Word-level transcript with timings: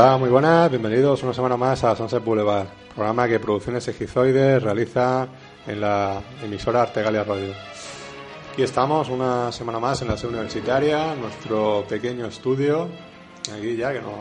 Hola, 0.00 0.16
muy 0.16 0.30
buenas, 0.30 0.70
bienvenidos 0.70 1.24
una 1.24 1.34
semana 1.34 1.56
más 1.56 1.82
a 1.82 1.96
Sunset 1.96 2.22
Boulevard, 2.22 2.68
programa 2.94 3.26
que 3.26 3.40
Producciones 3.40 3.88
Egizoides 3.88 4.62
realiza 4.62 5.26
en 5.66 5.80
la 5.80 6.22
emisora 6.40 6.82
Artegalia 6.82 7.24
Radio. 7.24 7.52
Aquí 8.52 8.62
estamos 8.62 9.08
una 9.08 9.50
semana 9.50 9.80
más 9.80 10.00
en 10.02 10.06
la 10.06 10.16
sede 10.16 10.28
universitaria, 10.28 11.16
nuestro 11.16 11.84
pequeño 11.88 12.26
estudio, 12.26 12.86
aquí 13.52 13.74
ya 13.74 13.92
que 13.92 14.00
no, 14.00 14.12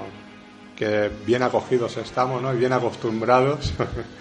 que 0.75 1.11
bien 1.28 1.44
acogidos 1.44 1.95
estamos, 1.97 2.41
¿no? 2.41 2.52
Y 2.56 2.58
bien 2.58 2.73
acostumbrados. 2.73 3.72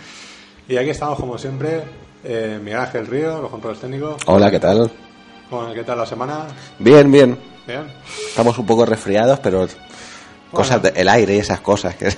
y 0.69 0.77
aquí 0.77 0.91
estamos 0.91 1.19
como 1.19 1.39
siempre, 1.39 1.85
eh, 2.23 2.61
Miguel 2.63 2.81
Ángel 2.81 3.07
Río, 3.07 3.41
los 3.41 3.51
controles 3.51 3.81
técnicos. 3.81 4.17
Hola, 4.27 4.51
¿qué 4.51 4.61
tal? 4.61 4.91
Bueno, 5.51 5.73
¿Qué 5.73 5.85
tal 5.85 5.97
la 5.97 6.05
semana? 6.05 6.49
Bien, 6.79 7.11
bien. 7.11 7.39
Bien. 7.67 7.87
Estamos 8.29 8.59
un 8.59 8.67
poco 8.67 8.85
resfriados, 8.85 9.41
pero 9.41 9.67
cosas 10.53 10.83
de- 10.83 10.93
el 10.97 11.09
aire 11.09 11.35
y 11.37 11.39
esas 11.39 11.61
cosas 11.61 11.95
que 11.97 12.09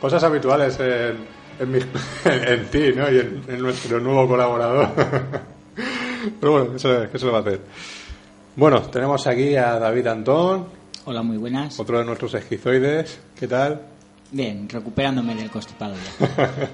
Cosas 0.00 0.22
habituales 0.24 0.78
en, 0.80 1.16
en, 1.60 1.70
mi- 1.72 1.78
en 2.24 2.66
ti, 2.66 2.92
¿no? 2.94 3.10
Y 3.10 3.18
en, 3.18 3.42
en 3.48 3.58
nuestro 3.60 4.00
nuevo 4.00 4.26
colaborador. 4.28 4.88
Pero 6.40 6.52
bueno, 6.52 6.76
eso, 6.76 6.88
¿qué 7.10 7.18
se 7.18 7.26
lo 7.26 7.32
va 7.32 7.38
a 7.38 7.40
hacer? 7.42 7.60
Bueno, 8.56 8.80
tenemos 8.82 9.26
aquí 9.26 9.56
a 9.56 9.78
David 9.78 10.06
Antón, 10.08 10.66
Hola, 11.04 11.22
muy 11.22 11.36
buenas. 11.36 11.80
otro 11.80 11.98
de 11.98 12.04
nuestros 12.04 12.34
esquizoides. 12.34 13.18
¿Qué 13.38 13.48
tal? 13.48 13.80
Bien, 14.30 14.68
recuperándome 14.68 15.34
del 15.34 15.50
constipado 15.50 15.94
ya. 15.94 16.60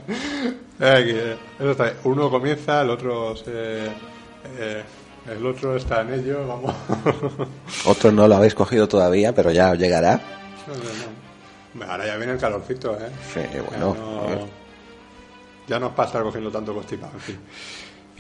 Eh, 0.81 1.37
eso 1.59 1.71
está. 1.73 1.93
Uno 2.05 2.31
comienza, 2.31 2.83
el 2.83 2.91
otro 2.91 3.35
se, 3.37 3.87
eh, 3.87 4.83
el 5.29 5.45
otro 5.45 5.75
está 5.75 6.03
en 6.03 6.15
ello, 6.15 6.47
vamos. 6.47 6.73
otros 7.85 8.13
no 8.13 8.29
lo 8.29 8.37
habéis 8.37 8.55
cogido 8.55 8.87
todavía, 8.87 9.35
pero 9.35 9.51
ya 9.51 9.73
os 9.73 9.79
llegará. 9.79 10.21
Ahora 11.89 12.07
ya 12.07 12.17
viene 12.17 12.33
el 12.33 12.39
calorcito, 12.39 12.95
¿eh? 12.97 13.11
Sí, 13.33 13.41
bueno. 13.69 13.95
Ya 14.29 14.35
no, 14.35 14.49
ya 15.67 15.79
no 15.79 15.87
es 15.89 15.93
para 15.93 16.07
estar 16.07 16.23
cogiendo 16.23 16.51
tanto 16.51 16.75
constipado, 16.75 17.13
en 17.15 17.21
fin. 17.21 17.39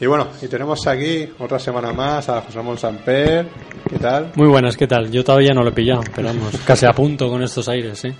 Y 0.00 0.06
bueno, 0.06 0.28
y 0.40 0.46
tenemos 0.46 0.86
aquí 0.86 1.28
otra 1.40 1.58
semana 1.58 1.92
más 1.92 2.28
a 2.28 2.40
José 2.42 2.56
Ramón 2.56 2.78
Samper. 2.78 3.48
¿Qué 3.88 3.98
tal? 3.98 4.32
Muy 4.36 4.46
buenas, 4.46 4.76
¿qué 4.76 4.86
tal? 4.86 5.10
Yo 5.10 5.24
todavía 5.24 5.52
no 5.52 5.62
lo 5.62 5.70
he 5.70 5.72
pillado, 5.72 6.02
pero 6.14 6.28
vamos, 6.28 6.54
casi 6.66 6.86
a 6.86 6.92
punto 6.92 7.28
con 7.28 7.42
estos 7.42 7.68
aires, 7.68 7.98
¿sí? 7.98 8.14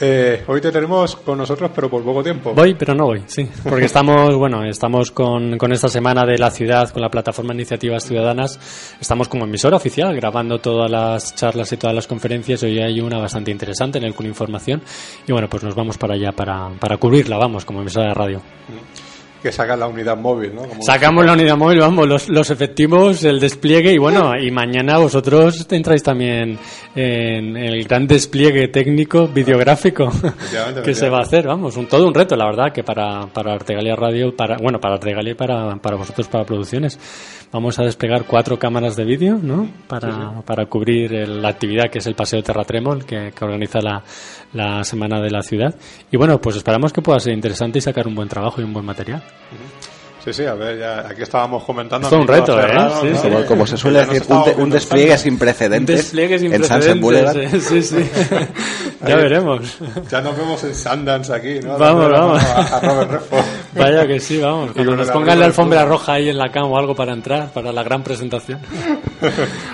Eh, 0.00 0.44
hoy 0.46 0.60
te 0.60 0.72
tenemos 0.72 1.16
con 1.16 1.36
nosotros, 1.36 1.70
pero 1.74 1.90
por 1.90 2.02
poco 2.02 2.22
tiempo. 2.22 2.54
Voy, 2.54 2.74
pero 2.74 2.94
no 2.94 3.04
voy, 3.04 3.22
sí. 3.26 3.46
Porque 3.62 3.84
estamos, 3.84 4.34
bueno, 4.36 4.64
estamos 4.64 5.10
con, 5.10 5.58
con 5.58 5.72
esta 5.72 5.88
semana 5.88 6.24
de 6.24 6.38
la 6.38 6.50
ciudad, 6.50 6.88
con 6.90 7.02
la 7.02 7.10
plataforma 7.10 7.52
Iniciativas 7.52 8.04
Ciudadanas. 8.04 8.96
Estamos 8.98 9.28
como 9.28 9.44
emisora 9.44 9.76
oficial, 9.76 10.14
grabando 10.16 10.58
todas 10.58 10.90
las 10.90 11.34
charlas 11.34 11.70
y 11.72 11.76
todas 11.76 11.94
las 11.94 12.06
conferencias. 12.06 12.62
Hoy 12.62 12.78
hay 12.78 13.00
una 13.00 13.18
bastante 13.18 13.50
interesante 13.50 13.98
en 13.98 14.04
el 14.04 14.14
información. 14.26 14.82
Y 15.26 15.32
bueno, 15.32 15.48
pues 15.48 15.62
nos 15.62 15.74
vamos 15.74 15.98
para 15.98 16.14
allá 16.14 16.32
para, 16.32 16.70
para 16.78 16.96
cubrirla, 16.96 17.36
vamos, 17.36 17.64
como 17.64 17.80
emisora 17.80 18.08
de 18.08 18.14
radio. 18.14 18.42
Que 19.42 19.50
saca 19.50 19.74
la 19.74 19.86
unidad 19.86 20.16
móvil, 20.18 20.54
¿no? 20.54 20.62
Como- 20.62 20.82
Sacamos 20.82 21.24
la 21.24 21.32
unidad 21.32 21.56
móvil, 21.56 21.80
vamos, 21.80 22.06
los, 22.06 22.28
los 22.28 22.50
efectivos, 22.50 23.24
el 23.24 23.40
despliegue 23.40 23.92
y 23.92 23.98
bueno, 23.98 24.38
y 24.38 24.50
mañana 24.50 24.98
vosotros 24.98 25.66
entráis 25.70 26.02
también 26.02 26.58
en 26.94 27.56
el 27.56 27.82
gran 27.84 28.06
despliegue 28.06 28.68
técnico 28.68 29.28
videográfico 29.28 30.10
que 30.84 30.94
se 30.94 31.08
va 31.08 31.18
a 31.18 31.22
hacer, 31.22 31.46
vamos, 31.46 31.76
un, 31.76 31.86
todo 31.86 32.06
un 32.06 32.12
reto, 32.14 32.36
la 32.36 32.44
verdad, 32.46 32.72
que 32.72 32.82
para, 32.84 33.26
para 33.28 33.54
Artegalia 33.54 33.96
Radio, 33.96 34.36
para, 34.36 34.56
bueno, 34.58 34.78
para 34.78 34.94
Artegalia 34.94 35.32
y 35.32 35.34
para, 35.36 35.76
para 35.76 35.96
vosotros, 35.96 36.28
para 36.28 36.44
producciones. 36.44 36.98
Vamos 37.52 37.78
a 37.80 37.82
desplegar 37.82 38.24
cuatro 38.26 38.58
cámaras 38.58 38.94
de 38.94 39.04
vídeo, 39.04 39.38
¿no? 39.42 39.68
Para, 39.88 40.40
para 40.42 40.66
cubrir 40.66 41.12
el- 41.14 41.42
la 41.42 41.48
actividad 41.48 41.90
que 41.90 41.98
es 41.98 42.06
el 42.06 42.14
Paseo 42.14 42.42
Terratremol, 42.42 43.04
que, 43.04 43.32
que 43.36 43.44
organiza 43.44 43.80
la, 43.80 44.02
la 44.52 44.84
Semana 44.84 45.20
de 45.20 45.30
la 45.30 45.42
Ciudad. 45.42 45.74
Y 46.12 46.16
bueno, 46.16 46.40
pues 46.40 46.54
esperamos 46.56 46.92
que 46.92 47.02
pueda 47.02 47.18
ser 47.18 47.32
interesante 47.32 47.78
y 47.78 47.82
sacar 47.82 48.06
un 48.06 48.14
buen 48.14 48.28
trabajo 48.28 48.60
y 48.60 48.64
un 48.64 48.72
buen 48.72 48.84
material. 48.86 49.22
Sí, 50.24 50.32
sí, 50.32 50.44
a 50.44 50.54
ver, 50.54 50.78
ya 50.78 51.00
aquí 51.08 51.22
estábamos 51.22 51.64
comentando. 51.64 52.06
Es 52.06 52.10
todo 52.10 52.20
un 52.20 52.28
reto, 52.28 52.58
¿eh? 52.58 52.62
cerrado, 52.62 53.00
Sí, 53.00 53.06
¿no? 53.08 53.16
sí. 53.22 53.28
Como, 53.28 53.46
como 53.46 53.66
se 53.66 53.76
suele 53.76 54.04
decir, 54.04 54.22
un, 54.28 54.62
un 54.62 54.70
despliegue 54.70 55.16
sin 55.18 55.38
precedentes 55.38 55.96
Despliegue 55.96 56.38
sin 56.38 56.52
en 56.52 56.64
Sunset 56.64 57.00
Boulevard. 57.00 57.32
precedentes, 57.34 57.72
eh, 57.72 57.82
sí, 57.82 58.02
sí. 58.04 58.10
ya 59.00 59.06
Ahí. 59.06 59.14
veremos. 59.22 59.78
Ya 60.10 60.20
nos 60.20 60.36
vemos 60.36 60.62
en 60.64 60.74
Sundance 60.74 61.32
aquí, 61.34 61.60
¿no? 61.60 61.78
Vamos, 61.78 62.10
vamos. 62.10 62.42
A, 62.44 62.76
a 62.76 62.80
Robert. 62.80 63.22
Vaya 63.74 64.06
que 64.06 64.18
sí, 64.18 64.38
vamos. 64.38 64.70
Y 64.70 64.74
Cuando 64.74 64.96
nos 64.96 65.10
pongan 65.10 65.38
la 65.38 65.46
alfombra 65.46 65.84
roja 65.84 66.14
ahí 66.14 66.28
en 66.28 66.36
la 66.36 66.50
cama 66.50 66.66
o 66.66 66.76
algo 66.76 66.94
para 66.94 67.12
entrar, 67.12 67.52
para 67.52 67.72
la 67.72 67.82
gran 67.84 68.02
presentación. 68.02 68.58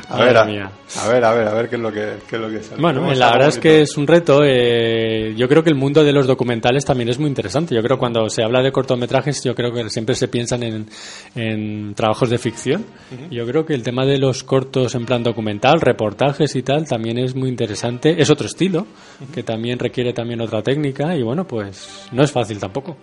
A 0.09 0.19
ver, 0.25 0.37
a, 0.37 0.45
mía. 0.45 0.71
a 1.05 1.09
ver, 1.09 1.25
a 1.25 1.33
ver, 1.33 1.49
a 1.49 1.55
ver 1.55 1.69
qué 1.69 1.77
es 1.77 1.83
lo 1.83 1.93
que, 1.93 2.15
qué 2.29 2.37
es 2.37 2.43
lo 2.43 2.49
que 2.49 2.63
sale. 2.63 2.81
Bueno, 2.81 3.01
¿Cómo 3.01 3.13
eh, 3.13 3.17
la 3.17 3.31
verdad 3.33 3.49
es 3.49 3.59
que 3.59 3.83
es 3.83 3.97
un 3.97 4.07
reto. 4.07 4.41
eh, 4.45 5.35
yo 5.37 5.49
creo 5.49 5.63
que 5.63 5.71
el 5.71 5.77
mundo 5.77 6.05
de 6.05 6.13
los 6.13 6.27
documentales 6.27 6.85
también 6.85 7.09
es 7.09 7.19
muy 7.19 7.29
interesante. 7.29 7.75
Yo 7.75 7.83
creo 7.83 7.97
que 7.97 8.01
cuando 8.01 8.29
se 8.29 8.43
habla 8.43 8.63
de 8.63 8.71
cortometrajes, 8.73 9.43
yo 9.45 9.55
creo 9.55 9.73
que 9.73 9.89
siempre 9.91 10.15
se 10.15 10.29
piensan 10.37 10.63
en, 10.65 10.87
en 11.35 11.95
trabajos 11.95 12.29
de 12.29 12.37
ficción. 12.37 12.85
Yo 13.31 13.47
creo 13.47 13.65
que 13.65 13.73
el 13.73 13.83
tema 13.83 14.05
de 14.05 14.19
los 14.19 14.45
cortos 14.45 14.95
en 14.95 15.07
plan 15.07 15.23
documental, 15.23 15.81
reportajes 15.81 16.55
y 16.57 16.63
tal, 16.63 16.87
también 16.87 17.17
es 17.17 17.35
muy 17.35 17.49
interesante. 17.49 18.21
Es 18.21 18.29
otro 18.29 18.47
estilo, 18.47 18.87
que 19.33 19.43
también 19.43 19.79
requiere 19.79 20.13
también 20.13 20.43
otra 20.43 20.63
técnica 20.63 21.17
y 21.17 21.23
bueno, 21.23 21.47
pues 21.47 22.07
no 22.13 22.23
es 22.23 22.31
fácil 22.31 22.59
tampoco. 22.59 22.99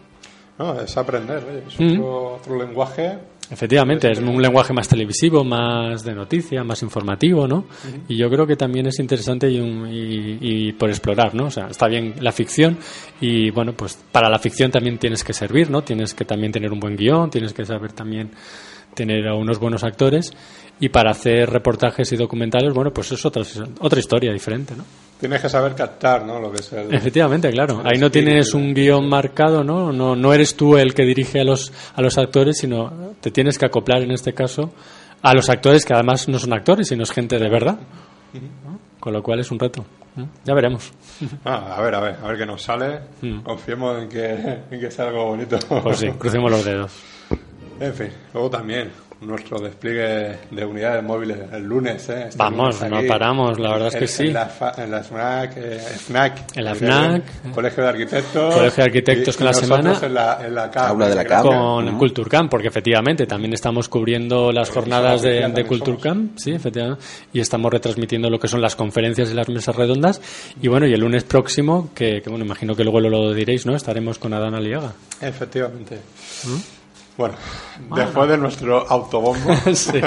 No, 0.60 0.80
es 0.80 0.96
aprender, 0.96 1.44
oye, 1.44 1.64
es 1.68 1.74
otro, 1.74 2.36
otro 2.36 2.64
lenguaje. 2.64 3.18
Efectivamente, 3.53 4.12
es 4.12 4.19
un 4.19 4.41
lenguaje 4.41 4.74
más 4.74 4.88
televisivo, 4.88 5.44
más 5.44 6.03
de 6.03 6.14
noticia, 6.14 6.64
más 6.64 6.81
informativo, 6.81 7.47
¿no? 7.47 7.66
Y 8.09 8.18
yo 8.18 8.30
creo 8.30 8.47
que 8.47 8.56
también 8.56 8.88
es 8.88 9.00
interesante 9.00 9.50
y, 9.50 9.59
un- 9.59 9.88
y- 9.90 10.38
y 10.41 10.72
por 10.74 10.90
explorar, 10.90 11.36
¿no? 11.36 11.46
O 11.46 11.52
sea, 11.52 11.68
está 11.68 11.88
bien 11.88 12.16
la 12.19 12.31
ficción 12.31 12.78
y, 13.22 13.52
bueno, 13.52 13.74
pues 13.74 13.97
para 14.12 14.30
la 14.30 14.40
ficción 14.40 14.72
también 14.72 14.97
tienes 14.97 15.24
que 15.24 15.34
servir, 15.34 15.69
¿no? 15.69 15.84
Tienes 15.84 16.14
que 16.14 16.25
también 16.25 16.52
tener 16.52 16.72
un 16.72 16.80
buen 16.80 16.96
guion, 16.97 17.30
tienes 17.30 17.53
que 17.53 17.64
saber 17.64 17.94
también 17.94 18.31
tener 18.96 19.28
a 19.28 19.36
unos 19.36 19.59
buenos 19.59 19.84
actores 19.84 20.31
y 20.80 20.90
para 20.90 21.12
hacer 21.12 21.50
reportajes 21.50 22.12
y 22.12 22.18
documentales, 22.18 22.74
bueno, 22.74 22.92
pues 22.92 23.12
es 23.12 23.26
otra, 23.26 23.44
otra 23.80 24.00
historia 24.00 24.31
diferente, 24.31 24.76
¿no? 24.76 24.84
Tienes 25.20 25.42
que 25.42 25.48
saber 25.48 25.74
captar, 25.74 26.26
¿no? 26.26 26.40
Lo 26.40 26.52
que 26.52 26.59
es 26.59 26.74
el. 26.74 26.94
Efectivamente, 26.94 27.50
claro. 27.52 27.82
Ahí 27.86 27.98
no 27.98 28.12
tienes 28.12 28.53
un 28.53 28.74
guion 28.74 29.08
marcado, 29.08 29.64
¿no? 29.64 29.94
¿no? 29.94 30.16
No 30.16 30.34
eres 30.34 30.56
tú 30.56 30.76
el 30.76 30.94
que 30.94 31.03
dirige 31.03 31.40
a 31.40 31.44
los, 31.46 31.72
a 31.96 32.02
los 32.02 32.18
actores, 32.18 32.58
sino 32.58 33.14
te 33.22 33.32
tienes 33.32 33.58
que 33.58 33.66
acoplar 33.66 34.02
en 34.02 34.12
este 34.12 34.34
caso 34.34 34.74
a 35.22 35.34
los 35.34 35.50
actores 35.50 35.86
que 35.86 35.94
además 35.94 36.28
no 36.28 36.38
son 36.38 36.53
actores, 36.53 36.90
sino 36.90 37.03
es 37.03 37.12
gente 37.12 37.40
de 37.40 37.50
verdad. 37.50 37.79
¿no? 38.34 38.79
Con 39.00 39.14
lo 39.14 39.23
cual 39.23 39.40
es 39.40 39.50
un 39.52 39.59
reto. 39.59 39.85
Ya 40.44 40.53
veremos. 40.53 40.91
Ah, 41.46 41.76
a 41.78 41.82
ver, 41.82 41.96
a 41.96 42.00
ver, 42.00 42.16
a 42.22 42.28
ver 42.28 42.38
qué 42.38 42.46
nos 42.46 42.62
sale. 42.62 43.00
Mm. 43.22 43.41
Confiemos 43.41 44.02
en 44.02 44.09
que, 44.09 44.59
en 44.72 44.79
que 44.79 44.91
sea 44.91 45.08
algo 45.08 45.26
bonito. 45.26 45.58
Pues 45.82 46.00
sí, 46.00 46.09
crucemos 46.17 46.52
los 46.52 46.66
dedos. 46.66 46.91
En 47.79 47.93
fin, 47.93 48.09
luego 48.34 48.49
también 48.49 48.91
nuestro 49.22 49.58
despliegue 49.58 50.37
de 50.52 50.66
unidades 50.66 51.02
móviles 51.02 51.37
el 51.53 51.64
lunes, 51.64 52.09
¿eh? 52.09 52.25
Este 52.28 52.37
Vamos, 52.37 52.81
lunes 52.81 52.91
no 53.03 53.08
paramos, 53.08 53.58
la 53.58 53.72
verdad 53.72 53.87
es 53.87 53.96
que 53.96 53.99
en- 54.02 54.08
sí. 54.09 54.23
En 54.28 54.34
la, 54.34 54.52
en 54.78 54.91
la 54.91 55.02
FNAC, 55.02 55.53
eh, 55.55 55.79
FNAC, 55.79 56.58
En 56.58 56.66
la 56.66 56.75
FNAC. 56.75 57.09
bien, 57.41 57.53
Colegio 57.53 57.84
de 57.84 57.90
Arquitectos. 57.90 58.53
Colegio 58.55 58.84
de 58.84 58.90
Arquitectos 58.90 59.35
y- 59.35 59.37
con 59.37 59.46
y 59.46 59.47
la 59.47 59.53
semana. 59.53 59.99
En 60.02 60.14
la, 60.14 60.40
en 60.46 60.53
la 60.55 60.66
Aula 60.66 61.08
de. 61.08 61.23
Granada. 61.23 61.41
Con. 61.41 61.97
Culturcamp, 61.97 62.52
porque 62.52 62.67
efectivamente 62.67 63.25
también 63.25 63.53
estamos 63.53 63.87
cubriendo 63.87 64.52
las 64.52 64.69
jornadas 64.69 65.22
de, 65.22 65.47
de 65.47 65.66
Culturcamp, 65.66 66.37
sí, 66.37 66.52
efectivamente, 66.52 67.02
y 67.31 67.40
estamos 67.40 67.72
retransmitiendo 67.72 68.29
lo 68.29 68.37
que 68.40 68.49
son 68.49 68.61
las 68.61 68.76
conferencias 68.76 69.31
y 69.31 69.35
las 69.35 69.47
mesas 69.47 69.73
redondas. 69.73 70.22
Y 70.61 70.67
bueno, 70.67 70.85
y 70.85 70.93
el 70.93 70.99
lunes 70.99 71.23
próximo, 71.23 71.91
que, 71.96 72.22
que, 72.22 72.29
bueno, 72.29 72.43
imagino 72.43 72.76
que 72.76 72.84
luego 72.84 72.99
lo, 72.99 73.09
lo 73.09 73.34
diréis, 73.34 73.66
¿no? 73.66 73.73
Estaremos 73.73 74.19
con 74.19 74.34
Adán 74.34 74.53
Aliaga. 74.53 74.91
Efectivamente. 75.22 75.99
Bueno, 77.16 77.36
después 77.96 78.28
de 78.28 78.38
nuestro 78.40 78.90
autobombo. 78.90 79.54
sí. 79.74 80.02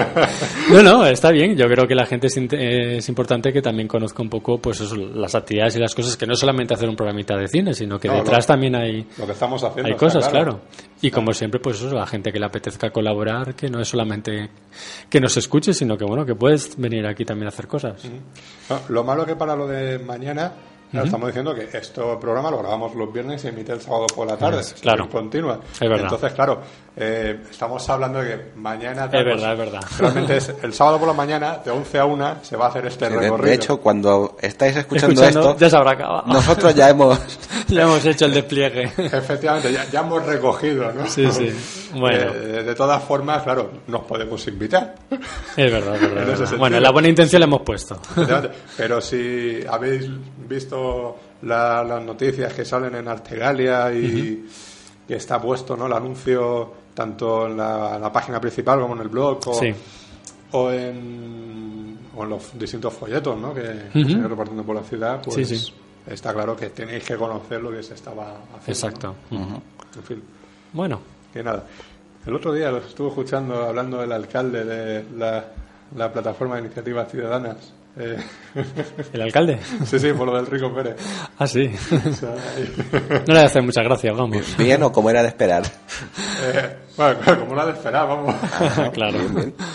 No, 0.72 0.82
no, 0.82 1.06
está 1.06 1.30
bien. 1.30 1.56
Yo 1.56 1.66
creo 1.66 1.86
que 1.86 1.94
la 1.94 2.04
gente 2.04 2.26
es, 2.26 2.36
es, 2.36 3.08
importante 3.08 3.52
que 3.52 3.62
también 3.62 3.86
conozca 3.86 4.22
un 4.22 4.28
poco 4.28 4.58
pues 4.58 4.80
eso, 4.80 4.96
las 4.96 5.34
actividades 5.36 5.76
y 5.76 5.78
las 5.78 5.94
cosas, 5.94 6.16
que 6.16 6.26
no 6.26 6.34
solamente 6.34 6.74
hacer 6.74 6.88
un 6.88 6.96
programita 6.96 7.36
de 7.36 7.46
cine, 7.46 7.74
sino 7.74 7.98
que 8.00 8.08
No, 8.08 8.14
detrás 8.14 8.44
lo- 8.48 8.54
también 8.54 8.74
hay, 8.74 9.06
Lo 9.18 9.24
que 9.26 9.32
estamos 9.32 9.62
haciendo. 9.62 9.88
hay 9.88 9.96
cosas, 9.96 10.28
claro. 10.28 10.62
Y 11.00 11.12
como 11.12 11.32
siempre, 11.32 11.60
pues 11.60 11.76
eso, 11.80 11.94
la 11.94 12.06
gente 12.06 12.32
que 12.32 12.40
le 12.40 12.46
apetezca 12.46 12.90
colaborar, 12.90 13.54
que 13.54 13.70
no 13.70 13.80
es 13.80 13.88
solamente 13.88 14.50
que 15.08 15.20
nos 15.20 15.36
escuche, 15.36 15.72
sino 15.74 15.96
que 15.96 16.04
bueno, 16.04 16.26
que 16.26 16.34
puedes 16.34 16.76
venir 16.76 17.06
aquí 17.06 17.24
también 17.24 17.46
a 17.46 17.48
hacer 17.50 17.68
cosas. 17.68 18.02
No, 18.68 18.80
lo 18.88 19.04
malo 19.04 19.24
que 19.24 19.36
para 19.36 19.54
lo 19.54 19.68
de 19.68 20.00
mañana, 20.00 20.52
estamos 20.92 21.26
diciendo 21.28 21.54
que 21.54 21.64
este 21.76 22.00
programa 22.20 22.50
lo 22.50 22.58
grabamos 22.58 22.94
los 22.94 23.12
viernes 23.12 23.44
y 23.44 23.48
emite 23.48 23.72
el 23.72 23.80
sábado 23.80 24.06
por 24.14 24.26
la 24.26 24.36
tarde. 24.36 24.60
Es- 24.60 24.74
claro. 24.74 25.04
en 25.04 25.10
Continua. 25.10 25.60
Es 25.74 25.80
verdad. 25.80 26.04
Entonces, 26.04 26.32
claro, 26.32 26.60
eh, 26.98 27.40
estamos 27.50 27.86
hablando 27.90 28.20
de 28.20 28.28
que 28.28 28.44
mañana. 28.58 29.04
Es 29.04 29.10
verdad, 29.12 29.52
es 29.52 29.58
verdad. 29.58 29.80
Realmente 29.98 30.36
es 30.38 30.52
el 30.62 30.72
sábado 30.72 30.98
por 30.98 31.08
la 31.08 31.14
mañana, 31.14 31.58
de 31.64 31.70
11 31.70 31.98
a 31.98 32.04
1, 32.06 32.36
se 32.42 32.56
va 32.56 32.66
a 32.66 32.68
hacer 32.70 32.86
este 32.86 33.10
De, 33.10 33.18
recorrido. 33.20 33.48
de 33.48 33.54
hecho, 33.54 33.76
cuando 33.78 34.36
estáis 34.40 34.76
escuchando, 34.76 35.12
Escuchando, 35.22 35.50
esto, 35.50 35.58
ya 35.60 35.70
se 35.70 35.76
habrá 35.76 35.90
acabado. 35.92 36.22
nosotros 36.26 36.74
ya 36.74 36.88
hemos... 36.88 37.18
ya 37.68 37.82
hemos 37.82 38.04
hecho 38.04 38.24
el 38.24 38.32
despliegue. 38.34 38.84
Efectivamente, 38.96 39.72
ya, 39.72 39.84
ya 39.90 40.00
hemos 40.00 40.24
recogido, 40.24 40.90
¿no? 40.92 41.06
Sí, 41.06 41.30
sí. 41.30 41.52
Bueno. 41.94 42.32
Eh, 42.34 42.62
de 42.64 42.74
todas 42.74 43.02
formas, 43.04 43.42
claro, 43.42 43.70
nos 43.88 44.02
podemos 44.04 44.46
invitar. 44.48 44.94
Es 45.56 45.70
verdad, 45.72 45.94
es 45.96 46.00
verdad. 46.00 46.26
Verdad. 46.38 46.56
Bueno, 46.58 46.80
la 46.80 46.90
buena 46.92 47.08
intención 47.08 47.40
la 47.40 47.46
hemos 47.46 47.60
puesto. 47.62 47.98
Pero 48.76 49.00
si 49.02 49.60
habéis 49.68 50.08
visto 50.48 51.16
la- 51.42 51.84
las 51.84 52.02
noticias 52.02 52.52
que 52.54 52.64
salen 52.64 52.94
en 52.94 53.08
Artegalia 53.08 53.92
y 53.92 54.48
que 55.06 55.14
está 55.16 55.40
puesto 55.40 55.76
¿no? 55.76 55.86
el 55.86 55.92
anuncio 55.92 56.85
tanto 56.96 57.46
en 57.46 57.56
la, 57.58 57.98
la 57.98 58.10
página 58.10 58.40
principal 58.40 58.80
como 58.80 58.94
en 58.96 59.02
el 59.02 59.08
blog 59.08 59.38
o, 59.46 59.54
Sí. 59.54 59.72
o 60.52 60.70
en, 60.72 61.98
o 62.16 62.22
en 62.24 62.28
los 62.30 62.58
distintos 62.58 62.92
folletos 62.94 63.38
¿no? 63.38 63.52
que 63.54 63.62
se 63.92 63.98
han 64.14 64.28
repartiendo 64.28 64.64
por 64.64 64.74
la 64.76 64.82
ciudad, 64.82 65.20
pues 65.22 65.46
Sí, 65.46 65.56
sí. 65.56 65.72
está 66.06 66.32
claro 66.32 66.56
que 66.56 66.70
tenéis 66.70 67.04
que 67.04 67.16
conocer 67.16 67.60
lo 67.60 67.70
que 67.70 67.82
se 67.82 67.94
estaba 67.94 68.38
haciendo. 68.56 68.72
Exacto. 68.72 69.14
¿no? 69.30 69.62
En 69.94 70.02
fin. 70.02 70.22
Bueno, 70.72 71.00
Que 71.32 71.42
nada. 71.42 71.64
El 72.26 72.34
otro 72.34 72.52
día 72.52 72.70
lo 72.72 72.78
estuve 72.78 73.08
escuchando 73.10 73.62
hablando 73.64 73.98
del 74.00 74.10
alcalde 74.10 74.64
de 74.64 75.04
la, 75.16 75.44
la 75.94 76.12
plataforma 76.12 76.56
de 76.56 76.62
iniciativas 76.62 77.08
ciudadanas. 77.10 77.72
Eh, 77.98 78.16
¿el 79.14 79.22
alcalde? 79.22 79.58
sí, 79.86 79.98
sí, 79.98 80.12
por 80.12 80.26
lo 80.28 80.36
del 80.36 80.46
Rico 80.46 80.72
Pérez. 80.74 80.96
Ah, 81.38 81.46
sí. 81.46 81.70
O 82.08 82.12
sea, 82.12 82.30
ahí- 82.56 83.22
No 83.26 83.34
le 83.34 83.40
hace 83.40 83.60
muchas 83.62 83.84
gracias, 83.84 84.14
vamos. 84.16 84.56
Bien 84.58 84.82
o 84.82 84.92
como 84.92 85.08
era 85.10 85.22
de 85.22 85.28
esperar. 85.28 85.62
eh, 86.44 86.76
bueno, 86.96 87.18
claro, 87.20 87.40
como 87.40 87.54
la 87.54 87.66
de 87.66 87.72
esperar, 87.72 88.06
vamos. 88.08 88.34
claro. 88.92 89.18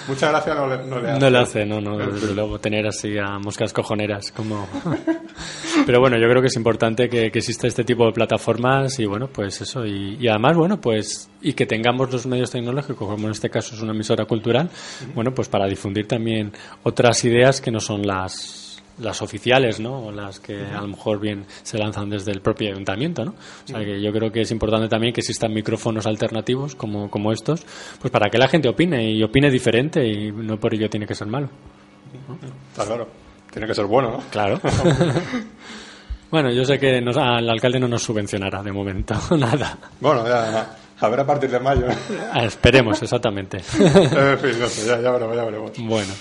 Muchas 0.07 0.29
gracias 0.31 0.55
no 0.55 0.67
le, 0.67 0.77
no 0.85 0.99
le 0.99 1.09
hace. 1.11 1.19
No 1.19 1.29
le 1.29 1.37
hace, 1.39 1.65
no, 1.65 1.81
no, 1.81 1.97
desde 1.97 2.33
luego 2.33 2.59
tener 2.59 2.87
así 2.87 3.17
a 3.17 3.39
moscas 3.39 3.73
cojoneras 3.73 4.31
como... 4.31 4.67
Pero 5.85 5.99
bueno, 5.99 6.17
yo 6.17 6.27
creo 6.29 6.41
que 6.41 6.47
es 6.47 6.55
importante 6.57 7.09
que, 7.09 7.31
que 7.31 7.39
exista 7.39 7.65
este 7.67 7.83
tipo 7.83 8.05
de 8.05 8.11
plataformas 8.11 8.99
y 8.99 9.05
bueno, 9.05 9.27
pues 9.27 9.61
eso. 9.61 9.85
Y, 9.85 10.17
y 10.19 10.27
además, 10.27 10.55
bueno, 10.57 10.79
pues 10.81 11.29
y 11.43 11.53
que 11.53 11.65
tengamos 11.65 12.11
los 12.11 12.25
medios 12.27 12.51
tecnológicos, 12.51 13.07
como 13.07 13.25
en 13.25 13.31
este 13.31 13.49
caso 13.49 13.73
es 13.73 13.81
una 13.81 13.93
emisora 13.93 14.25
cultural, 14.25 14.69
bueno, 15.15 15.33
pues 15.33 15.47
para 15.47 15.65
difundir 15.67 16.07
también 16.07 16.51
otras 16.83 17.23
ideas 17.25 17.61
que 17.61 17.71
no 17.71 17.79
son 17.79 18.05
las 18.15 18.57
las 18.99 19.21
oficiales, 19.23 19.79
¿no? 19.79 19.99
O 20.07 20.11
las 20.11 20.39
que 20.39 20.59
a 20.63 20.81
lo 20.81 20.87
mejor 20.89 21.19
bien 21.19 21.45
se 21.63 21.77
lanzan 21.79 22.09
desde 22.09 22.31
el 22.31 22.41
propio 22.41 22.69
ayuntamiento, 22.71 23.25
¿no? 23.25 23.31
O 23.31 23.67
sea 23.67 23.79
que 23.83 23.99
yo 23.99 24.11
creo 24.11 24.31
que 24.31 24.41
es 24.41 24.51
importante 24.51 24.87
también 24.89 25.11
que 25.11 25.21
existan 25.21 25.51
micrófonos 25.53 26.05
alternativos 26.05 26.75
como, 26.75 27.09
como 27.09 27.31
estos, 27.31 27.65
pues 27.99 28.11
para 28.11 28.29
que 28.29 28.37
la 28.37 28.47
gente 28.47 28.69
opine 28.69 29.09
y 29.11 29.23
opine 29.23 29.49
diferente 29.49 30.05
y 30.07 30.31
no 30.31 30.59
por 30.59 30.75
ello 30.75 30.87
tiene 30.89 31.07
que 31.07 31.15
ser 31.15 31.25
malo. 31.27 31.49
Está 32.71 32.85
claro. 32.85 33.07
Tiene 33.51 33.65
que 33.67 33.73
ser 33.73 33.85
bueno, 33.85 34.11
¿no? 34.11 34.17
Claro. 34.29 34.59
bueno, 36.29 36.51
yo 36.51 36.63
sé 36.63 36.77
que 36.79 37.01
nos- 37.01 37.17
al 37.17 37.49
alcalde 37.49 37.79
no 37.79 37.87
nos 37.87 38.03
subvencionará 38.03 38.61
de 38.61 38.71
momento, 38.71 39.15
nada. 39.37 39.77
Bueno, 39.99 40.27
ya, 40.27 40.75
a 40.99 41.09
ver 41.09 41.19
a 41.21 41.25
partir 41.25 41.49
de 41.49 41.59
mayo. 41.59 41.87
Ah, 42.31 42.43
Esperemos, 42.45 43.01
exactamente. 43.01 43.57
en 43.79 44.39
fin, 44.39 44.59
no 44.59 44.67
sé, 44.67 44.85
ya, 44.87 45.01
ya 45.01 45.11
veremos, 45.11 45.35
ya 45.35 45.43
veremos. 45.43 45.71
bueno, 45.79 46.13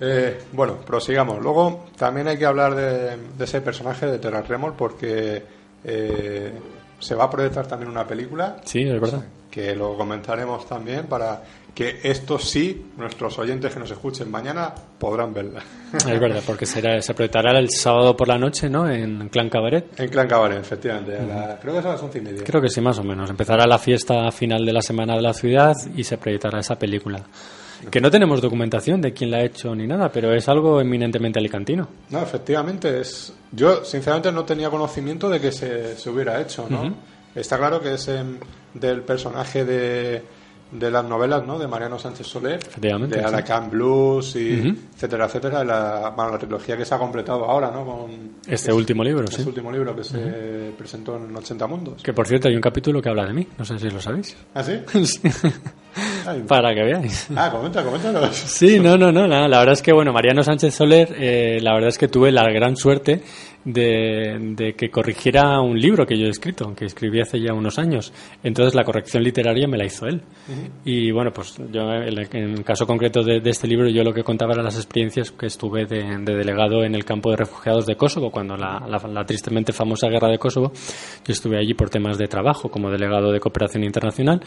Eh, 0.00 0.38
bueno, 0.52 0.76
prosigamos. 0.76 1.42
Luego 1.42 1.86
también 1.96 2.28
hay 2.28 2.36
que 2.38 2.44
hablar 2.46 2.74
de, 2.74 3.16
de 3.16 3.44
ese 3.44 3.60
personaje 3.62 4.06
de 4.06 4.18
Terra 4.18 4.42
Tremor 4.42 4.74
porque 4.76 5.42
eh, 5.84 6.52
se 6.98 7.14
va 7.14 7.24
a 7.24 7.30
proyectar 7.30 7.66
también 7.66 7.90
una 7.90 8.06
película 8.06 8.56
sí, 8.64 8.82
es 8.82 9.00
verdad. 9.00 9.24
que 9.50 9.74
lo 9.74 9.96
comentaremos 9.96 10.66
también 10.66 11.06
para 11.06 11.42
que 11.74 12.00
esto 12.04 12.38
sí, 12.38 12.86
nuestros 12.96 13.38
oyentes 13.38 13.72
que 13.74 13.78
nos 13.78 13.90
escuchen 13.90 14.30
mañana 14.30 14.72
podrán 14.98 15.34
verla. 15.34 15.60
Es 15.92 16.18
verdad, 16.20 16.42
porque 16.46 16.64
será, 16.64 17.00
se 17.02 17.12
proyectará 17.12 17.58
el 17.58 17.68
sábado 17.70 18.16
por 18.16 18.28
la 18.28 18.38
noche, 18.38 18.70
¿no? 18.70 18.88
En 18.88 19.28
Clan 19.28 19.50
Cabaret. 19.50 19.98
En 20.00 20.08
Clan 20.08 20.26
Cabaret, 20.26 20.58
efectivamente. 20.58 21.18
a 21.18 21.22
la- 21.22 21.58
creo 21.60 21.74
que 21.74 21.80
es 21.80 21.84
a 21.86 21.90
las 21.90 22.02
once 22.02 22.16
y 22.18 22.22
media. 22.22 22.42
Creo 22.44 22.62
que 22.62 22.70
sí, 22.70 22.80
más 22.80 22.98
o 22.98 23.02
menos. 23.04 23.28
Empezará 23.28 23.66
la 23.66 23.78
fiesta 23.78 24.30
final 24.32 24.64
de 24.64 24.72
la 24.72 24.80
Semana 24.80 25.16
de 25.16 25.22
la 25.22 25.34
Ciudad 25.34 25.74
y 25.94 26.02
se 26.04 26.16
proyectará 26.16 26.60
esa 26.60 26.78
película. 26.78 27.20
Que 27.90 28.00
no 28.00 28.10
tenemos 28.10 28.40
documentación 28.40 29.00
de 29.00 29.12
quién 29.12 29.30
la 29.30 29.38
ha 29.38 29.44
hecho 29.44 29.74
ni 29.74 29.86
nada, 29.86 30.10
pero 30.10 30.34
es 30.34 30.48
algo 30.48 30.80
eminentemente 30.80 31.38
alicantino. 31.38 31.88
No, 32.10 32.20
efectivamente, 32.22 33.00
es. 33.00 33.32
Yo, 33.52 33.84
sinceramente, 33.84 34.32
no 34.32 34.44
tenía 34.44 34.70
conocimiento 34.70 35.28
de 35.28 35.40
que 35.40 35.52
se, 35.52 35.96
se 35.96 36.10
hubiera 36.10 36.40
hecho, 36.40 36.66
¿no? 36.68 36.94
Está 37.34 37.58
claro 37.58 37.80
que 37.80 37.94
es 37.94 38.10
del 38.74 39.02
personaje 39.02 39.64
de, 39.64 40.22
de 40.72 40.90
las 40.90 41.04
novelas, 41.04 41.46
¿no? 41.46 41.58
De 41.58 41.68
Mariano 41.68 41.98
Sánchez 41.98 42.26
Soler, 42.26 42.58
de. 42.76 43.20
Alacant 43.22 43.70
Blues 43.70 44.34
y 44.36 44.60
Ujú. 44.60 44.76
etcétera, 44.94 45.26
etcétera, 45.26 45.64
la, 45.64 46.12
bueno, 46.14 46.32
la 46.32 46.38
trilogía 46.38 46.76
que 46.76 46.84
se 46.84 46.94
ha 46.94 46.98
completado 46.98 47.44
ahora, 47.44 47.70
¿no? 47.70 47.84
Con 47.84 48.10
Este 48.48 48.72
último 48.72 49.04
libro, 49.04 49.24
este 49.24 49.42
sí. 49.42 49.48
último 49.48 49.70
libro 49.70 49.94
que 49.94 50.02
se 50.04 50.72
presentó 50.76 51.16
en 51.16 51.34
80 51.36 51.66
Mundos. 51.66 52.02
Que 52.02 52.12
por 52.12 52.26
cierto 52.26 52.48
hay 52.48 52.54
un 52.56 52.60
capítulo 52.60 53.00
que 53.00 53.08
habla 53.08 53.24
de 53.26 53.32
mí, 53.32 53.46
no 53.56 53.64
sé 53.64 53.78
si 53.78 53.88
lo 53.90 54.00
sabéis. 54.00 54.36
¿Ah, 54.54 54.62
sí? 54.62 54.80
Ay. 56.26 56.42
Para 56.46 56.74
que 56.74 56.82
veáis. 56.82 57.28
Ah, 57.34 57.50
comenta, 57.50 57.82
coméntanos. 57.82 58.34
Sí, 58.34 58.78
no, 58.80 58.98
no, 58.98 59.10
no, 59.12 59.26
la, 59.26 59.48
la 59.48 59.58
verdad 59.60 59.72
es 59.72 59.82
que, 59.82 59.92
bueno, 59.92 60.12
Mariano 60.12 60.42
Sánchez 60.42 60.74
Soler, 60.74 61.14
eh, 61.18 61.58
la 61.62 61.72
verdad 61.74 61.88
es 61.88 61.96
que 61.98 62.08
tuve 62.08 62.30
la 62.32 62.50
gran 62.50 62.76
suerte 62.76 63.22
de, 63.66 64.38
de 64.56 64.72
que 64.74 64.88
corrigiera 64.90 65.60
un 65.60 65.78
libro 65.78 66.06
que 66.06 66.16
yo 66.16 66.24
he 66.26 66.30
escrito, 66.30 66.72
que 66.74 66.86
escribí 66.86 67.20
hace 67.20 67.38
ya 67.40 67.52
unos 67.52 67.78
años. 67.78 68.12
Entonces 68.42 68.74
la 68.74 68.84
corrección 68.84 69.22
literaria 69.22 69.66
me 69.68 69.76
la 69.76 69.84
hizo 69.84 70.06
él. 70.06 70.22
Y 70.84 71.10
bueno, 71.10 71.32
pues 71.32 71.56
yo 71.70 71.82
en 71.92 72.04
el, 72.04 72.18
en 72.32 72.50
el 72.54 72.64
caso 72.64 72.86
concreto 72.86 73.22
de, 73.22 73.40
de 73.40 73.50
este 73.50 73.66
libro, 73.66 73.88
yo 73.88 74.02
lo 74.04 74.14
que 74.14 74.22
contaba 74.22 74.52
eran 74.54 74.64
las 74.64 74.76
experiencias 74.76 75.32
que 75.32 75.46
estuve 75.46 75.84
de, 75.84 76.02
de 76.22 76.34
delegado 76.34 76.84
en 76.84 76.94
el 76.94 77.04
campo 77.04 77.30
de 77.30 77.36
refugiados 77.36 77.84
de 77.86 77.96
Kosovo, 77.96 78.30
cuando 78.30 78.56
la, 78.56 78.86
la- 78.88 79.06
la 79.08 79.24
tristemente 79.24 79.72
famosa 79.72 80.08
guerra 80.08 80.28
de 80.28 80.38
Kosovo, 80.38 80.72
yo 80.72 81.32
estuve 81.32 81.58
allí 81.58 81.74
por 81.74 81.90
temas 81.90 82.16
de 82.18 82.28
trabajo 82.28 82.70
como 82.70 82.90
delegado 82.90 83.32
de 83.32 83.40
cooperación 83.40 83.82
internacional. 83.84 84.40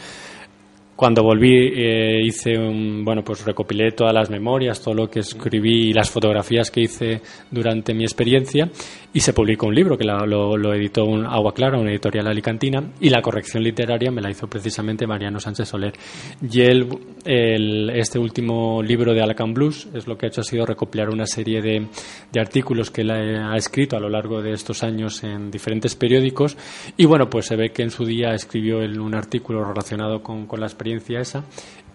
Cuando 1.00 1.22
volví 1.22 1.72
eh, 1.74 2.20
hice 2.22 2.58
un, 2.58 3.02
bueno, 3.06 3.24
pues 3.24 3.42
recopilé 3.42 3.92
todas 3.92 4.12
las 4.12 4.28
memorias, 4.28 4.82
todo 4.82 4.92
lo 4.92 5.08
que 5.08 5.20
escribí 5.20 5.88
y 5.88 5.92
las 5.94 6.10
fotografías 6.10 6.70
que 6.70 6.82
hice 6.82 7.22
durante 7.50 7.94
mi 7.94 8.04
experiencia 8.04 8.68
y 9.14 9.20
se 9.20 9.32
publicó 9.32 9.66
un 9.68 9.74
libro 9.74 9.96
que 9.96 10.04
la- 10.04 10.26
lo, 10.26 10.58
lo 10.58 10.74
editó 10.74 11.06
un 11.06 11.24
Agua 11.24 11.54
Clara, 11.54 11.78
una 11.78 11.90
editorial 11.90 12.26
alicantina 12.26 12.82
y 13.00 13.08
la 13.08 13.22
corrección 13.22 13.62
literaria 13.64 14.10
me 14.10 14.20
la 14.20 14.28
hizo 14.30 14.46
precisamente 14.46 15.06
Mariano 15.06 15.40
Sánchez 15.40 15.68
Soler. 15.70 15.94
Y 16.42 16.60
el- 16.60 17.90
este 17.94 18.18
último 18.18 18.82
libro 18.82 19.14
de 19.14 19.22
Alacant 19.22 19.54
Blues 19.54 19.88
es 19.94 20.06
lo 20.06 20.18
que 20.18 20.26
ha 20.26 20.28
hecho 20.28 20.42
ha 20.42 20.44
sido 20.44 20.66
recopilar 20.66 21.08
una 21.08 21.24
serie 21.24 21.62
de, 21.62 21.86
de 22.30 22.40
artículos 22.40 22.90
que 22.90 23.00
él 23.00 23.10
ha, 23.10 23.52
ha 23.54 23.56
escrito 23.56 23.96
a 23.96 24.00
lo 24.00 24.10
largo 24.10 24.42
de 24.42 24.52
estos 24.52 24.82
años 24.82 25.24
en 25.24 25.50
diferentes 25.50 25.96
periódicos 25.96 26.58
y 26.98 27.06
bueno, 27.06 27.30
pues 27.30 27.46
se 27.46 27.56
ve 27.56 27.70
que 27.70 27.84
en 27.84 27.90
su 27.90 28.04
día 28.04 28.34
escribió 28.34 28.80
un 28.80 29.14
artículo 29.14 29.64
relacionado 29.64 30.22
con, 30.22 30.44
con 30.46 30.60
la 30.60 30.66
experiencia 30.66 30.89
esa 31.20 31.42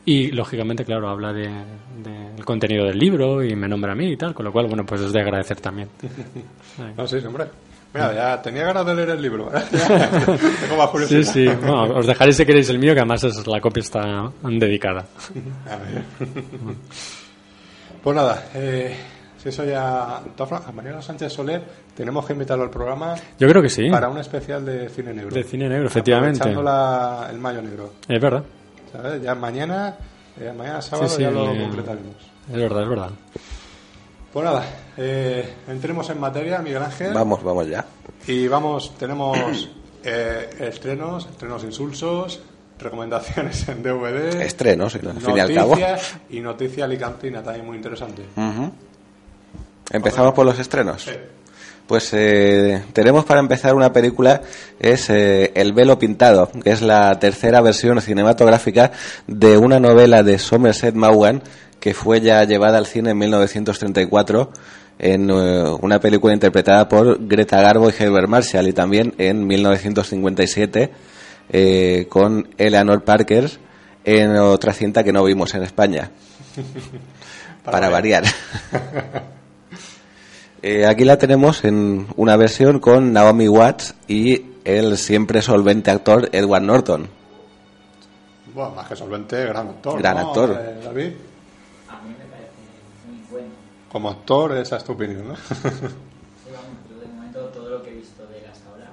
y 0.06 0.32
lógicamente, 0.32 0.86
claro, 0.86 1.10
habla 1.10 1.34
de- 1.34 1.50
del 2.04 2.46
contenido 2.46 2.86
del 2.86 2.98
libro 3.00 3.44
y 3.44 3.56
me 3.56 3.68
nombra 3.68 3.94
a 3.94 3.96
mí 3.96 4.12
y 4.12 4.18
tal, 4.18 4.34
con 4.36 4.46
lo 4.46 4.52
cual, 4.52 4.68
bueno, 4.68 4.86
pues 4.86 5.02
es 5.02 5.12
de 5.14 5.22
agradecer 5.22 5.60
también. 5.62 5.90
No, 6.98 7.08
sí, 7.08 7.18
hombre. 7.26 7.46
Mira, 7.94 8.14
ya 8.14 8.42
tenía 8.42 8.64
ganas 8.66 8.86
de 8.86 8.94
leer 8.94 9.10
el 9.12 9.22
libro. 9.22 9.50
Tengo 10.62 10.78
más 10.78 10.90
curiosidad. 10.90 11.22
Sí, 11.24 11.46
sí, 11.48 11.48
bueno, 11.48 11.84
os 11.98 12.06
dejaré 12.06 12.34
si 12.34 12.46
queréis 12.46 12.70
el 12.70 12.78
mío, 12.78 12.94
que 12.94 13.00
además 13.00 13.24
es, 13.24 13.48
la 13.48 13.62
copia 13.62 13.80
está 13.80 14.32
dedicada. 14.44 15.06
A 15.70 15.78
ver. 15.78 16.04
Pues 18.04 18.16
nada, 18.16 18.50
eh, 18.54 18.96
si 19.38 19.50
eso 19.50 19.64
ya. 19.64 20.22
de 20.38 20.44
A 20.44 20.72
Mariano 20.74 21.02
Sánchez 21.02 21.32
Soler 21.34 21.64
tenemos 21.96 22.26
que 22.26 22.34
invitarlo 22.34 22.66
al 22.66 22.70
programa 22.70 23.16
Yo 23.40 23.48
creo 23.48 23.62
que 23.62 23.70
sí, 23.70 23.90
para 23.90 24.10
un 24.10 24.18
especial 24.18 24.66
de 24.66 24.90
cine 24.90 25.14
negro. 25.14 25.34
de 25.34 25.44
cine 25.44 25.70
negro, 25.70 25.88
efectivamente. 25.88 26.54
La- 26.54 27.28
el 27.32 27.38
mayo 27.40 27.62
negro. 27.62 27.94
Es 28.08 28.22
verdad, 28.22 28.44
¿sabes? 28.96 29.22
Ya 29.22 29.36
mañana, 29.36 29.96
eh, 30.40 30.54
mañana 30.58 30.82
sábado 30.82 31.10
sí, 31.10 31.22
ya 31.22 31.32
lo 31.32 31.54
le- 31.54 31.62
completaremos. 31.62 32.16
es 32.50 32.56
verdad, 32.58 32.84
es 32.84 32.90
verdad. 32.90 33.10
Pues 34.34 34.46
nada, 34.46 34.66
eh, 34.98 35.54
entremos 35.68 36.10
en 36.10 36.20
materia, 36.20 36.60
Miguel 36.60 36.84
Ángel. 36.84 37.14
Vamos, 37.14 37.42
vamos 37.44 37.68
ya. 37.68 37.86
Y 38.28 38.48
vamos, 38.48 38.94
tenemos 38.98 39.70
eh, 40.04 40.50
estrenos, 40.60 41.26
estrenos 41.28 41.64
insulsos, 41.64 42.42
recomendaciones 42.78 43.68
en 43.70 43.82
DVD. 43.82 44.42
Estrenos, 44.42 44.96
al 44.96 45.02
fin 45.22 45.38
y 45.38 45.40
al 45.40 45.54
cabo. 45.54 45.70
Noticias 45.70 46.18
y 46.30 46.40
noticia 46.42 46.84
alicantina 46.86 47.42
también 47.42 47.66
muy 47.66 47.78
interesante. 47.78 48.24
Empezamos 49.92 50.34
por 50.34 50.46
los 50.46 50.60
estrenos. 50.60 51.04
Sí. 51.04 51.12
Pues 51.88 52.10
eh, 52.14 52.82
tenemos 52.94 53.26
para 53.26 53.40
empezar 53.40 53.76
una 53.76 53.94
película, 53.94 54.42
es 54.80 55.10
eh, 55.12 55.52
El 55.54 55.74
velo 55.74 56.00
pintado, 56.00 56.50
que 56.64 56.72
es 56.72 56.82
la 56.82 57.20
tercera 57.20 57.62
versión 57.62 58.02
cinematográfica 58.02 58.92
de 59.28 59.58
una 59.58 59.80
novela 59.80 60.24
de 60.24 60.40
Somerset 60.40 60.96
Maugham 60.96 61.42
que 61.80 61.94
fue 61.94 62.20
ya 62.20 62.44
llevada 62.46 62.80
al 62.80 62.88
cine 62.88 63.12
en 63.12 63.18
1934 63.20 64.50
en 64.98 65.30
eh, 65.30 65.64
una 65.82 66.00
película 66.00 66.34
interpretada 66.34 66.90
por 66.90 67.28
Greta 67.28 67.62
Garbo 67.62 67.90
y 67.90 67.94
Herbert 67.98 68.28
Marshall 68.28 68.68
y 68.68 68.74
también 68.74 69.14
en 69.20 69.46
1957 69.46 70.92
eh, 71.50 72.08
con 72.10 72.50
Eleanor 72.58 73.04
Parker 73.04 73.52
en 74.04 74.36
otra 74.38 74.74
cinta 74.74 75.04
que 75.04 75.14
no 75.14 75.24
vimos 75.24 75.54
en 75.54 75.62
España. 75.62 76.10
para, 77.64 77.90
variar. 77.90 78.24
Eh, 80.68 80.84
aquí 80.88 81.04
la 81.06 81.18
tenemos 81.20 81.64
en 81.64 82.08
una 82.16 82.36
versión 82.38 82.80
con 82.80 83.14
Naomi 83.14 83.48
Watts 83.48 83.94
y 84.08 84.46
el 84.64 84.98
siempre 84.98 85.44
solvente 85.44 85.92
actor 85.92 86.28
Edward 86.32 86.64
Norton. 86.64 87.08
Bueno, 88.52 88.72
más 88.72 88.88
que 88.88 88.96
solvente, 88.96 89.46
gran 89.46 89.68
actor. 89.68 90.00
Gran 90.00 90.16
¿no? 90.16 90.28
actor. 90.28 90.50
Eh, 90.60 90.82
David, 90.84 91.12
A 91.88 92.02
mí 92.02 92.10
me 92.18 92.26
parece 92.26 92.50
muy 93.08 93.20
bueno. 93.30 93.48
como 93.92 94.10
actor, 94.10 94.58
esa 94.58 94.78
es 94.78 94.84
tu 94.84 94.94
opinión, 94.94 95.28
¿no? 95.28 95.36
Sí, 95.36 95.44
vamos, 95.54 96.80
yo 96.90 97.00
de 97.00 97.06
momento 97.14 97.40
todo 97.50 97.70
lo 97.70 97.84
que 97.84 97.92
he 97.92 97.96
visto 97.98 98.26
de 98.26 98.40
él 98.40 98.46
hasta 98.52 98.68
ahora, 98.72 98.90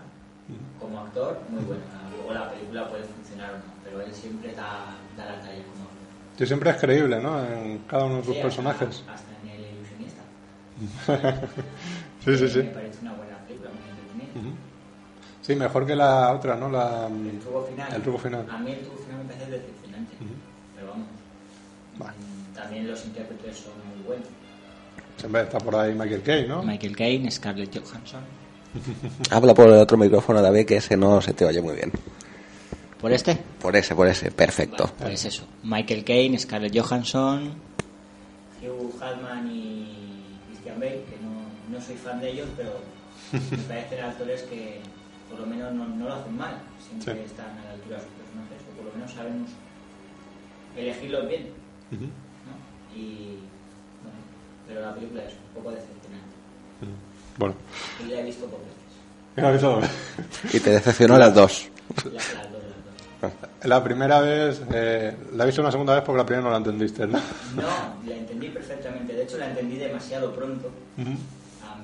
como 0.79 1.01
actor, 1.01 1.41
muy 1.49 1.65
bueno. 1.65 1.81
Luego 2.15 2.35
la 2.35 2.51
película 2.51 2.87
puede 2.91 3.05
funcionar 3.05 3.51
o 3.51 3.57
no, 3.57 3.63
pero 3.83 4.03
él 4.03 4.13
siempre 4.13 4.53
da, 4.55 4.95
da 5.17 5.25
la 5.25 5.41
talla 5.41 5.63
como 5.73 5.85
actor. 5.85 6.37
Yo 6.37 6.47
siempre 6.47 6.71
es 6.71 6.77
creíble, 6.77 7.19
¿no? 7.23 7.43
En 7.43 7.79
cada 7.89 8.05
uno 8.05 8.17
de 8.19 8.25
sus 8.25 8.35
Sí, 8.37 8.43
personajes. 8.43 8.89
Hasta, 8.89 9.15
hasta. 9.15 9.33
Sí, 12.25 12.37
sí, 12.39 12.49
sí. 12.49 12.59
Me 12.59 12.65
parece 12.71 12.99
una 13.03 13.13
buena 13.15 13.37
película, 13.47 13.71
muy 13.71 14.23
entretenida. 14.31 14.57
Sí, 15.43 15.55
mejor 15.57 15.87
que 15.87 15.97
la 15.97 16.33
otra, 16.33 16.55
¿no? 16.57 16.71
La, 16.71 17.07
El 17.09 17.39
truco 17.41 17.65
final. 17.65 17.93
El 17.95 18.03
truco 18.03 18.19
final. 18.19 18.47
A 18.51 18.59
mí 18.59 18.73
el 18.73 18.79
truco 18.81 18.99
final 19.03 19.19
me 19.19 19.25
parece 19.35 19.51
decepcionante. 19.51 20.13
Pero 20.77 20.89
vamos. 20.89 21.07
Vale. 21.99 22.13
mm, 22.13 22.55
También 22.55 22.89
los 22.89 23.05
intérpretes 23.05 23.57
son 23.59 23.73
muy 23.97 24.07
buenos. 24.07 24.29
Siempre 25.19 25.43
está 25.43 25.59
por 25.59 25.77
ahí 25.77 25.93
Michael 25.95 26.23
Caine, 26.23 26.49
¿no? 26.49 26.63
Michael 26.63 26.97
Caine, 26.97 27.31
Scarlett 27.31 27.77
Johansson. 27.77 28.23
Habla 29.31 29.53
por 29.55 29.67
el 29.69 29.75
otro 29.75 29.97
micrófono, 29.99 30.41
David, 30.41 30.65
que 30.67 30.77
ese 30.77 30.97
no 30.97 31.21
se 31.21 31.33
te 31.35 31.45
oye 31.45 31.61
muy 31.61 31.75
bien. 31.75 31.93
¿Por 33.01 33.13
este? 33.13 33.37
Por 33.61 33.75
ese, 33.77 33.95
por 33.97 34.07
ese, 34.09 34.31
perfecto. 34.31 34.85
Vale, 34.85 35.11
pues 35.11 35.25
eso. 35.25 35.45
Michael 35.65 36.05
Caine, 36.05 36.39
Scarlett 36.39 36.77
Johansson, 36.79 37.53
Hugh 38.63 38.99
Jackman 39.01 39.51
y 39.51 40.02
Bale, 40.83 41.05
que 41.07 41.17
no, 41.23 41.33
no 41.79 41.85
soy 41.85 41.95
fan 41.97 42.21
de 42.21 42.31
ellos, 42.33 42.49
pero 42.57 42.73
me 43.33 43.59
parecen 43.69 44.05
actores 44.05 44.43
que 44.43 44.81
por 45.31 45.39
lo 45.41 45.47
menos 45.47 45.73
no, 45.73 45.87
no 45.87 46.09
lo 46.09 46.15
hacen 46.15 46.37
mal. 46.37 46.59
Siempre 46.87 47.15
Sí. 47.15 47.21
están 47.31 47.57
a 47.59 47.65
la 47.65 47.71
altura 47.79 47.97
de 47.99 48.03
sus 48.03 48.13
personajes, 48.19 48.59
o 48.69 48.77
por 48.77 48.85
lo 48.87 48.93
menos 48.93 49.13
sabemos 49.13 49.51
elegirlos 50.77 51.29
bien. 51.29 51.47
Y 52.95 53.39
bueno, 54.03 54.19
pero 54.67 54.81
la 54.83 54.95
película 54.95 55.23
es 55.25 55.33
un 55.35 55.55
poco 55.63 55.71
decepcionante. 55.71 56.35
Bueno, 57.39 57.55
Y 58.05 58.11
la 58.11 58.21
he 58.21 58.25
visto 58.25 58.47
por 58.47 58.61
veces. 59.53 60.55
Y 60.55 60.61
te 60.61 60.71
decepcionó 60.71 61.17
las 61.17 61.35
dos. 61.35 61.69
La- 62.05 62.11
Las, 62.11 62.13
dos, 62.13 62.35
las 62.35 62.52
dos. 62.52 62.52
La 63.65 63.83
primera 63.83 64.21
vez, 64.21 64.61
eh, 64.73 65.17
la 65.33 65.45
he 65.45 65.47
visto 65.47 65.63
una 65.63 65.71
segunda 65.71 65.95
vez 65.95 66.03
porque 66.05 66.19
la 66.19 66.27
primera 66.27 66.45
no 66.45 66.51
la 66.51 66.57
entendiste, 66.59 67.07
¿no? 67.07 67.19
No, 67.55 67.95
la 68.07 68.17
entendí 68.17 68.49
perfectamente. 68.49 69.15
De 69.15 69.23
hecho, 69.23 69.39
la 69.39 69.49
entendí 69.51 69.77
demasiado 69.77 70.35
pronto. 70.35 70.71
A 70.99 71.79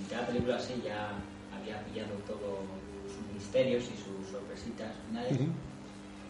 mitad 0.00 0.16
de 0.16 0.22
la 0.22 0.26
película 0.28 0.60
sí 0.60 0.82
ya 0.84 1.10
había 1.56 1.84
pillado 1.86 2.14
todos 2.26 2.60
sus 3.08 3.34
misterios 3.34 3.84
y 3.84 3.96
sus 3.96 4.30
sorpresitas 4.30 4.92
finales. 5.08 5.32
Ujú. 5.32 5.46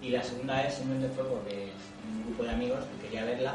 Y 0.03 0.11
la 0.11 0.23
segunda 0.23 0.63
vez 0.63 0.75
simplemente 0.75 1.15
fue 1.15 1.25
porque 1.25 1.73
un 2.09 2.25
grupo 2.25 2.45
de 2.45 2.51
amigos 2.51 2.81
que 2.85 3.07
quería 3.07 3.25
verla 3.25 3.55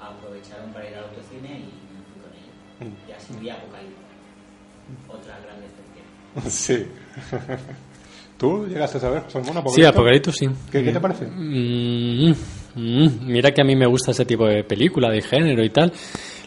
aprovecharon 0.00 0.72
para 0.72 0.88
ir 0.88 0.96
al 0.96 1.04
autocine 1.04 1.48
y 1.48 1.72
me 1.92 2.00
fui 2.04 2.20
con 2.20 2.32
ella. 2.32 2.90
Mm. 2.90 3.08
Y 3.08 3.12
así 3.12 3.32
vi 3.40 3.50
Apocalipsis. 3.50 3.96
Otra 5.08 5.38
gran 5.40 5.60
decepción. 5.60 5.80
Sí. 6.50 6.86
¿Tú 8.42 8.66
llegaste 8.66 8.98
a 8.98 9.00
saber, 9.00 9.22
José 9.22 9.40
Ramón, 9.52 9.72
Sí, 9.74 9.84
Apocalipsis 9.84 10.34
sí. 10.36 10.46
¿Qué, 10.70 10.82
qué 10.84 10.92
te 10.92 11.00
parece? 11.00 11.26
Mm, 11.26 12.32
mm, 12.74 13.08
mira 13.26 13.52
que 13.52 13.62
a 13.62 13.64
mí 13.64 13.76
me 13.76 13.86
gusta 13.86 14.10
ese 14.10 14.24
tipo 14.24 14.46
de 14.46 14.64
película, 14.64 15.08
de 15.10 15.22
género 15.22 15.64
y 15.64 15.70
tal. 15.70 15.92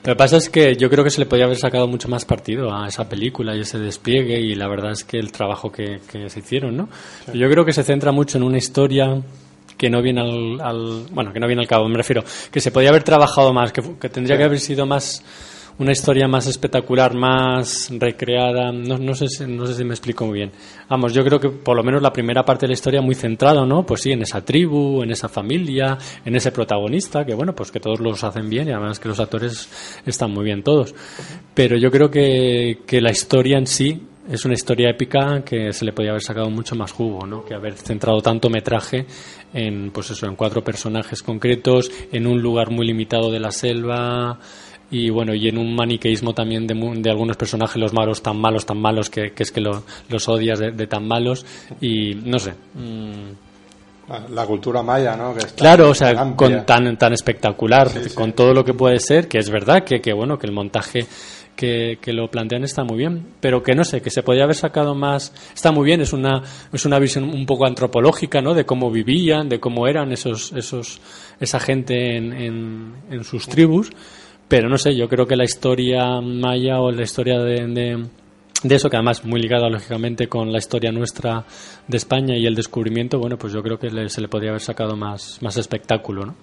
Lo 0.03 0.13
que 0.13 0.15
pasa 0.17 0.37
es 0.37 0.49
que 0.49 0.75
yo 0.75 0.89
creo 0.89 1.03
que 1.03 1.09
se 1.09 1.19
le 1.21 1.25
podía 1.25 1.45
haber 1.45 1.57
sacado 1.57 1.87
mucho 1.87 2.07
más 2.09 2.25
partido 2.25 2.71
a 2.75 2.87
esa 2.87 3.07
película 3.09 3.55
y 3.55 3.61
ese 3.61 3.79
despliegue 3.79 4.39
y 4.39 4.53
la 4.55 4.67
verdad 4.67 4.91
es 4.91 5.03
que 5.03 5.17
el 5.17 5.31
trabajo 5.31 5.71
que, 5.71 5.99
que 6.11 6.29
se 6.29 6.39
hicieron, 6.39 6.77
¿no? 6.77 6.89
Yo 7.33 7.49
creo 7.49 7.65
que 7.65 7.73
se 7.73 7.81
centra 7.83 8.11
mucho 8.11 8.37
en 8.37 8.43
una 8.43 8.57
historia 8.57 9.19
que 9.77 9.89
no 9.89 10.01
viene 10.01 10.21
al, 10.21 10.61
al- 10.61 11.05
bueno 11.11 11.33
que 11.33 11.39
no 11.39 11.47
viene 11.47 11.61
al 11.61 11.67
cabo 11.67 11.89
me 11.89 11.97
refiero 11.97 12.23
que 12.51 12.61
se 12.61 12.71
podía 12.71 12.89
haber 12.89 13.03
trabajado 13.03 13.51
más 13.51 13.73
que 13.73 13.81
tendría 14.09 14.37
que 14.37 14.43
haber 14.45 14.59
sido 14.59 14.85
más 14.85 15.21
una 15.77 15.91
historia 15.91 16.27
más 16.27 16.47
espectacular 16.47 17.13
más 17.13 17.91
recreada. 17.91 18.71
No, 18.71 18.97
no 18.97 19.13
sé 19.13 19.27
si, 19.27 19.45
no 19.45 19.65
sé 19.65 19.73
si 19.73 19.83
me 19.83 19.93
explico 19.93 20.25
muy 20.25 20.39
bien. 20.39 20.51
Vamos 20.89 21.13
yo 21.13 21.23
creo 21.23 21.39
que 21.39 21.49
por 21.49 21.75
lo 21.75 21.83
menos 21.83 22.01
la 22.01 22.13
primera 22.13 22.43
parte 22.43 22.65
de 22.65 22.69
la 22.69 22.73
historia 22.73 23.01
muy 23.01 23.15
centrada 23.15 23.65
no 23.65 23.85
pues 23.85 24.01
sí 24.01 24.11
en 24.11 24.21
esa 24.21 24.43
tribu 24.43 25.03
en 25.03 25.11
esa 25.11 25.27
familia 25.27 25.97
en 26.23 26.35
ese 26.35 26.51
protagonista 26.51 27.25
que 27.25 27.33
bueno 27.33 27.53
pues 27.53 27.71
que 27.71 27.79
todos 27.79 27.99
los 27.99 28.23
hacen 28.23 28.49
bien 28.49 28.67
y 28.67 28.71
además 28.71 28.99
que 28.99 29.09
los 29.09 29.19
actores 29.19 29.69
están 30.05 30.31
muy 30.31 30.45
bien 30.45 30.63
todos. 30.63 30.93
Pero 31.53 31.77
yo 31.77 31.91
creo 31.91 32.09
que, 32.09 32.79
que 32.85 33.01
la 33.01 33.11
historia 33.11 33.57
en 33.57 33.67
sí 33.67 34.01
es 34.29 34.43
una 34.43 34.55
historia 34.55 34.89
épica 34.89 35.43
que 35.43 35.71
se 35.71 35.85
le 35.85 35.93
podía 35.93 36.09
haber 36.09 36.23
sacado 36.23 36.49
mucho 36.49 36.75
más 36.75 36.91
jugo, 36.91 37.27
¿no? 37.27 37.45
Que 37.45 37.53
haber 37.53 37.73
centrado 37.73 38.21
tanto 38.21 38.49
metraje 38.49 39.05
en, 39.53 39.91
pues 39.91 40.09
eso, 40.11 40.25
en 40.25 40.35
cuatro 40.35 40.63
personajes 40.63 41.21
concretos, 41.21 41.91
en 42.11 42.25
un 42.25 42.41
lugar 42.41 42.71
muy 42.71 42.87
limitado 42.87 43.31
de 43.31 43.39
la 43.39 43.51
selva 43.51 44.39
y 44.91 45.09
bueno, 45.09 45.33
y 45.33 45.47
en 45.47 45.57
un 45.57 45.75
maniqueísmo 45.75 46.33
también 46.33 46.67
de, 46.67 46.75
de 47.01 47.09
algunos 47.09 47.37
personajes, 47.37 47.77
los 47.77 47.93
malos 47.93 48.21
tan 48.21 48.37
malos, 48.37 48.65
tan 48.65 48.77
malos 48.79 49.09
que, 49.09 49.31
que 49.31 49.43
es 49.43 49.51
que 49.51 49.61
lo- 49.61 49.83
los 50.09 50.27
odias 50.29 50.59
de, 50.59 50.71
de 50.71 50.87
tan 50.87 51.07
malos 51.07 51.45
y 51.81 52.13
no 52.15 52.37
sé. 52.39 52.53
mm, 52.75 54.09
La, 54.09 54.19
la 54.29 54.45
cultura 54.45 54.83
maya, 54.83 55.15
¿no? 55.15 55.33
Que 55.33 55.39
es 55.39 55.47
tan- 55.47 55.55
Claro, 55.55 55.89
o 55.89 55.95
sea, 55.95 56.13
tan 56.13 56.35
con 56.35 56.65
tan, 56.65 56.97
tan 56.97 57.13
espectacular, 57.13 57.89
Sí, 57.89 58.09
sí. 58.09 58.15
con 58.15 58.33
todo 58.33 58.53
lo 58.53 58.63
que 58.63 58.73
puede 58.75 58.99
ser, 58.99 59.27
que 59.27 59.39
es 59.39 59.49
verdad 59.49 59.83
que, 59.83 59.99
que 60.01 60.13
bueno, 60.13 60.37
que 60.37 60.45
el 60.45 60.53
montaje 60.53 61.07
que, 61.55 61.97
que 62.01 62.11
lo 62.13 62.29
plantean 62.29 62.63
está 62.65 62.83
muy 62.83 62.97
bien, 62.97 63.25
pero 63.39 63.63
que 63.63 63.73
no 63.73 63.83
sé, 63.85 64.01
que 64.01 64.11
se 64.11 64.21
podría 64.21 64.43
haber 64.43 64.57
sacado 64.57 64.93
más, 64.93 65.33
está 65.55 65.71
muy 65.71 65.85
bien, 65.85 66.01
es 66.01 66.11
una, 66.13 66.43
es 66.71 66.85
una 66.85 66.99
visión 66.99 67.23
un 67.23 67.45
poco 67.47 67.65
antropológica, 67.65 68.41
¿no? 68.41 68.53
De 68.53 68.65
cómo 68.65 68.91
vivían, 68.91 69.47
de 69.49 69.59
cómo 69.59 69.87
eran 69.87 70.11
esos, 70.11 70.51
esos, 70.53 70.99
esa 71.39 71.59
gente 71.59 72.17
en, 72.17 72.33
en, 72.33 72.93
en 73.09 73.23
sus 73.23 73.47
tribus, 73.47 73.89
pero 74.47 74.69
no 74.69 74.77
sé, 74.77 74.95
yo 74.95 75.07
creo 75.09 75.25
que 75.25 75.35
la 75.35 75.43
historia 75.43 76.21
maya 76.21 76.79
o 76.79 76.91
la 76.91 77.01
historia 77.03 77.39
de, 77.39 77.65
de 78.63 78.75
eso, 78.75 78.89
que 78.89 78.97
además 78.97 79.23
muy 79.25 79.41
ligado 79.41 79.69
lógicamente 79.69 80.27
con 80.27 80.51
la 80.51 80.57
historia 80.59 80.91
nuestra 80.91 81.43
de 81.87 81.97
España 81.97 82.35
y 82.37 82.45
el 82.45 82.55
descubrimiento, 82.55 83.19
bueno, 83.19 83.37
pues 83.37 83.53
yo 83.53 83.61
creo 83.63 83.77
que 83.79 83.89
le- 83.89 84.09
se 84.09 84.21
le 84.21 84.27
podría 84.27 84.49
haber 84.51 84.61
sacado 84.61 84.95
más, 84.95 85.39
más 85.41 85.57
espectáculo, 85.57 86.25
¿no? 86.25 86.35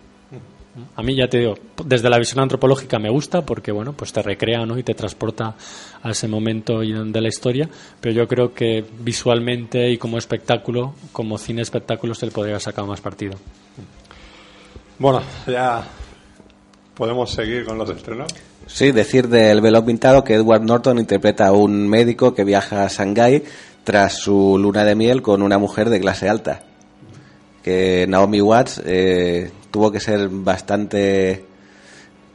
A 0.97 1.03
mí 1.03 1.15
ya 1.15 1.29
te 1.29 1.39
digo, 1.39 1.55
desde 1.85 2.09
la 2.09 2.19
visión 2.19 2.41
antropológica 2.41 2.99
me 2.99 3.11
gusta 3.11 3.45
porque, 3.45 3.71
bueno, 3.73 3.93
pues 3.93 4.11
te 4.11 4.23
recrea, 4.23 4.65
¿no? 4.65 4.79
Y 4.79 4.83
te 4.83 4.95
transporta 4.95 5.55
a 6.03 6.11
ese 6.11 6.29
momento 6.29 6.79
de 6.81 7.21
la 7.21 7.29
historia, 7.29 7.69
pero 8.01 8.15
yo 8.15 8.27
creo 8.27 8.55
que 8.55 8.83
visualmente 9.01 9.91
y 9.91 9.99
como 9.99 10.17
espectáculo, 10.17 10.95
como 11.13 11.37
cine 11.37 11.61
espectáculo, 11.61 12.15
se 12.15 12.25
le 12.25 12.33
podría 12.33 12.55
haber 12.55 12.63
sacado 12.63 12.87
más 12.87 13.03
partido. 13.03 13.35
Bueno, 14.99 15.21
ya 15.47 15.85
podemos 17.03 17.33
seguir 17.33 17.65
con 17.65 17.77
los 17.79 17.91
estrenos. 17.91 18.33
Sí, 18.69 18.93
decir 18.93 19.27
del 19.27 19.61
velo 19.61 19.85
pintado 19.85 20.23
que 20.23 20.35
Edward 20.35 20.63
Norton 20.63 21.01
interpreta 21.01 21.49
a 21.49 21.53
un 21.53 21.89
médico 21.89 22.33
que 22.33 22.45
viaja 22.45 22.85
a 22.85 22.89
Shanghái 22.89 23.43
tras 23.83 24.19
su 24.19 24.57
luna 24.57 24.85
de 24.85 24.95
miel 24.95 25.21
con 25.21 25.43
una 25.43 25.59
mujer 25.59 25.91
de 25.91 25.99
clase 25.99 26.29
alta. 26.29 26.63
Que 27.65 28.07
Naomi 28.09 28.41
Watts 28.41 28.81
eh, 28.85 29.51
tuvo 29.73 29.91
que 29.91 29.99
ser 29.99 30.29
bastante 30.29 31.45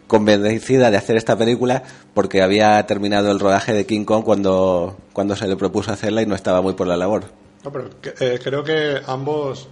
convencida 0.07 0.91
de 0.91 0.97
hacer 0.97 1.15
esta 1.15 1.37
película 1.37 1.83
porque 2.13 2.41
había 2.41 2.85
terminado 2.85 3.31
el 3.31 3.39
rodaje 3.39 3.71
de 3.73 3.85
King 3.85 4.03
Kong 4.03 4.25
cuando, 4.25 4.97
cuando 5.13 5.33
se 5.37 5.47
le 5.47 5.55
propuso 5.55 5.93
hacerla 5.93 6.21
y 6.23 6.25
no 6.25 6.35
estaba 6.35 6.61
muy 6.61 6.73
por 6.73 6.87
la 6.87 6.97
labor. 6.97 7.23
No, 7.63 7.71
pero 7.71 7.89
que- 8.01 8.13
eh, 8.19 8.37
creo 8.43 8.65
que 8.65 8.97
ambos 9.05 9.69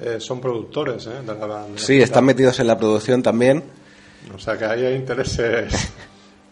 eh, 0.00 0.16
son 0.20 0.40
productores 0.40 1.06
¿eh? 1.06 1.20
de 1.20 1.26
la, 1.26 1.34
de 1.34 1.46
la 1.48 1.64
Sí, 1.76 2.00
están 2.00 2.24
metidos 2.24 2.58
en 2.60 2.66
la 2.66 2.78
producción 2.78 3.22
también. 3.22 3.62
O 4.34 4.38
sea 4.38 4.56
que 4.56 4.64
ahí 4.64 4.84
hay 4.84 4.94
intereses 4.94 5.90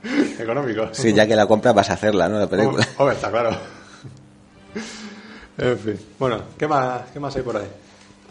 económicos. 0.39 0.91
Sí, 0.93 1.13
ya 1.13 1.27
que 1.27 1.37
la 1.37 1.47
compras 1.47 1.75
vas 1.75 1.91
a 1.91 1.95
hacerla, 1.95 2.29
¿no? 2.29 2.39
La 2.39 2.47
película. 2.47 2.79
Hombre, 2.79 2.89
hombre, 2.99 3.17
está 3.17 3.31
claro. 3.31 3.51
En 5.59 5.79
fin. 5.79 5.99
Bueno, 6.19 6.43
¿qué 6.59 6.67
más, 6.69 7.03
¿qué 7.13 7.21
más 7.21 7.35
hay 7.37 7.43
por 7.43 7.57
ahí? 7.57 7.67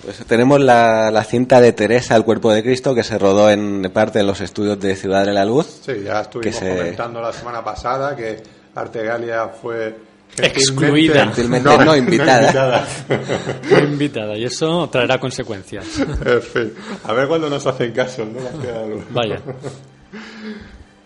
Pues 0.03 0.17
tenemos 0.25 0.59
la, 0.59 1.09
la, 1.09 1.23
cinta 1.23 1.59
de 1.61 1.71
Teresa, 1.71 2.15
el 2.15 2.23
cuerpo 2.23 2.51
de 2.51 2.61
Cristo, 2.61 2.93
que 2.93 3.03
se 3.03 3.17
rodó 3.17 3.49
en 3.49 3.89
parte 3.93 4.19
en 4.19 4.27
los 4.27 4.41
estudios 4.41 4.79
de 4.79 4.95
Ciudad 4.95 5.25
de 5.25 5.33
la 5.33 5.45
Luz. 5.45 5.81
Sí, 5.83 6.03
ya 6.03 6.21
estuvimos 6.21 6.59
comentando 6.59 7.21
la 7.21 7.33
semana 7.33 7.63
pasada 7.63 8.15
que 8.15 8.43
Artegalia 8.75 9.47
fue 9.47 9.95
excluida, 10.37 11.31
no, 11.63 11.77
no, 11.85 11.95
invitada. 11.97 12.85
no 13.71 13.79
invitada, 13.79 14.37
y 14.37 14.45
eso 14.45 14.89
traerá 14.89 15.19
consecuencias. 15.19 15.85
En 15.99 16.41
fin, 16.41 16.73
a 17.03 17.13
ver 17.13 17.27
cuándo 17.27 17.49
nos 17.49 17.65
hacen 17.65 17.91
caso, 17.91 18.25
¿no? 18.25 18.39
Vaya. 19.11 19.39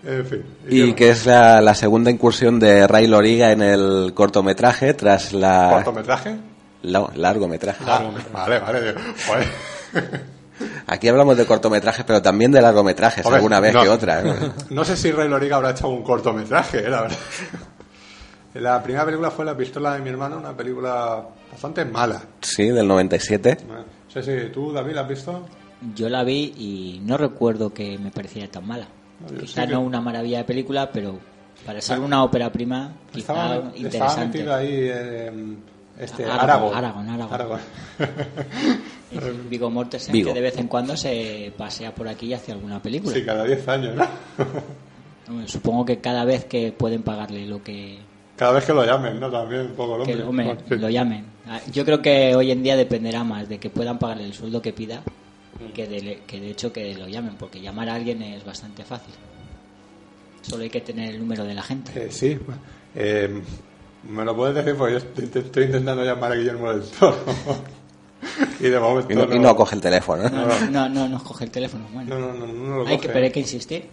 En 0.06 0.26
fin. 0.26 0.44
Y, 0.68 0.94
que 0.94 1.10
es 1.10 1.26
la, 1.26 1.62
la, 1.62 1.76
segunda 1.76 2.10
incursión 2.10 2.60
de 2.60 2.88
Ray 2.88 3.08
Loriga 3.08 3.52
en 3.52 3.62
el 3.62 4.14
cortometraje 4.14 4.94
tras 4.94 5.34
la... 5.34 5.70
¿Cortometraje? 5.74 6.38
largometraje. 6.84 7.84
Ah, 7.86 8.10
vale, 8.32 8.60
vale. 8.60 8.96
Aquí 10.88 11.08
hablamos 11.08 11.38
de 11.38 11.46
cortometrajes, 11.46 12.04
pero 12.06 12.22
también 12.22 12.52
de 12.52 12.62
largometrajes, 12.62 13.26
alguna 13.26 13.60
vez 13.60 13.76
que 13.76 13.90
otra. 13.90 14.22
¿eh? 14.22 14.52
No 14.70 14.84
sé 14.84 14.98
si 14.98 15.12
Ray 15.12 15.30
Loriga 15.30 15.58
habrá 15.58 15.72
hecho 15.72 15.88
un 15.88 16.04
cortometraje, 16.04 16.80
¿eh? 16.80 16.90
la 16.90 17.02
verdad. 17.02 17.18
La 18.60 18.82
primera 18.84 19.06
película 19.06 19.32
fue 19.32 19.46
La 19.46 19.56
pistola 19.56 19.94
de 19.94 20.02
mi 20.02 20.10
hermano, 20.10 20.38
una 20.38 20.56
película 20.56 21.26
bastante 21.52 21.86
mala. 21.86 22.22
Sí, 22.42 22.68
del 22.68 22.88
97. 22.88 23.58
Sí, 24.14 24.24
sí. 24.24 24.32
¿Tú, 24.54 24.72
David, 24.72 24.94
la 24.94 25.02
has 25.02 25.08
visto? 25.08 25.46
Yo 25.96 26.10
la 26.10 26.24
vi 26.24 26.54
y 26.58 27.02
no 27.04 27.18
recuerdo 27.18 27.74
que 27.74 27.98
me 27.98 28.12
pareciera 28.12 28.50
tan 28.50 28.68
mala. 28.68 28.88
quizá 29.40 29.66
no 29.66 29.82
una 29.82 30.02
maravilla 30.02 30.40
de 30.40 30.44
película, 30.44 30.92
pero 30.92 31.20
para 31.66 31.82
ser 31.82 32.00
una 32.00 32.24
ópera 32.24 32.52
prima, 32.52 32.96
quizá 33.12 33.34
estaba, 33.34 33.56
interesante. 33.76 33.88
Estaba 33.88 34.26
metido 34.26 34.56
ahí 34.56 34.68
eh, 34.72 35.56
este, 36.00 36.26
Aragón. 36.26 36.76
Aragón, 36.76 37.10
Aragón. 37.10 37.60
Vigo 39.50 39.70
Mortensen, 39.70 40.14
que 40.24 40.34
de 40.34 40.42
vez 40.42 40.58
en 40.58 40.68
cuando 40.68 40.96
se 40.96 41.52
pasea 41.58 41.94
por 41.94 42.08
aquí 42.08 42.28
y 42.28 42.34
hace 42.34 42.52
alguna 42.52 42.82
película. 42.82 43.14
Sí, 43.14 43.26
cada 43.26 43.44
10 43.44 43.68
años, 43.68 43.96
¿no? 43.96 45.48
Supongo 45.48 45.86
que 45.86 46.00
cada 46.00 46.26
vez 46.26 46.46
que 46.46 46.72
pueden 46.72 47.04
pagarle 47.04 47.46
lo 47.46 47.64
que 47.64 48.00
cada 48.40 48.54
vez 48.54 48.64
que 48.64 48.74
lo 48.74 48.86
llamen, 48.86 49.20
¿no? 49.20 49.30
También 49.30 49.64
un 49.64 49.74
poco 49.74 50.02
Que 50.06 50.16
lo 50.16 50.90
llamen. 50.90 51.26
Ah, 51.46 51.60
yo 51.74 51.84
creo 51.84 52.02
que 52.02 52.34
hoy 52.36 52.52
en 52.52 52.64
día 52.64 52.78
dependerá 52.78 53.26
más 53.26 53.50
de 53.50 53.58
que 53.58 53.70
puedan 53.70 54.00
pagarle 54.00 54.24
el 54.24 54.34
sueldo 54.34 54.62
que 54.62 54.72
pida 54.72 55.04
que 55.74 55.88
de, 55.88 56.22
que 56.26 56.40
de 56.40 56.52
hecho 56.52 56.72
que 56.72 56.94
lo 56.96 57.10
llamen, 57.10 57.36
porque 57.38 57.60
llamar 57.60 57.90
a 57.90 57.96
alguien 57.96 58.22
es 58.22 58.46
bastante 58.46 58.86
fácil. 58.86 59.14
Solo 60.42 60.64
hay 60.64 60.70
que 60.70 60.80
tener 60.80 61.16
el 61.16 61.20
número 61.20 61.44
de 61.44 61.54
la 61.54 61.64
gente. 61.64 61.92
Eh, 61.94 62.12
sí, 62.12 62.40
eh, 62.96 63.42
me 64.10 64.24
lo 64.24 64.34
puedes 64.34 64.56
decir 64.56 64.76
porque 64.78 64.94
yo 64.94 65.40
estoy 65.42 65.66
intentando 65.66 66.06
llamar 66.06 66.32
a 66.32 66.36
Guillermo 66.36 66.72
del 66.72 66.84
Toro. 66.84 67.18
y 68.62 68.70
de 68.70 68.80
momento 68.80 69.14
no, 69.16 69.36
y 69.36 69.40
no, 69.40 69.54
coge 69.54 69.76
el 69.76 69.82
teléfono. 69.82 70.30
No, 70.30 70.48
no, 70.70 70.88
no, 70.88 71.10
no, 71.10 71.22
coge 71.22 71.44
el 71.44 71.52
teléfono. 71.52 71.86
Bueno, 71.92 72.18
no, 72.18 72.34
no, 72.34 72.48
no, 72.48 72.78
lo 72.84 72.88
hay 72.88 73.00
que, 73.00 73.10
pero 73.10 73.26
hay 73.26 73.32
que 73.32 73.42
insistir. 73.42 73.90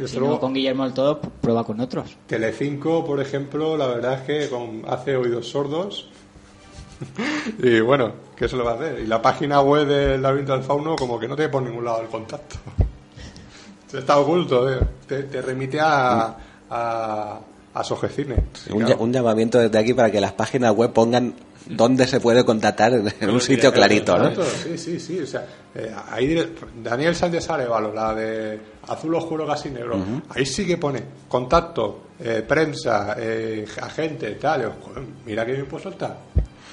Sí, 0.00 0.08
si 0.08 0.20
no 0.20 0.38
con 0.40 0.54
Guillermo 0.54 0.84
del 0.84 0.94
Todo, 0.94 1.20
prueba 1.20 1.64
con 1.64 1.80
otros. 1.80 2.16
Telecinco, 2.26 3.04
por 3.04 3.20
ejemplo, 3.20 3.76
la 3.76 3.86
verdad 3.86 4.14
es 4.14 4.20
que 4.22 4.48
con, 4.48 4.82
hace 4.86 5.16
oídos 5.16 5.48
sordos. 5.48 6.08
y 7.62 7.80
bueno, 7.80 8.12
¿qué 8.36 8.48
se 8.48 8.56
lo 8.56 8.64
va 8.64 8.72
a 8.72 8.74
hacer? 8.74 9.00
Y 9.00 9.06
la 9.06 9.20
página 9.20 9.60
web 9.60 9.86
del 9.86 10.22
laberinto 10.22 10.52
del 10.52 10.62
fauno 10.62 10.96
como 10.96 11.18
que 11.18 11.28
no 11.28 11.36
te 11.36 11.48
por 11.48 11.62
ningún 11.62 11.84
lado 11.84 12.02
el 12.02 12.08
contacto. 12.08 12.56
Está 13.92 14.18
oculto, 14.18 14.72
eh. 14.72 14.80
te, 15.06 15.42
remite 15.42 15.78
a, 15.78 16.34
a, 16.70 17.40
a 17.74 17.84
Sogecine. 17.84 18.36
un, 18.70 18.84
un 18.98 19.12
llamamiento 19.12 19.58
desde 19.58 19.78
aquí 19.78 19.94
para 19.94 20.10
que 20.10 20.20
las 20.20 20.32
páginas 20.32 20.74
web 20.74 20.92
pongan 20.92 21.34
dónde 21.66 22.06
se 22.06 22.20
puede 22.20 22.44
contactar 22.44 22.92
en 23.20 23.30
un 23.30 23.40
sitio 23.40 23.72
clarito, 23.72 24.18
¿no? 24.18 24.30
Sí, 24.44 24.76
sí, 24.76 25.00
sí. 25.00 25.20
O 25.20 25.26
sea, 25.26 25.46
eh, 25.74 25.94
ahí 26.10 26.54
Daniel 26.82 27.14
Sánchez 27.14 27.48
Arevalo, 27.50 27.92
la 27.92 28.14
de 28.14 28.60
Azul 28.88 29.14
Oscuro 29.14 29.46
Casi 29.46 29.70
Negro, 29.70 29.98
ahí 30.30 30.46
sí 30.46 30.66
que 30.66 30.76
pone 30.76 31.02
contacto, 31.28 32.02
eh, 32.20 32.44
prensa, 32.46 33.16
eh, 33.18 33.66
agente, 33.80 34.32
tal. 34.32 34.72
mira 35.26 35.44
qué 35.46 35.52
bien 35.52 35.66
puedo 35.66 35.82
soltar. 35.82 36.16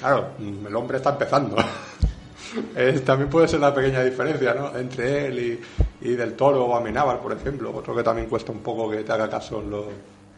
Claro, 0.00 0.30
el 0.38 0.74
hombre 0.74 0.98
está 0.98 1.10
empezando. 1.10 1.56
también 3.04 3.28
puede 3.28 3.46
ser 3.46 3.60
la 3.60 3.74
pequeña 3.74 4.02
diferencia, 4.02 4.54
¿no? 4.54 4.76
Entre 4.76 5.26
él 5.26 5.60
y, 6.02 6.14
Del 6.14 6.32
Toro 6.34 6.64
o 6.64 6.76
Amenábar, 6.76 7.20
por 7.20 7.32
ejemplo. 7.32 7.70
Otro 7.74 7.94
que 7.94 8.02
también 8.02 8.26
cuesta 8.28 8.50
un 8.52 8.60
poco 8.60 8.90
que 8.90 9.04
te 9.04 9.12
haga 9.12 9.28
caso 9.28 9.60
en 9.60 9.70
los, 9.70 9.84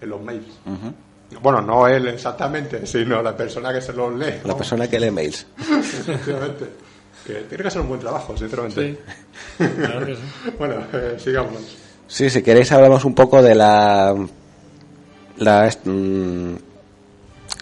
en 0.02 0.10
los 0.10 0.20
mails. 0.20 0.46
Bueno, 1.40 1.62
no 1.62 1.88
él 1.88 2.08
exactamente, 2.08 2.86
sino 2.86 3.22
la 3.22 3.36
persona 3.36 3.72
que 3.72 3.80
se 3.80 3.92
los 3.92 4.14
lee. 4.14 4.40
La 4.44 4.56
persona 4.56 4.88
que 4.88 5.00
lee 5.00 5.10
mails. 5.10 5.46
Efectivamente. 5.58 6.66
Que 7.26 7.34
tiene 7.34 7.62
que 7.62 7.68
hacer 7.68 7.80
un 7.80 7.88
buen 7.88 8.00
trabajo, 8.00 8.36
sinceramente. 8.36 8.98
Sí. 9.56 9.64
Claro 9.78 10.06
que 10.06 10.16
sí. 10.16 10.22
bueno, 10.58 10.74
eh, 10.92 11.16
sigamos. 11.18 11.60
Sí, 12.08 12.28
si 12.28 12.42
queréis 12.42 12.70
hablamos 12.72 13.04
un 13.04 13.14
poco 13.14 13.42
de 13.42 13.54
la... 13.54 14.14
La... 15.38 15.70
Mm, 15.84 16.54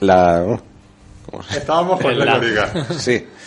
la 0.01 0.59
¿cómo 1.31 1.43
se... 1.43 1.59
Estábamos 1.59 2.01
con 2.01 2.19
la 2.19 2.39
liga. 2.39 2.87
Sí. 2.99 3.27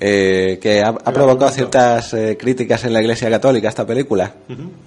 Eh, 0.00 0.60
que 0.62 0.80
ha, 0.80 0.94
provocado 0.94 1.50
ciertas 1.50 2.14
eh, 2.14 2.36
críticas 2.38 2.84
en 2.84 2.92
la 2.92 3.00
Iglesia 3.00 3.28
Católica 3.30 3.68
esta 3.68 3.84
película, 3.84 4.32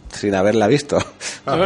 sin 0.09 0.33
haberla 0.35 0.67
visto. 0.67 0.97
Ah, 1.45 1.57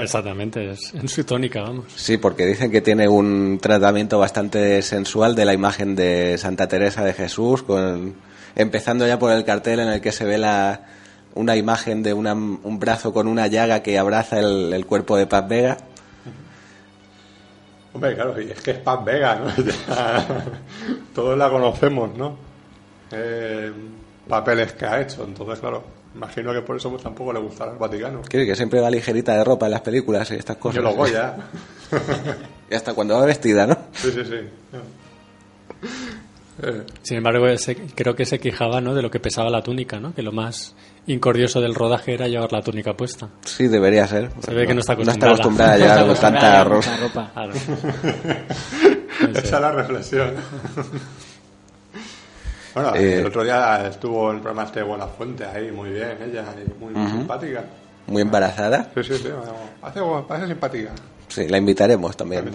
exactamente, 0.00 0.72
es 0.72 0.92
en 0.92 1.06
su 1.06 1.22
tónica, 1.22 1.62
vamos. 1.62 1.84
Sí, 1.94 2.16
porque 2.16 2.44
dicen 2.44 2.72
que 2.72 2.80
tiene 2.80 3.06
un 3.06 3.60
tratamiento 3.62 4.18
bastante 4.18 4.82
sensual 4.82 5.36
de 5.36 5.44
la 5.44 5.52
imagen 5.52 5.94
de 5.94 6.36
Santa 6.38 6.66
Teresa 6.66 7.04
de 7.04 7.12
Jesús, 7.12 7.62
con, 7.62 8.16
empezando 8.56 9.06
ya 9.06 9.16
por 9.16 9.30
el 9.30 9.44
cartel 9.44 9.78
en 9.78 9.88
el 9.88 10.00
que 10.00 10.10
se 10.10 10.24
ve 10.24 10.38
la, 10.38 10.80
una 11.36 11.54
imagen 11.54 12.02
de 12.02 12.14
un 12.14 12.78
brazo 12.80 13.12
con 13.12 13.28
una 13.28 13.46
llaga 13.46 13.80
que 13.80 13.96
abraza 13.96 14.40
el, 14.40 14.84
cuerpo 14.86 15.16
de 15.16 15.28
Paz 15.28 15.48
Vega. 15.48 15.76
Hombre, 17.94 18.14
claro, 18.16 18.36
es 18.38 18.60
que 18.60 18.72
es 18.72 18.78
Paz 18.78 19.04
Vega, 19.04 19.36
¿no? 19.36 19.52
Todos 21.14 21.38
la 21.38 21.48
conocemos, 21.48 22.16
¿no? 22.16 22.51
Eh, 23.12 23.72
papeles 24.28 24.72
que 24.72 24.86
ha 24.86 25.00
hecho. 25.00 25.24
Entonces, 25.24 25.60
claro, 25.60 25.82
imagino 26.14 26.52
que 26.52 26.62
por 26.62 26.76
eso 26.76 26.90
pues, 26.90 27.02
tampoco 27.02 27.32
le 27.32 27.40
gustará 27.40 27.72
al 27.72 27.78
Vaticano. 27.78 28.22
Quiere 28.22 28.46
que 28.46 28.56
siempre 28.56 28.80
va 28.80 28.90
ligerita 28.90 29.36
de 29.36 29.44
ropa 29.44 29.66
en 29.66 29.72
las 29.72 29.82
películas 29.82 30.30
y 30.30 30.34
estas 30.34 30.56
cosas. 30.56 30.76
Yo 30.76 30.82
lo 30.82 30.94
voy 30.94 31.12
ya. 31.12 31.36
y 32.70 32.74
hasta 32.74 32.94
cuando 32.94 33.18
va 33.18 33.26
vestida, 33.26 33.66
¿no? 33.66 33.76
Sí, 33.92 34.10
sí, 34.10 34.24
sí. 34.24 34.36
Eh. 36.62 36.84
Sin 37.02 37.16
embargo, 37.16 37.46
creo 37.94 38.14
que 38.14 38.26
se 38.26 38.38
quejaba 38.38 38.80
¿no? 38.80 38.94
de 38.94 39.00
lo 39.02 39.10
que 39.10 39.18
pesaba 39.18 39.50
la 39.50 39.62
túnica, 39.62 39.98
¿no? 39.98 40.14
que 40.14 40.22
lo 40.22 40.32
más 40.32 40.76
incordioso 41.06 41.60
del 41.60 41.74
rodaje 41.74 42.12
era 42.14 42.28
llevar 42.28 42.52
la 42.52 42.60
túnica 42.62 42.94
puesta. 42.94 43.30
Sí, 43.44 43.68
debería 43.68 44.06
ser. 44.06 44.30
Se 44.40 44.52
ve 44.54 44.66
que 44.66 44.74
no 44.74 44.80
está 44.80 44.92
acostumbrada, 44.92 45.24
no 45.24 45.32
está 45.32 45.32
acostumbrada 45.32 45.72
a 45.72 45.78
llevar 45.78 46.06
con 46.06 46.16
tanta 46.16 46.64
ropa. 46.64 47.30
Claro. 47.32 47.52
Esa 49.34 49.40
es 49.40 49.50
la 49.50 49.72
reflexión. 49.72 50.34
Bueno, 52.74 52.94
el 52.94 53.20
eh, 53.20 53.24
otro 53.24 53.44
día 53.44 53.86
estuvo 53.88 54.30
en 54.30 54.36
el 54.36 54.42
programa 54.42 54.66
este 54.66 54.80
de 54.80 54.86
Buena 54.86 55.06
Fuente 55.06 55.44
ahí, 55.44 55.70
muy 55.70 55.90
bien, 55.90 56.16
ella, 56.22 56.44
muy, 56.80 56.94
simpática. 57.10 57.64
Muy 58.06 58.22
embarazada. 58.22 58.88
Sí, 58.94 59.04
sí, 59.04 59.14
sí, 59.16 59.28
parece, 60.26 60.48
simpática. 60.48 60.90
Sí, 61.28 61.48
la 61.48 61.58
invitaremos 61.58 62.16
también. 62.16 62.50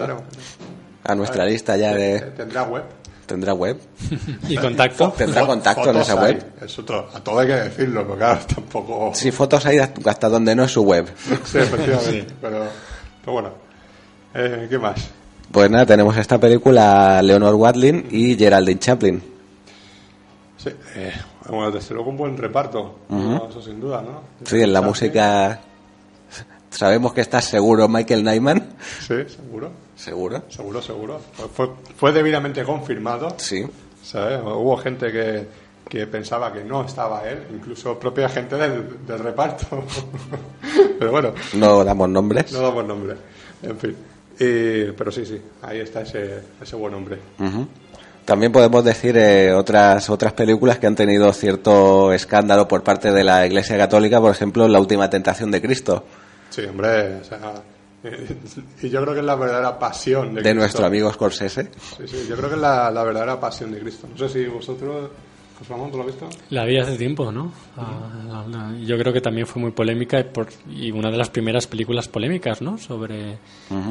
A 1.04 1.16
nuestra 1.16 1.46
lista 1.46 1.78
ya 1.78 1.94
de... 1.94 2.20
Tendrá 2.36 2.64
web. 2.64 2.84
¿Tendrá 3.28 3.54
web? 3.54 3.78
¿Y 4.50 4.56
contacto? 4.56 5.14
¿Tendrá 5.18 5.46
contacto 5.46 5.92
en 5.92 5.98
esa 5.98 6.16
web? 6.16 6.54
Es 6.62 6.80
otro, 6.80 7.10
a 7.14 7.20
todo 7.20 7.40
hay 7.40 7.48
que 7.48 7.54
decirlo, 7.54 8.08
porque 8.08 8.20
claro, 8.20 8.40
tampoco... 8.56 9.12
Sí, 9.14 9.32
fotos 9.32 9.66
hay 9.66 9.78
hasta 9.80 10.30
donde 10.30 10.56
no 10.56 10.64
es 10.64 10.72
su 10.72 10.82
web. 10.84 11.08
Sí, 11.46 11.60
efectivamente, 11.60 12.34
pero, 12.42 12.66
pero 13.22 13.34
bueno. 13.34 13.52
Eh, 14.34 14.68
¿Qué 14.70 14.78
más? 14.78 15.10
Pues 15.52 15.70
nada, 15.70 15.86
tenemos 15.86 16.16
esta 16.18 16.40
película 16.40 17.22
Leonor 17.22 17.56
Watling 17.56 18.08
y 18.12 18.36
Geraldine 18.36 18.80
Chaplin. 18.80 19.37
Sí, 20.58 20.70
eh, 20.96 21.14
bueno, 21.50 21.72
desde 21.72 21.94
luego 21.94 22.10
un 22.10 22.18
buen 22.18 22.38
reparto, 22.38 23.00
eso 23.50 23.62
sin 23.62 23.80
duda, 23.80 24.02
¿no? 24.02 24.22
Sí, 24.44 24.62
en 24.62 24.74
la 24.74 24.82
música 24.82 25.62
sabemos 26.70 27.14
que 27.14 27.22
estás 27.22 27.46
seguro 27.46 27.88
Michael 27.88 28.24
Nyman. 28.24 28.76
Sí, 29.00 29.16
seguro. 29.28 29.72
¿Seguro? 29.96 30.44
Seguro, 30.50 30.82
seguro. 30.82 31.20
Fue, 31.54 31.70
fue 31.96 32.12
debidamente 32.12 32.64
confirmado. 32.64 33.36
Sí. 33.38 33.66
¿sabes? 34.04 34.40
Hubo 34.42 34.78
gente 34.78 35.12
que, 35.12 35.48
que 35.90 36.08
pensaba 36.08 36.52
que 36.54 36.64
no 36.64 36.86
estaba 36.86 37.28
él, 37.28 37.44
incluso 37.54 38.00
propia 38.00 38.30
gente 38.30 38.56
del, 38.56 39.06
del 39.06 39.20
reparto. 39.20 39.84
pero 41.00 41.12
bueno. 41.12 41.34
No 41.54 41.84
damos 41.84 42.10
nombres. 42.10 42.52
No 42.54 42.62
damos 42.62 42.86
nombres, 42.86 43.18
en 43.64 43.78
fin. 43.78 43.96
pero 44.38 45.12
sí, 45.12 45.26
sí, 45.26 45.42
ahí 45.62 45.80
está 45.80 46.02
ese, 46.02 46.42
ese 46.62 46.76
buen 46.76 46.94
hombre. 46.94 47.18
También 48.28 48.52
podemos 48.52 48.84
decir 48.84 49.16
eh, 49.18 49.54
otras 49.54 50.10
otras 50.10 50.34
películas 50.34 50.80
que 50.80 50.86
han 50.86 50.98
tenido 50.98 51.32
cierto 51.32 52.12
escándalo 52.12 52.68
por 52.68 52.84
parte 52.84 53.14
de 53.14 53.24
la 53.24 53.48
Iglesia 53.48 53.78
Católica, 53.78 54.20
por 54.20 54.32
ejemplo, 54.32 54.68
La 54.68 54.82
Última 54.82 55.10
Tentación 55.10 55.50
de 55.50 55.62
Cristo. 55.62 56.04
Sí, 56.50 56.66
hombre, 56.66 57.22
o 57.22 57.24
sea, 57.24 57.54
y 58.82 58.90
yo 58.90 59.02
creo 59.02 59.14
que 59.14 59.22
es 59.22 59.26
la 59.26 59.36
verdadera 59.36 59.80
pasión 59.80 60.36
de, 60.36 60.42
de 60.42 60.54
nuestro 60.54 60.86
amigo 60.86 61.10
Scorsese. 61.14 61.70
Sí, 61.96 62.06
sí, 62.06 62.26
yo 62.28 62.36
creo 62.36 62.50
que 62.50 62.56
es 62.56 62.62
la, 62.62 62.92
la, 62.92 63.02
verdadera 63.06 63.40
pasión 63.40 63.72
de 63.72 63.80
Cristo. 63.80 64.10
No 64.12 64.18
sé 64.18 64.28
si 64.28 64.46
vosotros 64.48 65.10
Ramón, 65.70 65.92
¿tú 65.92 65.98
lo 65.98 66.04
has 66.04 66.08
visto? 66.10 66.30
La 66.50 66.66
vi 66.66 66.78
hace 66.78 66.98
tiempo, 66.98 67.32
¿no? 67.32 67.52
Ah, 67.76 68.10
la- 68.28 68.48
la- 68.48 68.78
yo 68.80 68.98
creo 68.98 69.12
que 69.12 69.22
también 69.22 69.48
fue 69.48 69.62
muy 69.62 69.72
polémica 69.72 70.20
y, 70.20 70.24
por, 70.26 70.48
y 70.70 70.92
una 70.92 71.10
de 71.10 71.18
las 71.18 71.30
primeras 71.30 71.66
películas 71.68 72.08
polémicas, 72.08 72.62
¿no? 72.62 72.78
Sobre, 72.78 73.38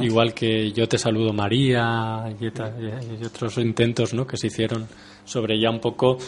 igual 0.03 0.33
que 0.35 0.71
Yo 0.73 0.89
te 0.89 0.99
saludo 0.99 1.33
María 1.33 2.25
y, 2.41 2.47
eta- 2.47 2.73
y- 2.79 3.23
y 3.23 3.25
otros 3.27 3.59
intentos, 3.59 4.15
¿no? 4.15 4.27
Que 4.27 4.37
se 4.37 4.47
hicieron 4.49 4.87
sobre 5.25 5.61
ya 5.61 5.71
un 5.71 5.81
poco 5.81 6.19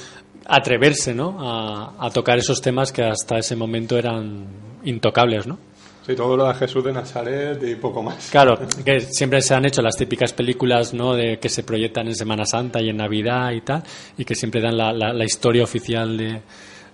atreverse, 0.47 1.15
¿no? 1.15 1.37
A, 1.41 2.07
a 2.07 2.11
tocar 2.11 2.39
esos 2.39 2.61
temas 2.61 2.93
que 2.93 3.03
hasta 3.05 3.39
ese 3.39 3.55
momento 3.57 3.97
eran 3.99 4.47
intocables, 4.85 5.47
¿no? 5.47 5.59
Sí, 6.09 6.17
todo 6.17 6.39
lo 6.39 6.49
de 6.49 6.55
Jesús 6.55 6.83
de 6.83 6.91
Nazaret 6.93 7.63
y 7.63 7.75
poco 7.75 8.03
más. 8.03 8.31
Claro, 8.31 8.59
que 8.83 8.99
siempre 9.01 9.43
se 9.43 9.53
han 9.55 9.67
hecho 9.67 9.83
las 9.83 9.95
típicas 9.95 10.33
películas 10.33 10.95
¿no? 10.95 11.13
de 11.15 11.39
que 11.39 11.51
se 11.51 11.63
proyectan 11.65 12.07
en 12.09 12.15
Semana 12.15 12.47
Santa 12.47 12.81
y 12.81 12.89
en 12.89 12.97
Navidad 12.97 13.51
y 13.53 13.61
tal, 13.61 13.83
y 14.17 14.25
que 14.25 14.35
siempre 14.35 14.63
dan 14.63 14.79
la, 14.79 14.91
la- 14.91 15.13
la 15.13 15.25
historia 15.27 15.63
oficial 15.65 16.17
de, 16.17 16.41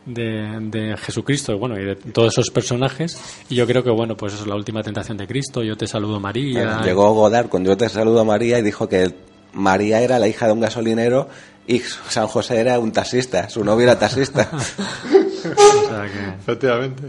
de, 0.04 0.58
de 0.62 0.96
Jesucristo 0.96 1.56
bueno, 1.58 1.78
y 1.80 1.84
de 1.84 1.94
todos 1.94 2.32
esos 2.32 2.50
personajes. 2.50 3.16
Y 3.48 3.54
yo 3.54 3.68
creo 3.68 3.84
que, 3.84 3.90
bueno, 3.90 4.16
pues 4.16 4.32
eso 4.34 4.42
es 4.42 4.48
la 4.48 4.56
última 4.56 4.82
tentación 4.82 5.16
de 5.16 5.28
Cristo, 5.28 5.62
yo 5.62 5.76
te 5.76 5.86
saludo 5.86 6.18
María. 6.18 6.80
Llegó 6.82 7.14
Godard 7.14 7.48
con 7.48 7.64
Yo 7.64 7.76
te 7.76 7.88
saludo 7.88 8.18
a 8.22 8.24
María 8.24 8.58
y 8.58 8.62
dijo 8.62 8.88
que 8.88 9.14
María 9.52 10.00
era 10.00 10.18
la 10.18 10.26
hija 10.26 10.46
de 10.48 10.52
un 10.54 10.60
gasolinero 10.60 11.28
y 11.68 11.78
San 11.78 12.26
José 12.26 12.58
era 12.58 12.80
un 12.80 12.90
taxista, 12.90 13.48
su 13.48 13.64
novio 13.64 13.84
era 13.84 13.96
taxista. 13.96 14.50
O 15.44 15.88
sea 15.88 16.06
que- 16.10 16.38
Efectivamente. 16.40 17.02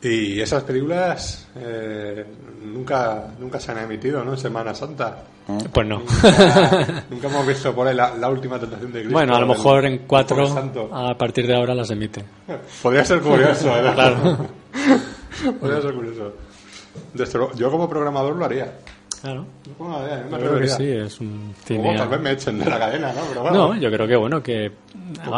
Y 0.00 0.40
esas 0.40 0.62
películas 0.62 1.48
eh, 1.56 2.24
nunca, 2.62 3.34
nunca 3.38 3.58
se 3.58 3.72
han 3.72 3.78
emitido, 3.78 4.24
¿no? 4.24 4.32
En 4.34 4.38
Semana 4.38 4.72
Santa. 4.72 5.24
pues 5.72 5.86
no. 5.88 5.98
Nunca, 5.98 7.04
nunca 7.10 7.26
hemos 7.28 7.46
visto 7.46 7.74
por 7.74 7.88
ahí 7.88 7.96
la, 7.96 8.14
la 8.14 8.28
última 8.28 8.60
tentación 8.60 8.92
de 8.92 9.00
Cristo. 9.00 9.12
bueno, 9.14 9.34
a 9.34 9.40
lo 9.40 9.46
mejor 9.48 9.84
en 9.86 9.98
cuatro, 10.06 10.46
a 10.92 11.18
partir 11.18 11.46
de 11.48 11.56
ahora 11.56 11.74
las 11.74 11.90
emite. 11.90 12.24
Podría 12.82 13.04
ser 13.04 13.20
curioso, 13.20 13.72
¿verdad? 13.72 13.94
Claro. 13.94 14.38
Podría 15.60 15.82
ser 15.82 15.94
curioso. 15.94 16.32
Desde 17.14 17.38
yo 17.56 17.70
como 17.70 17.88
programador 17.88 18.36
lo 18.36 18.44
haría. 18.44 18.72
Claro. 19.20 19.44
Yo 19.78 20.38
creo 20.38 20.60
que 20.60 20.68
sí, 20.68 20.84
es 20.88 21.20
un 21.20 21.54
cine- 21.66 21.96
tal 21.96 22.08
vez 22.08 22.20
me 22.20 22.32
echen 22.32 22.58
de 22.58 22.66
la 22.66 22.78
cadena, 22.78 23.12
¿no? 23.12 23.20
Pero 23.28 23.42
bueno, 23.42 23.56
No, 23.74 23.76
yo 23.80 23.90
creo 23.90 24.06
que 24.06 24.16
bueno 24.16 24.42
que 24.42 24.70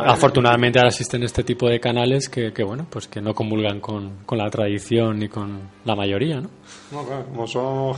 afortunadamente 0.05 0.79
ahora 0.79 0.88
existen 0.90 1.23
este 1.23 1.45
tipo 1.45 1.69
de 1.69 1.81
canales 1.81 2.29
que, 2.29 2.53
que 2.53 2.62
bueno 2.62 2.87
pues 2.90 3.09
que 3.09 3.21
no 3.21 3.35
comulgan 3.35 3.81
con, 3.81 4.19
con 4.27 4.38
la 4.38 4.51
tradición 4.51 5.19
ni 5.19 5.29
con 5.29 5.61
la 5.85 5.95
mayoría, 5.97 6.40
¿no? 6.40 6.51
no, 6.93 7.05
claro, 7.07 7.25
como 7.27 7.47
son 7.47 7.95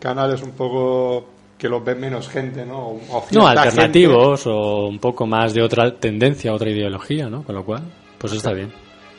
canales 0.00 0.42
un 0.42 0.50
poco 0.52 1.26
que 1.58 1.68
los 1.68 1.82
ve 1.82 1.94
menos 1.94 2.28
gente, 2.28 2.66
¿no? 2.66 2.78
O 3.10 3.24
No, 3.32 3.46
alternativos 3.48 4.46
o 4.46 4.86
un 4.88 4.98
poco 4.98 5.26
más 5.26 5.54
de 5.54 5.62
otra 5.62 5.94
tendencia, 5.98 6.52
otra 6.52 6.68
ideología, 6.70 7.30
¿no? 7.30 7.42
Con 7.42 7.54
lo 7.54 7.64
cual, 7.64 7.82
pues 8.18 8.34
está 8.34 8.52
bien. 8.52 8.70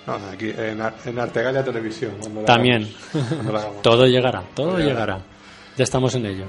No, 0.05 0.13
aquí 0.31 0.51
en, 0.55 0.79
en 1.05 1.19
Artegalia 1.19 1.63
Televisión. 1.63 2.11
cuando 2.19 2.41
la 2.41 2.45
También. 2.47 2.83
hagamos, 3.13 3.29
cuando 3.33 3.51
la 3.53 3.59
hagamos. 3.59 3.81
Todo 3.81 4.05
llegará, 4.05 4.43
todo 4.53 4.67
Todo 4.67 4.77
llegará. 4.77 5.15
llegará. 5.15 5.36
Ya 5.77 5.83
estamos 5.83 6.15
en 6.15 6.25
ello. 6.25 6.45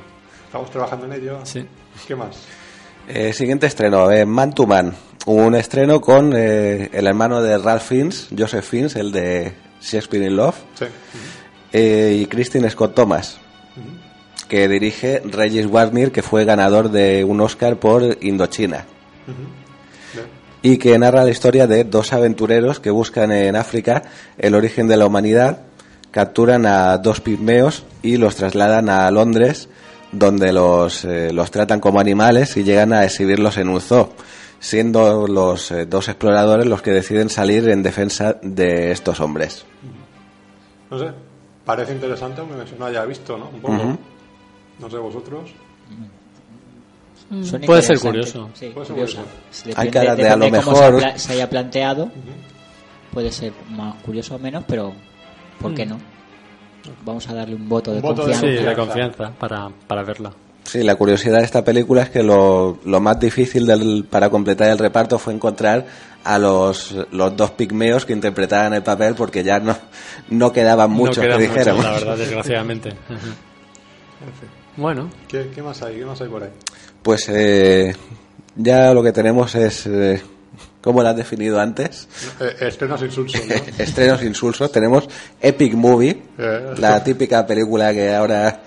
Estamos 0.47 0.71
trabajando 0.71 1.07
en 1.07 1.13
ello. 1.13 1.41
Sí. 1.45 1.65
¿Qué 2.07 2.17
más? 2.17 2.37
Eh, 3.07 3.33
siguiente 3.33 3.67
estreno, 3.67 4.11
eh, 4.11 4.25
Man 4.25 4.55
to 4.55 4.67
Man. 4.67 4.95
Un 5.27 5.55
estreno 5.55 6.01
con 6.01 6.33
eh, 6.35 6.89
el 6.93 7.07
hermano 7.07 7.43
de 7.43 7.59
Ralph 7.59 7.83
Fiennes, 7.83 8.29
Joseph 8.37 8.65
Fiennes, 8.65 8.97
el 8.97 9.13
de 9.13 9.53
Shakespeare 9.81 10.25
in 10.25 10.37
Love, 10.37 10.57
Sí. 10.75 10.87
eh, 11.73 12.19
y 12.23 12.27
Christine 12.27 12.71
Scott 12.71 12.95
Thomas, 12.95 13.39
que 14.49 14.67
dirige 14.69 15.21
Regis 15.27 15.67
Warner, 15.67 16.11
que 16.13 16.23
fue 16.23 16.47
ganador 16.47 16.91
de 16.91 17.25
un 17.25 17.41
Oscar 17.43 17.77
por 17.79 18.17
Indochina. 18.23 18.87
Y 20.63 20.79
que 20.79 20.99
narra 20.99 21.25
la 21.25 21.31
historia 21.31 21.67
de 21.67 21.85
dos 21.85 22.13
aventureros 22.13 22.81
que 22.81 22.91
buscan 22.91 23.31
en 23.31 23.55
África 23.55 24.03
el 24.39 24.55
origen 24.55 24.89
de 24.89 24.97
la 24.97 25.07
humanidad, 25.07 25.61
capturan 26.11 26.67
a 26.67 26.99
dos 26.99 27.21
pigmeos 27.21 27.85
y 28.03 28.17
los 28.17 28.37
trasladan 28.37 28.89
a 28.89 29.11
Londres, 29.11 29.69
donde 30.13 30.53
los, 30.53 31.05
eh, 31.05 31.33
los 31.33 31.51
tratan 31.51 31.81
como 31.81 32.01
animales 32.01 32.57
y 32.57 32.65
llegan 32.65 32.93
a 32.93 33.05
exhibirlos 33.05 33.57
en 33.59 33.69
un 33.69 33.81
zoo, 33.81 34.13
siendo 34.61 35.27
los 35.27 35.71
eh, 35.71 35.87
dos 35.87 36.09
exploradores 36.09 36.67
los 36.67 36.81
que 36.83 36.91
deciden 36.93 37.29
salir 37.29 37.69
en 37.69 37.83
defensa 37.83 38.37
de 38.43 38.91
estos 38.93 39.21
hombres. 39.21 39.65
No 40.91 40.99
sé. 40.99 41.07
Parece 41.65 41.93
interesante, 41.93 42.41
aunque 42.41 42.57
no 42.79 42.87
haya 42.87 43.05
visto, 43.05 43.37
¿no? 43.37 43.51
Un 43.51 43.61
poco. 43.61 43.99
No 44.79 44.89
sé 44.89 44.97
vosotros. 44.97 45.51
Suena 47.45 47.67
Puede 47.67 47.83
ser 47.83 47.99
curioso. 47.99 48.49
Sí, 48.55 48.71
Puede 48.73 48.87
ser 48.87 48.95
curioso. 48.97 49.19
curioso. 49.19 49.81
Hay 49.81 49.91
cara 49.91 50.17
de 50.17 50.29
a 50.31 50.37
lo 50.37 50.51
mejor- 50.51 51.03
se 51.17 51.33
haya 51.35 51.51
planteado. 51.51 52.11
Puede 53.13 53.31
ser 53.31 53.53
más 53.71 53.97
curioso 54.03 54.37
o 54.37 54.39
menos, 54.39 54.65
pero 54.67 54.95
¿por 55.61 55.75
qué 55.75 55.87
no? 55.87 55.99
Vamos 57.05 57.29
a 57.29 57.35
darle 57.35 57.55
un 57.55 57.69
voto 57.69 57.91
de 57.93 57.99
Un 57.99 58.03
voto 58.03 58.27
de 58.27 58.35
Sí, 58.35 58.41
confianza. 58.41 58.69
de 58.71 58.77
confianza 58.77 59.31
para, 59.39 59.69
para 59.87 60.03
verla. 60.03 60.33
Sí, 60.65 60.83
la 60.83 60.97
curiosidad 60.97 61.39
de 61.39 61.45
esta 61.45 61.65
película 61.65 62.03
es 62.03 62.11
que 62.11 62.23
lo, 62.23 62.79
lo 62.85 63.01
más 63.01 63.19
difícil 63.19 63.67
del- 63.67 64.05
para 64.09 64.29
completar 64.31 64.69
el 64.71 64.79
reparto 64.79 65.19
fue 65.19 65.33
encontrar 65.33 65.87
a 66.25 66.39
los, 66.39 66.95
los 67.13 67.37
dos 67.37 67.53
pigmeos 67.53 68.05
que 68.05 68.13
interpretaran 68.13 68.75
el 68.75 68.83
papel 68.83 69.15
porque 69.15 69.43
ya 69.43 69.61
no, 69.61 69.77
no 70.31 70.53
quedaban 70.53 70.91
muchos 70.91 71.19
no 71.19 71.23
quedan 71.25 71.39
que 71.39 71.45
dijéramos. 71.47 71.77
muchos, 71.85 71.93
la 71.95 71.99
verdad, 72.11 72.19
desgraciadamente. 72.19 72.93
bueno, 74.77 75.09
¿Qué, 75.27 75.51
qué 75.55 75.63
más 75.63 75.83
hay? 75.83 75.97
¿Qué 75.97 76.05
más 76.05 76.21
hay 76.21 76.29
por 76.29 76.43
ahí? 76.43 76.51
Pues 77.03 77.29
eh, 77.31 77.95
ya 78.57 78.93
lo 78.93 79.03
que 79.03 79.13
tenemos 79.13 79.55
es, 79.55 79.87
eh, 79.87 80.23
¿cómo 80.83 81.03
lo 81.03 81.09
has 81.09 81.17
definido 81.17 81.61
antes? 81.61 82.09
Eh, 82.41 82.57
estrenos 82.61 83.03
insulsos, 83.03 83.41
¿no? 83.47 83.55
Estrenos 83.79 84.23
insulsos. 84.23 84.71
Tenemos 84.73 85.09
Epic 85.41 85.75
Movie, 85.75 86.23
Eh. 86.39 86.75
la 86.79 87.03
típica 87.03 87.47
película 87.47 87.93
que 87.93 88.15
ahora... 88.15 88.63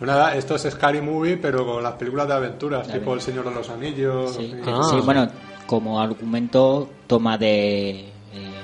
Nada, 0.00 0.34
esto 0.36 0.56
es 0.56 0.62
Scary 0.70 1.00
Movie, 1.00 1.38
pero 1.38 1.64
con 1.64 1.82
las 1.82 1.94
películas 1.94 2.28
de 2.28 2.34
aventuras, 2.34 2.86
tipo 2.86 3.14
El 3.14 3.20
Señor 3.22 3.48
de 3.48 3.54
los 3.54 3.68
Anillos. 3.70 4.34
Sí, 4.36 4.42
y- 4.54 4.60
Ah. 4.66 4.82
sí, 4.90 4.96
bueno, 5.04 5.26
como 5.66 5.98
argumento 6.00 6.90
toma 7.06 7.38
de 7.38 7.90
eh, 8.00 8.10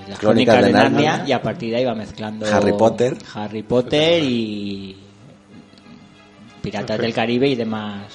las 0.08 0.18
Crónicas 0.18 0.56
crónicas 0.56 0.56
de 0.60 0.62
de 0.66 0.72
Narnia 0.72 1.10
Narnia. 1.12 1.28
y 1.28 1.32
a 1.32 1.40
partir 1.42 1.70
de 1.70 1.76
ahí 1.76 1.84
va 1.86 1.94
mezclando 1.94 2.44
Harry 2.46 2.72
Potter. 2.74 3.16
Harry 3.34 3.62
Potter 3.62 4.22
y 4.22 4.96
Piratas 6.60 6.98
del 6.98 7.12
Caribe 7.14 7.48
y 7.48 7.54
demás. 7.56 8.06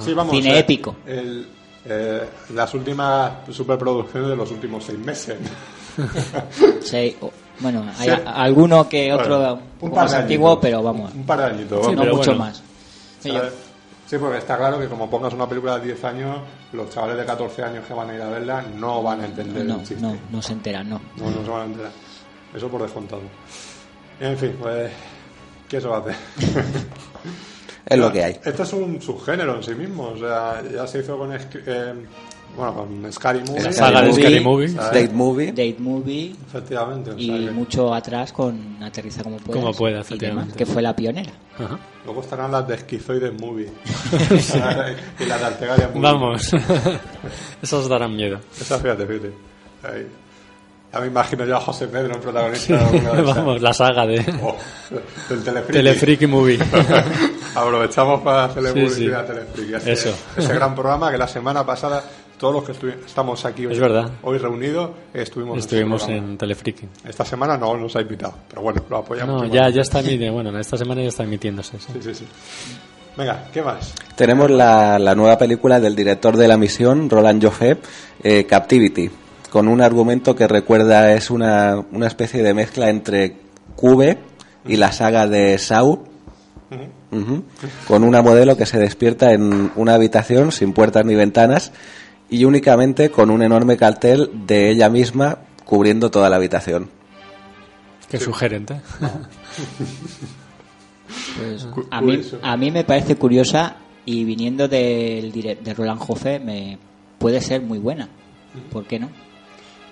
Sí, 0.00 0.12
vamos, 0.14 0.34
Cine 0.36 0.56
eh, 0.56 0.58
épico. 0.60 0.96
el- 1.06 1.46
eh, 1.88 2.28
las 2.54 2.72
últimas 2.74 3.32
superproducciones 3.50 4.30
de 4.30 4.36
los 4.36 4.50
últimos 4.50 4.84
seis 4.84 4.98
meses. 4.98 5.38
Sí, 6.82 7.16
bueno, 7.60 7.84
hay 7.98 8.10
Sí. 8.10 8.16
alguno 8.26 8.86
que 8.86 9.10
otro 9.14 9.38
Bueno, 9.38 9.54
un 9.54 9.60
poco 9.80 9.94
par 9.94 10.04
más 10.04 10.12
de 10.12 10.18
antiguo, 10.18 10.48
añitos. 10.48 10.62
pero 10.62 10.82
vamos, 10.82 11.14
Un 11.14 11.24
par 11.24 11.38
de 11.38 11.44
añitos. 11.46 11.86
Sí, 11.86 11.92
no 11.92 12.02
pero 12.02 12.16
mucho 12.16 12.30
bueno. 12.32 12.44
más. 12.44 12.62
Sí, 14.06 14.18
porque 14.18 14.38
está 14.38 14.56
claro 14.58 14.78
que 14.78 14.86
como 14.88 15.08
pongas 15.10 15.32
una 15.32 15.48
película 15.48 15.78
de 15.78 15.86
10 15.86 16.04
años, 16.04 16.36
los 16.72 16.90
chavales 16.90 17.16
de 17.16 17.24
14 17.24 17.62
años 17.64 17.84
que 17.86 17.94
van 17.94 18.10
a 18.10 18.14
ir 18.14 18.20
a 18.22 18.28
verla 18.28 18.62
no 18.76 19.02
van 19.02 19.22
a 19.22 19.24
entender 19.24 19.64
no, 19.64 19.76
el 19.76 19.80
chiste. 19.84 20.00
no, 20.02 20.14
no 20.30 20.42
se 20.42 20.52
enteran, 20.52 20.88
no. 20.90 21.00
No, 21.16 21.30
no 21.30 21.42
se 21.44 21.50
van 21.50 21.60
a 21.62 21.64
enterar. 21.64 21.90
Eso 22.54 22.68
por 22.68 22.82
descontado. 22.82 23.22
En 24.20 24.36
fin, 24.38 24.54
pues... 24.60 24.92
¿Qué 25.68 25.80
se 25.80 25.88
va 25.88 25.96
a 25.96 26.00
hacer? 26.00 26.14
Es 27.86 27.98
lo 27.98 28.12
que 28.12 28.24
hay. 28.24 28.40
Esto 28.44 28.64
es 28.64 28.72
un 28.72 29.00
subgénero 29.00 29.56
en 29.56 29.62
sí 29.62 29.74
mismo. 29.74 30.08
O 30.08 30.18
sea, 30.18 30.62
ya 30.72 30.86
se 30.86 31.00
hizo 31.00 31.16
con... 31.16 31.32
Eh, 31.32 31.94
bueno, 32.56 32.74
con 32.74 33.12
Scary 33.12 33.40
Movie. 33.40 33.60
Scary 33.60 33.74
saga 33.74 34.00
de 34.00 34.08
Movie. 34.08 34.22
Scary 34.22 34.40
Movie. 34.40 34.68
¿sabes? 34.68 35.02
Date 35.02 35.14
Movie. 35.14 35.46
Date 35.48 35.76
Movie 35.78 36.34
Efectivamente. 36.46 37.10
y 37.16 37.46
que 37.46 37.50
mucho 37.50 37.94
atrás 37.94 38.32
con 38.32 38.82
Aterriza 38.82 39.22
como 39.22 39.36
pueda. 39.36 39.60
Como 39.60 39.72
pueda, 39.74 40.00
efectivamente. 40.00 40.54
Que 40.56 40.64
fue 40.64 40.80
la 40.80 40.96
pionera. 40.96 41.32
Ajá. 41.58 41.78
Luego 42.04 42.22
estarán 42.22 42.50
las 42.50 42.66
de 42.66 42.74
Esquizoides 42.76 43.38
Movie. 43.38 43.66
y 45.20 45.24
las 45.26 45.40
de 45.40 45.46
Artegalia 45.46 45.88
Movie. 45.88 46.00
Vamos, 46.00 46.50
esos 47.62 47.88
darán 47.88 48.16
miedo. 48.16 48.40
Esa, 48.58 48.78
fíjate, 48.78 49.06
fíjate. 49.06 49.32
Ahí. 49.82 50.06
Ya 50.96 51.00
me 51.02 51.08
imagino 51.08 51.44
yo 51.44 51.56
a 51.56 51.60
José 51.60 51.88
Pedro, 51.88 52.14
en 52.14 52.20
protagonista 52.22 52.74
de 52.76 52.80
alguna 52.84 53.12
de. 53.12 53.22
Vamos, 53.22 53.60
la 53.60 53.72
saga 53.74 54.06
de 54.06 54.18
Oh, 54.42 54.56
del 55.28 55.42
Telefriki. 55.44 55.72
Telefreaky 55.72 56.26
Movie. 56.26 56.58
Aprovechamos 57.54 58.20
para 58.22 58.44
hacerle 58.44 58.70
Sí, 58.72 58.80
publicidad 58.80 59.26
sí. 59.26 59.32
a 59.32 59.34
Telefriki. 59.34 59.74
Ese, 59.74 59.92
Eso. 59.92 60.14
Ese 60.36 60.54
gran 60.54 60.74
programa 60.74 61.10
que 61.10 61.18
la 61.18 61.28
semana 61.28 61.64
pasada, 61.66 62.02
todos 62.38 62.54
los 62.54 62.64
que 62.78 62.94
estamos 63.06 63.44
aquí 63.44 63.66
hoy, 63.66 63.72
Es 63.74 63.78
verdad. 63.80 64.10
hoy 64.22 64.38
reunidos, 64.38 64.90
estuvimos, 65.12 65.58
Estuvimos 65.58 66.08
en 66.08 66.14
en 66.14 66.38
Telefreaky. 66.38 66.88
Esta 67.08 67.24
semana 67.24 67.56
no 67.58 67.76
nos 67.76 67.94
ha 67.96 68.00
invitado, 68.00 68.34
pero 68.48 68.62
bueno, 68.62 68.82
lo 68.88 68.96
apoyamos. 68.98 69.42
No, 69.42 69.48
ya, 69.52 69.68
ya 69.68 69.82
está 69.82 70.00
emitiendo. 70.00 70.32
Bueno, 70.34 70.58
esta 70.58 70.76
semana 70.78 71.02
ya 71.02 71.08
está 71.08 71.24
emitiéndose. 71.24 71.78
sí. 71.78 71.86
Sí, 71.92 71.98
sí, 72.02 72.14
sí. 72.14 72.26
Venga, 73.16 73.44
¿qué 73.50 73.62
más? 73.62 73.94
Tenemos 74.14 74.50
la, 74.50 74.98
la 74.98 75.14
nueva 75.14 75.38
película 75.38 75.80
del 75.80 75.96
director 75.96 76.36
de 76.36 76.46
la 76.48 76.58
misión, 76.58 77.08
Roland 77.08 77.42
Joffé, 77.42 77.78
eh, 78.22 78.44
Captivity, 78.44 79.10
con 79.56 79.68
un 79.68 79.80
argumento 79.80 80.36
que 80.36 80.46
recuerda, 80.46 81.14
es 81.14 81.30
una, 81.30 81.82
una 81.90 82.06
especie 82.06 82.42
de 82.42 82.52
mezcla 82.52 82.90
entre 82.90 83.38
Cube 83.74 84.18
y 84.66 84.76
la 84.76 84.92
saga 84.92 85.26
de 85.26 85.56
Saw, 85.56 86.04
con 87.88 88.04
una 88.04 88.20
modelo 88.20 88.58
que 88.58 88.66
se 88.66 88.78
despierta 88.78 89.32
en 89.32 89.72
una 89.74 89.94
habitación 89.94 90.52
sin 90.52 90.74
puertas 90.74 91.06
ni 91.06 91.14
ventanas 91.14 91.72
y 92.28 92.44
únicamente 92.44 93.10
con 93.10 93.30
un 93.30 93.40
enorme 93.40 93.78
cartel 93.78 94.30
de 94.46 94.68
ella 94.68 94.90
misma 94.90 95.38
cubriendo 95.64 96.10
toda 96.10 96.28
la 96.28 96.36
habitación. 96.36 96.90
Qué 98.10 98.18
sugerente. 98.18 98.82
Pues, 101.38 101.66
a, 101.90 102.02
mí, 102.02 102.20
a 102.42 102.56
mí 102.58 102.70
me 102.70 102.84
parece 102.84 103.16
curiosa 103.16 103.76
y 104.04 104.24
viniendo 104.24 104.68
del 104.68 105.32
de 105.32 105.74
Roland 105.74 106.00
Joffe 106.00 106.40
me 106.40 106.76
puede 107.16 107.40
ser 107.40 107.62
muy 107.62 107.78
buena. 107.78 108.10
¿Por 108.70 108.84
qué 108.84 108.98
no? 108.98 109.08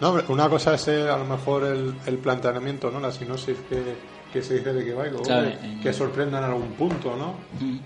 No, 0.05 0.23
una 0.29 0.51
cosa 0.51 0.75
es 0.75 0.87
a 0.87 1.17
lo 1.17 1.25
mejor 1.25 1.65
el, 1.65 1.95
el 2.05 2.19
planteamiento, 2.19 2.91
¿no? 2.91 3.01
La 3.01 3.11
sinopsis 3.11 3.57
que, 3.71 3.83
que 4.31 4.43
se 4.43 4.59
dice 4.59 4.75
de 4.75 4.85
que 4.85 4.93
va 4.93 5.05
que 5.83 5.93
sorprenda 5.95 6.37
en 6.37 6.45
algún 6.45 6.73
punto, 6.73 7.17
¿no? 7.17 7.37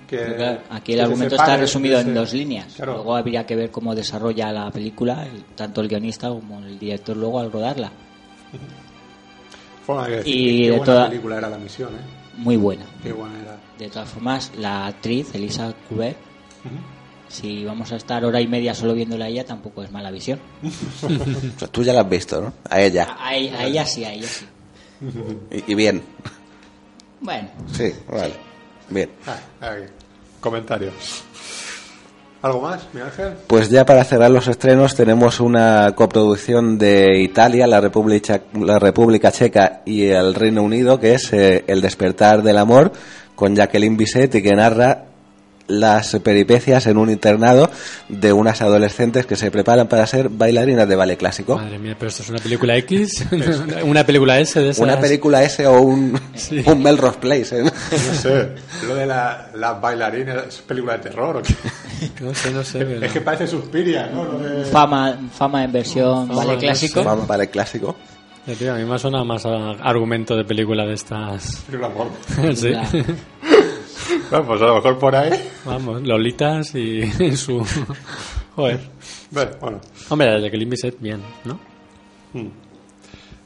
Que, 0.05 0.59
aquí 0.69 0.95
el 0.95 1.03
argumento 1.03 1.37
está 1.37 1.57
resumido 1.57 2.01
en 2.01 2.13
dos 2.13 2.33
líneas. 2.33 2.77
Luego 2.81 3.15
habría 3.15 3.47
que 3.47 3.55
ver 3.55 3.71
cómo 3.71 3.95
desarrolla 3.95 4.51
la 4.51 4.69
película, 4.73 5.29
tanto 5.55 5.81
el 5.81 5.87
guionista 5.87 6.29
como 6.29 6.59
el 6.59 6.77
director 6.77 7.17
luego 7.17 7.39
al 7.39 7.53
rodarla. 7.53 7.93
y 10.25 10.67
de 10.71 10.81
toda 10.81 11.09
película 11.09 11.39
era 11.39 11.49
la 11.49 11.59
misión, 11.59 11.91
¿eh? 11.95 12.37
Muy 12.37 12.57
buena. 12.57 12.85
Qué 13.01 13.13
buena 13.13 13.39
era. 13.41 13.57
De 13.79 13.89
todas 13.91 14.09
formas, 14.09 14.51
la 14.59 14.89
actriz 14.89 15.33
Elisa 15.37 15.73
Couvet 15.89 16.17
si 17.29 17.65
vamos 17.65 17.93
a 17.93 17.97
estar 17.97 18.25
hora 18.25 18.41
y 18.41 18.47
media 18.47 18.75
solo 18.75 18.95
viéndola 18.95 19.27
a 19.27 19.29
ella, 19.29 19.45
tampoco 19.45 19.83
es 19.83 19.91
mala 19.91 20.11
visión. 20.11 20.41
Tú 21.71 21.83
ya 21.83 21.93
la 21.93 22.01
has 22.01 22.09
visto, 22.09 22.41
¿no? 22.41 22.53
A 22.69 22.81
ella. 22.81 23.17
A, 23.19 23.35
ella 23.37 23.85
sí, 23.87 24.05
a 24.05 24.13
ella 24.13 24.27
sí. 24.27 24.47
Y, 25.67 25.75
bien. 25.75 26.03
Bueno. 27.21 27.49
Sí, 27.73 27.93
vale. 28.11 28.35
Bien. 28.89 29.11
Ah, 29.27 29.77
Comentarios. 30.41 31.25
¿Algo 32.41 32.61
más, 32.61 32.87
mi 32.93 33.01
ángel? 33.01 33.35
Pues 33.49 33.69
ya 33.69 33.85
para 33.85 34.05
cerrar 34.05 34.31
los 34.31 34.47
estrenos 34.47 34.95
tenemos 34.95 35.41
una 35.41 35.93
coproducción 35.97 36.79
de 36.79 37.21
Italia, 37.21 37.67
la 37.67 37.81
República, 37.81 38.43
la 38.55 38.79
República 38.79 39.33
Checa 39.33 39.83
y 39.85 40.07
el 40.07 40.35
Reino 40.35 40.63
Unido, 40.63 41.01
que 41.01 41.15
es 41.15 41.33
eh, 41.33 41.65
El 41.67 41.81
despertar 41.81 42.43
del 42.43 42.59
amor, 42.59 42.93
con 43.35 43.57
Jacqueline 43.57 43.97
Bisset 43.97 44.37
y 44.37 44.43
que 44.43 44.55
narra 44.55 45.08
las 45.69 46.17
peripecias 46.25 46.87
en 46.87 46.97
un 46.97 47.11
internado 47.11 47.71
de 48.09 48.33
unas 48.33 48.61
adolescentes 48.63 49.27
que 49.27 49.37
se 49.37 49.51
preparan 49.51 49.87
para 49.87 50.07
ser 50.07 50.31
bailarinas 50.31 50.89
de 50.89 50.97
ballet 50.97 51.19
clásico. 51.19 51.57
Madre 51.57 51.79
mía, 51.79 51.95
pero 51.99 52.09
esto 52.09 52.23
es 52.23 52.31
una 52.31 52.39
película 52.39 52.77
X, 52.79 53.25
una 53.85 54.05
película 54.05 54.41
S 54.41 54.59
de 54.59 54.71
esas. 54.71 54.83
Una 54.83 54.99
película 54.99 55.43
S 55.45 55.65
o 55.67 55.81
un, 55.81 56.19
un 56.67 56.83
Melrose 56.83 57.19
Place. 57.19 57.61
¿eh? 57.61 57.63
No 57.65 58.15
sé, 58.15 58.49
lo 58.87 58.95
de 58.95 59.07
las 59.07 59.81
bailarinas, 59.81 60.47
¿es 60.49 60.57
película 60.63 60.95
de 60.95 60.99
terror 61.01 61.37
o 61.37 61.43
qué? 61.43 61.55
No 62.21 62.33
sé, 62.33 62.53
no 62.53 62.63
sé. 62.63 63.05
Es 63.05 63.13
que 63.13 63.21
parece 63.21 63.49
Suspiria, 63.49 64.07
¿no? 64.07 64.25
Fama, 64.71 65.19
fama 65.33 65.65
en 65.65 65.73
versión 65.73 66.29
ballet 66.29 66.61
clásico. 66.61 67.03
Fama 67.03 67.25
ballet 67.27 67.51
clásico. 67.51 67.97
a 68.47 68.75
mí 68.75 68.85
me 68.85 68.99
suena 69.01 69.25
más 69.25 69.45
a 69.45 69.71
argumento 69.83 70.37
de 70.37 70.45
película 70.45 70.87
de 70.87 70.95
estas. 70.95 71.65
Película 71.67 71.91
sí. 72.55 72.73
Bueno, 74.31 74.47
pues 74.47 74.63
a 74.63 74.67
lo 74.67 74.75
mejor 74.77 74.99
por 74.99 75.15
ahí. 75.17 75.51
Vamos, 75.65 76.03
Lolitas 76.03 76.75
y 76.75 77.11
su. 77.37 77.65
Joder. 78.55 78.81
Bueno, 79.31 79.81
Hombre, 80.09 80.31
desde 80.33 80.51
que 80.51 80.57
Limbiset, 80.57 80.97
bien, 81.01 81.23
¿no? 81.45 81.59
Hmm. 82.33 82.49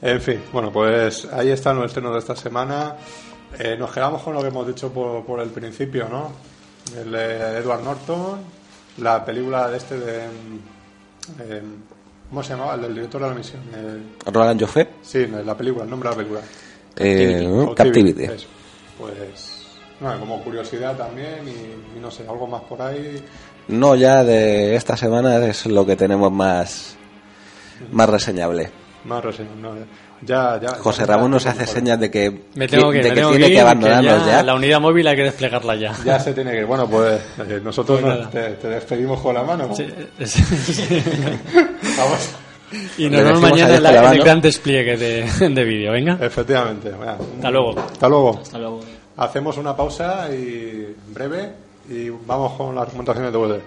En 0.00 0.20
fin, 0.20 0.40
bueno, 0.52 0.72
pues 0.72 1.26
ahí 1.26 1.50
está 1.50 1.72
el 1.72 1.84
estreno 1.84 2.12
de 2.12 2.18
esta 2.18 2.34
semana. 2.34 2.96
Eh, 3.58 3.76
nos 3.78 3.92
quedamos 3.92 4.22
con 4.22 4.34
lo 4.34 4.40
que 4.40 4.48
hemos 4.48 4.66
dicho 4.66 4.92
por, 4.92 5.24
por 5.24 5.40
el 5.40 5.50
principio, 5.50 6.08
¿no? 6.08 6.32
El 6.98 7.12
de 7.12 7.58
Edward 7.58 7.82
Norton, 7.84 8.40
la 8.98 9.24
película 9.24 9.68
de 9.68 9.76
este 9.76 9.98
de. 9.98 10.24
Eh, 11.40 11.62
¿Cómo 12.28 12.42
se 12.42 12.54
llamaba? 12.54 12.74
El 12.74 12.82
del 12.82 12.94
director 12.94 13.20
de 13.20 13.28
la 13.28 13.34
misión. 13.34 13.60
Roland 14.26 14.60
Joffé. 14.60 14.88
Sí, 15.02 15.26
la 15.26 15.56
película, 15.56 15.84
el 15.84 15.90
nombre 15.90 16.08
de 16.08 16.14
la 16.14 16.16
película. 16.16 16.40
Eh, 16.96 17.72
Captivity. 17.76 18.26
Pues 18.98 19.61
como 20.18 20.42
curiosidad 20.42 20.96
también 20.96 21.46
y, 21.46 22.00
no 22.00 22.10
sé, 22.10 22.24
algo 22.28 22.46
más 22.46 22.62
por 22.62 22.82
ahí. 22.82 23.22
No, 23.68 23.94
ya 23.94 24.24
de 24.24 24.74
esta 24.74 24.96
semana 24.96 25.44
es 25.46 25.66
lo 25.66 25.86
que 25.86 25.96
tenemos 25.96 26.32
más, 26.32 26.96
más 27.92 28.08
reseñable. 28.08 28.70
Más 29.04 29.24
reseñable, 29.24 29.84
Ya, 30.22 30.60
ya, 30.60 30.76
José 30.76 31.04
Ramón 31.06 31.32
nos 31.32 31.46
hace 31.46 31.66
señas 31.66 31.98
de 31.98 32.10
que, 32.10 32.42
me 32.54 32.68
tengo 32.68 32.90
que, 32.90 32.98
de 32.98 33.14
que 33.14 33.20
tiene 33.20 33.50
que, 33.50 33.60
abandonarnos 33.60 34.26
ya, 34.26 34.42
La 34.42 34.54
unidad 34.54 34.80
móvil 34.80 35.06
hay 35.06 35.16
que 35.16 35.24
desplegarla 35.24 35.74
ya. 35.74 35.92
Ya 36.04 36.20
se 36.20 36.32
tiene 36.32 36.52
que 36.52 36.64
Bueno, 36.64 36.88
pues 36.88 37.20
eh, 37.38 37.60
nosotros 37.62 38.00
pues 38.00 38.30
te, 38.30 38.68
despedimos 38.68 39.20
con 39.20 39.34
la 39.34 39.42
mano. 39.42 39.74
Sí, 39.74 39.86
Vamos. 41.98 42.30
Y 42.96 43.10
nos 43.10 43.24
vemos 43.24 43.40
mañana 43.40 43.76
en, 43.76 43.82
la, 43.82 44.12
el 44.12 44.22
gran 44.22 44.40
despliegue 44.40 44.96
de, 44.96 45.48
de 45.50 45.64
vídeo. 45.64 45.92
Venga. 45.92 46.18
Efectivamente. 46.20 46.90
Hasta 46.90 47.50
luego. 47.50 47.78
Hasta 47.78 48.08
luego. 48.08 48.40
Hasta 48.40 48.58
luego. 48.58 48.80
Hacemos 49.16 49.58
una 49.58 49.76
pausa 49.76 50.32
y 50.34 50.96
breve 51.12 51.52
y 51.88 52.08
vamos 52.08 52.52
con 52.52 52.74
las 52.74 52.86
recomendaciones 52.86 53.32
de 53.32 53.38
lejos 53.38 53.62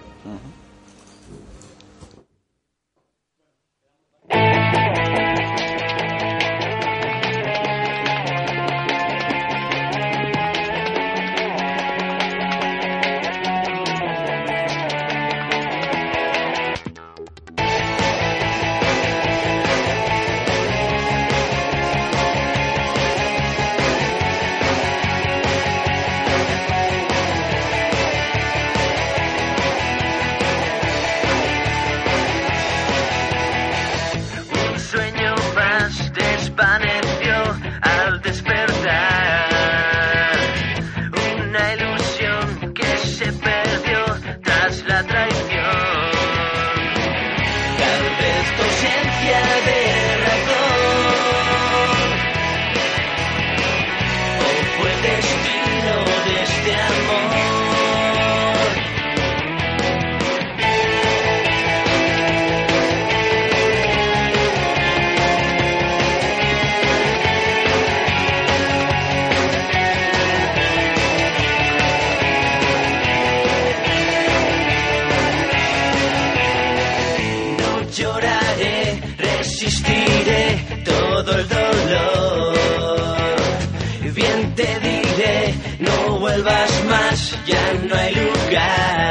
ya 87.46 87.74
no 87.88 87.94
hay 87.94 88.14
lugar. 88.14 89.05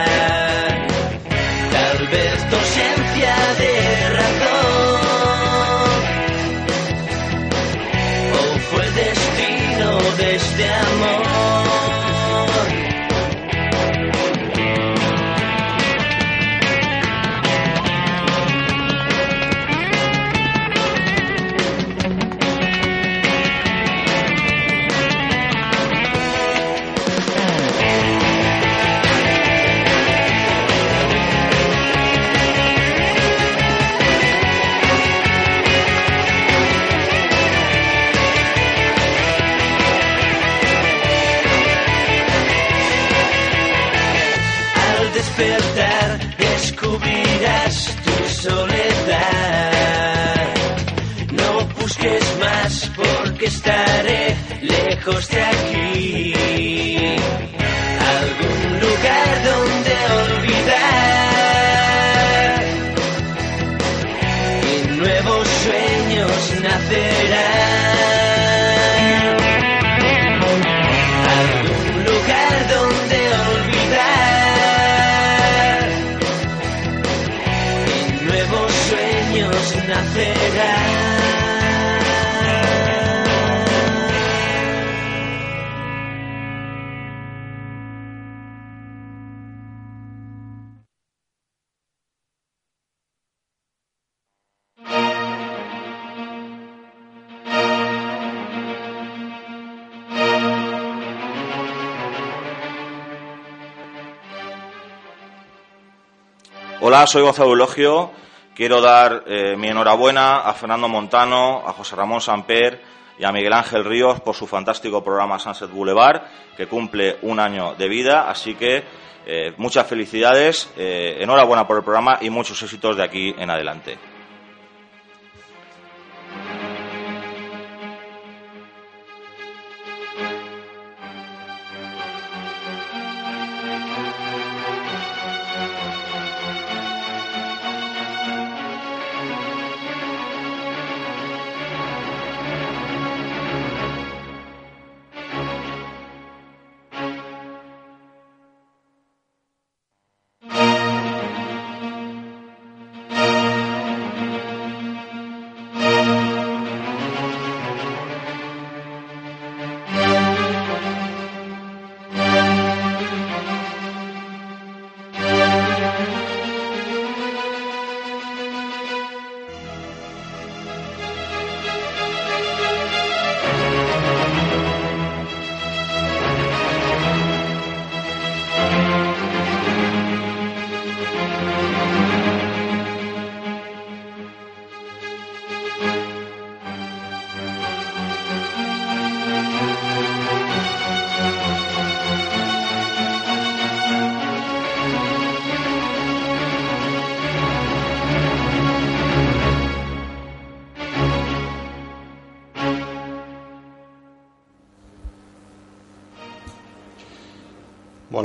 Hola, 106.96 107.08
soy 107.08 107.24
Gonzalo 107.24 107.50
Eulogio. 107.50 108.12
Quiero 108.56 108.80
dar 108.80 109.26
eh, 109.28 109.58
mi 109.58 109.68
enhorabuena 109.68 110.38
a 110.38 110.54
Fernando 110.54 110.88
Montano, 110.88 111.62
a 111.68 111.74
José 111.74 111.94
Ramón 111.94 112.22
Samper 112.22 112.82
y 113.20 113.26
a 113.26 113.34
Miguel 113.34 113.52
Ángel 113.52 113.84
Ríos 113.84 114.22
por 114.22 114.34
su 114.34 114.48
fantástico 114.48 115.04
programa 115.04 115.38
Sunset 115.38 115.70
Boulevard, 115.70 116.22
que 116.56 116.68
cumple 116.68 117.18
un 117.24 117.42
año 117.42 117.76
de 117.76 117.90
vida. 117.90 118.30
Así 118.30 118.56
que 118.56 118.86
eh, 119.26 119.54
muchas 119.58 119.86
felicidades, 119.88 120.72
eh, 120.78 121.18
enhorabuena 121.20 121.68
por 121.68 121.76
el 121.76 121.84
programa 121.84 122.20
y 122.22 122.30
muchos 122.30 122.64
éxitos 122.64 122.96
de 122.96 123.04
aquí 123.04 123.36
en 123.38 123.50
adelante. 123.50 123.98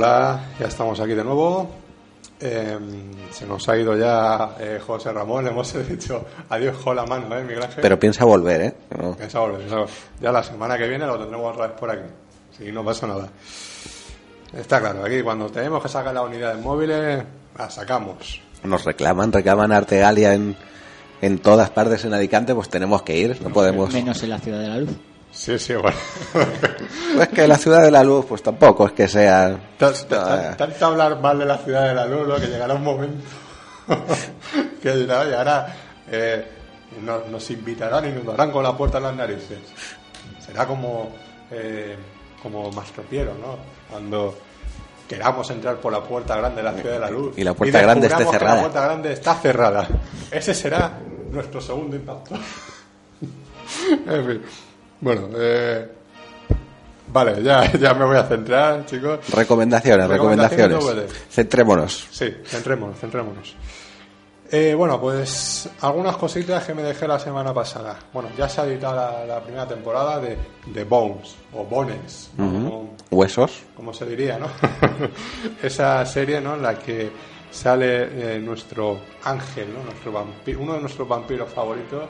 Hola, 0.03 0.45
ya 0.59 0.65
estamos 0.65 0.99
aquí 0.99 1.13
de 1.13 1.23
nuevo. 1.23 1.69
Eh, 2.39 2.75
se 3.29 3.45
nos 3.45 3.69
ha 3.69 3.77
ido 3.77 3.95
ya 3.95 4.55
eh, 4.59 4.81
José 4.83 5.13
Ramón, 5.13 5.43
le 5.43 5.51
hemos 5.51 5.71
dicho 5.87 6.25
adiós 6.49 6.75
con 6.77 6.95
la 6.95 7.05
mano, 7.05 7.37
¿eh, 7.37 7.43
Miguel 7.43 7.61
Ángel? 7.61 7.83
Pero 7.83 7.99
piensa 7.99 8.25
volver, 8.25 8.61
¿eh? 8.61 8.75
No. 8.97 9.15
Piensa 9.15 9.41
volver, 9.41 9.59
piensa 9.59 9.75
volver. 9.75 9.93
Ya 10.19 10.31
la 10.31 10.41
semana 10.41 10.75
que 10.75 10.87
viene 10.87 11.05
lo 11.05 11.19
tendremos 11.19 11.53
otra 11.53 11.67
vez 11.67 11.79
por 11.79 11.91
aquí. 11.91 12.09
Sí, 12.57 12.71
no 12.71 12.83
pasa 12.83 13.05
nada. 13.05 13.29
Está 14.57 14.79
claro, 14.79 15.05
aquí 15.05 15.21
cuando 15.21 15.51
tenemos 15.51 15.83
que 15.83 15.89
sacar 15.89 16.15
las 16.15 16.25
unidades 16.25 16.59
móviles, 16.59 17.23
las 17.55 17.71
sacamos. 17.71 18.41
Nos 18.63 18.83
reclaman, 18.83 19.31
reclaman 19.31 19.71
Artegalia 19.71 20.33
en, 20.33 20.57
en 21.21 21.37
todas 21.37 21.69
partes 21.69 22.03
en 22.05 22.15
Alicante, 22.15 22.55
pues 22.55 22.69
tenemos 22.69 23.03
que 23.03 23.17
ir, 23.17 23.39
no 23.39 23.51
podemos... 23.53 23.93
Menos 23.93 24.23
en 24.23 24.31
la 24.31 24.39
Ciudad 24.39 24.61
de 24.61 24.67
la 24.67 24.77
Luz. 24.79 24.97
Sí, 25.31 25.57
sí, 25.59 25.73
bueno. 25.73 25.97
Pues 27.15 27.27
que 27.29 27.47
la 27.47 27.57
ciudad 27.57 27.81
de 27.83 27.91
la 27.91 28.03
luz, 28.03 28.25
pues 28.27 28.41
tampoco 28.41 28.85
es 28.87 28.93
que 28.93 29.07
sea... 29.07 29.59
Tan- 29.77 29.93
tan- 30.07 30.57
Tanto 30.57 30.85
hablar 30.85 31.19
mal 31.19 31.37
de 31.39 31.45
la 31.45 31.57
ciudad 31.57 31.87
de 31.89 31.93
la 31.93 32.05
luz, 32.05 32.27
¿no? 32.27 32.35
que 32.35 32.47
llegará 32.47 32.73
un 32.73 32.83
momento 32.83 33.23
que 34.81 34.91
dirá, 34.95 35.19
oye, 35.21 35.35
ahora 35.35 35.75
eh, 36.09 36.47
nos, 37.01 37.27
nos 37.27 37.49
invitarán 37.51 38.05
y 38.07 38.11
nos 38.13 38.25
darán 38.25 38.51
con 38.51 38.63
la 38.63 38.75
puerta 38.77 38.97
en 38.99 39.03
las 39.03 39.15
narices. 39.15 39.59
Será 40.45 40.65
como, 40.65 41.09
eh, 41.51 41.97
como 42.41 42.71
Mastropiero, 42.71 43.33
¿no? 43.33 43.57
Cuando 43.89 44.37
queramos 45.07 45.49
entrar 45.51 45.75
por 45.77 45.91
la 45.91 46.01
puerta 46.01 46.35
grande 46.37 46.57
de 46.61 46.63
la 46.63 46.73
ciudad 46.73 46.93
de 46.93 46.99
la 46.99 47.09
luz. 47.09 47.37
Y 47.37 47.43
la 47.43 47.53
puerta 47.53 47.81
grande 47.81 48.07
esté 48.07 48.25
cerrada. 48.25 48.55
La 48.55 48.61
puerta 48.61 48.81
grande 48.81 49.13
está 49.13 49.35
cerrada. 49.35 49.87
Ese 50.31 50.53
será 50.53 50.93
nuestro 51.31 51.59
segundo 51.59 51.95
impacto. 51.97 52.35
en 54.07 54.25
fin. 54.27 54.41
Bueno, 55.01 55.27
eh, 55.35 55.87
vale, 57.07 57.41
ya, 57.43 57.71
ya 57.79 57.93
me 57.93 58.05
voy 58.05 58.17
a 58.17 58.23
centrar, 58.23 58.85
chicos. 58.85 59.19
Recomendaciones, 59.31 60.07
recomendaciones. 60.07 60.77
Recomendaciones. 60.77 61.25
Centrémonos. 61.29 62.07
Sí, 62.11 62.33
centrémonos, 62.45 62.97
centrémonos. 62.99 63.55
Eh, 64.53 64.73
bueno, 64.75 64.99
pues 64.99 65.69
algunas 65.79 66.17
cositas 66.17 66.65
que 66.65 66.73
me 66.73 66.83
dejé 66.83 67.07
la 67.07 67.17
semana 67.17 67.53
pasada. 67.53 67.97
Bueno, 68.11 68.29
ya 68.37 68.49
se 68.49 68.59
ha 68.59 68.65
editado 68.65 68.95
la, 68.95 69.25
la 69.25 69.39
primera 69.41 69.65
temporada 69.65 70.19
de, 70.19 70.37
de 70.65 70.83
Bones, 70.83 71.35
o 71.53 71.63
Bones, 71.63 72.31
Huesos. 73.09 73.61
como 73.75 73.93
se 73.93 74.05
diría, 74.05 74.37
¿no? 74.37 74.47
Esa 75.63 76.05
serie, 76.05 76.41
¿no? 76.41 76.55
En 76.55 76.63
la 76.63 76.77
que 76.77 77.09
sale 77.49 78.35
eh, 78.35 78.39
nuestro 78.39 78.99
ángel, 79.23 79.73
¿no? 79.73 79.85
Nuestro 79.85 80.11
vampiro, 80.11 80.59
uno 80.59 80.73
de 80.73 80.81
nuestros 80.81 81.07
vampiros 81.07 81.49
favoritos, 81.49 82.03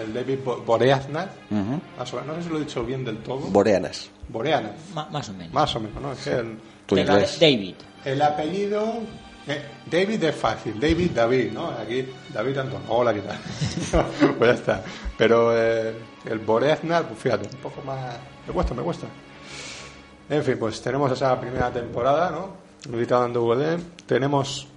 el 0.00 0.12
David 0.14 0.38
Bo- 0.44 0.58
Boreanaz. 0.58 1.30
Ujú. 1.50 1.80
Más 1.98 2.12
o 2.12 2.16
menos, 2.20 2.26
no 2.28 2.34
sé 2.36 2.42
si 2.42 2.48
lo 2.50 2.56
he 2.56 2.60
dicho 2.60 2.84
bien 2.84 3.04
del 3.04 3.18
todo. 3.18 3.38
Boreanas. 3.48 4.10
Boreanaz. 4.28 4.72
Ma- 4.94 5.08
más 5.10 5.28
o 5.28 5.32
menos. 5.32 5.52
Más 5.52 5.74
o 5.76 5.80
menos, 5.80 6.02
¿no? 6.02 6.12
Es 6.12 6.18
que 6.20 6.30
el, 6.34 6.58
inglés. 6.98 7.38
David. 7.40 7.74
el 8.04 8.22
apellido. 8.22 8.94
eh, 9.46 9.62
David 9.90 10.22
es 10.24 10.34
fácil, 10.36 10.78
David 10.78 11.10
David, 11.14 11.52
¿no? 11.52 11.68
Aquí 11.70 12.06
David 12.32 12.58
Antón, 12.58 12.82
hola, 12.88 13.14
¿qué 13.14 13.20
tal? 13.22 13.38
pues 14.38 14.50
ya 14.50 14.54
está. 14.54 14.84
Pero 15.16 15.50
eh, 15.56 15.94
el 16.26 16.38
Boreaznar, 16.38 17.06
pues 17.08 17.18
fíjate, 17.18 17.48
un 17.54 17.62
poco 17.62 17.82
más. 17.82 18.16
Me 18.46 18.52
cuesta, 18.52 18.74
me 18.74 18.82
cuesta. 18.82 19.06
En 20.30 20.42
fin, 20.44 20.56
pues 20.58 20.80
tenemos 20.82 21.10
esa 21.10 21.40
primera 21.40 21.70
temporada, 21.72 22.30
¿no? 22.30 22.68
Editada 22.94 23.26
en 23.26 23.32
DVD. 23.32 23.78
Tenemos 24.06 24.67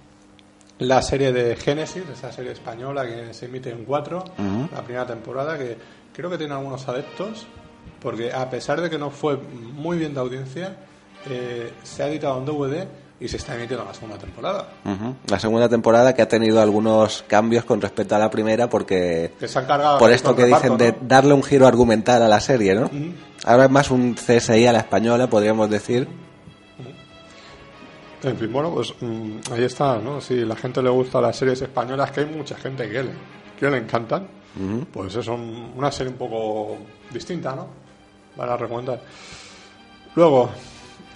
la 0.82 1.02
serie 1.02 1.32
de 1.32 1.56
Génesis, 1.56 2.04
esa 2.12 2.32
serie 2.32 2.52
española 2.52 3.06
que 3.06 3.32
se 3.34 3.46
emite 3.46 3.70
en 3.70 3.84
cuatro, 3.84 4.24
la 4.72 4.82
primera 4.82 5.06
temporada, 5.06 5.58
que 5.58 5.76
creo 6.12 6.30
que 6.30 6.38
tiene 6.38 6.54
algunos 6.54 6.86
adeptos, 6.88 7.46
porque 8.00 8.32
a 8.32 8.48
pesar 8.50 8.80
de 8.80 8.90
que 8.90 8.98
no 8.98 9.10
fue 9.10 9.36
muy 9.36 9.98
bien 9.98 10.14
de 10.14 10.20
audiencia, 10.20 10.76
eh, 11.28 11.72
se 11.82 12.02
ha 12.02 12.08
editado 12.08 12.38
en 12.38 12.46
DVD 12.46 12.86
y 13.20 13.28
se 13.28 13.36
está 13.36 13.54
emitiendo 13.54 13.84
la 13.84 13.94
segunda 13.94 14.18
temporada. 14.18 14.66
La 15.28 15.38
segunda 15.38 15.68
temporada 15.68 16.12
que 16.12 16.22
ha 16.22 16.28
tenido 16.28 16.60
algunos 16.60 17.24
cambios 17.28 17.64
con 17.64 17.80
respecto 17.80 18.16
a 18.16 18.18
la 18.18 18.28
primera 18.30 18.68
porque 18.68 19.32
Que 19.38 19.46
se 19.46 19.60
han 19.60 19.66
cargado 19.66 19.98
por 19.98 20.10
esto 20.10 20.34
que 20.34 20.44
reparto, 20.46 20.76
dicen 20.76 20.78
de 20.78 21.06
darle 21.06 21.32
un 21.32 21.44
giro 21.44 21.68
argumental 21.68 22.20
a 22.22 22.28
la 22.28 22.40
serie, 22.40 22.74
¿no? 22.74 22.90
Ahora 23.44 23.66
es 23.66 23.70
más 23.70 23.92
un 23.92 24.14
CSI 24.14 24.66
a 24.66 24.72
la 24.72 24.80
española, 24.80 25.28
podríamos 25.28 25.70
decir. 25.70 26.08
En 28.22 28.36
fin, 28.36 28.52
bueno, 28.52 28.70
pues 28.72 28.94
mm, 29.00 29.52
ahí 29.52 29.64
está, 29.64 29.98
¿no? 29.98 30.20
Si 30.20 30.44
la 30.44 30.54
gente 30.56 30.80
le 30.82 30.90
gusta 30.90 31.20
las 31.20 31.36
series 31.36 31.60
españolas, 31.62 32.10
que 32.12 32.20
hay 32.20 32.26
mucha 32.26 32.56
gente 32.56 32.88
que 32.88 33.02
le, 33.02 33.10
que 33.58 33.68
le 33.70 33.78
encantan, 33.78 34.26
pues 34.92 35.16
es 35.16 35.26
un- 35.28 35.72
una 35.76 35.90
serie 35.90 36.12
un 36.12 36.18
poco 36.18 36.76
distinta, 37.10 37.54
¿no? 37.56 37.66
para 38.36 38.56
recomendar. 38.56 39.00
Luego, 40.14 40.50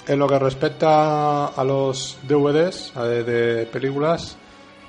en 0.06 0.18
lo 0.18 0.28
que 0.28 0.38
respecta 0.38 1.46
a 1.46 1.64
los 1.64 2.18
DVDs 2.28 2.96
a 2.96 3.04
de, 3.04 3.24
de 3.24 3.66
películas, 3.66 4.36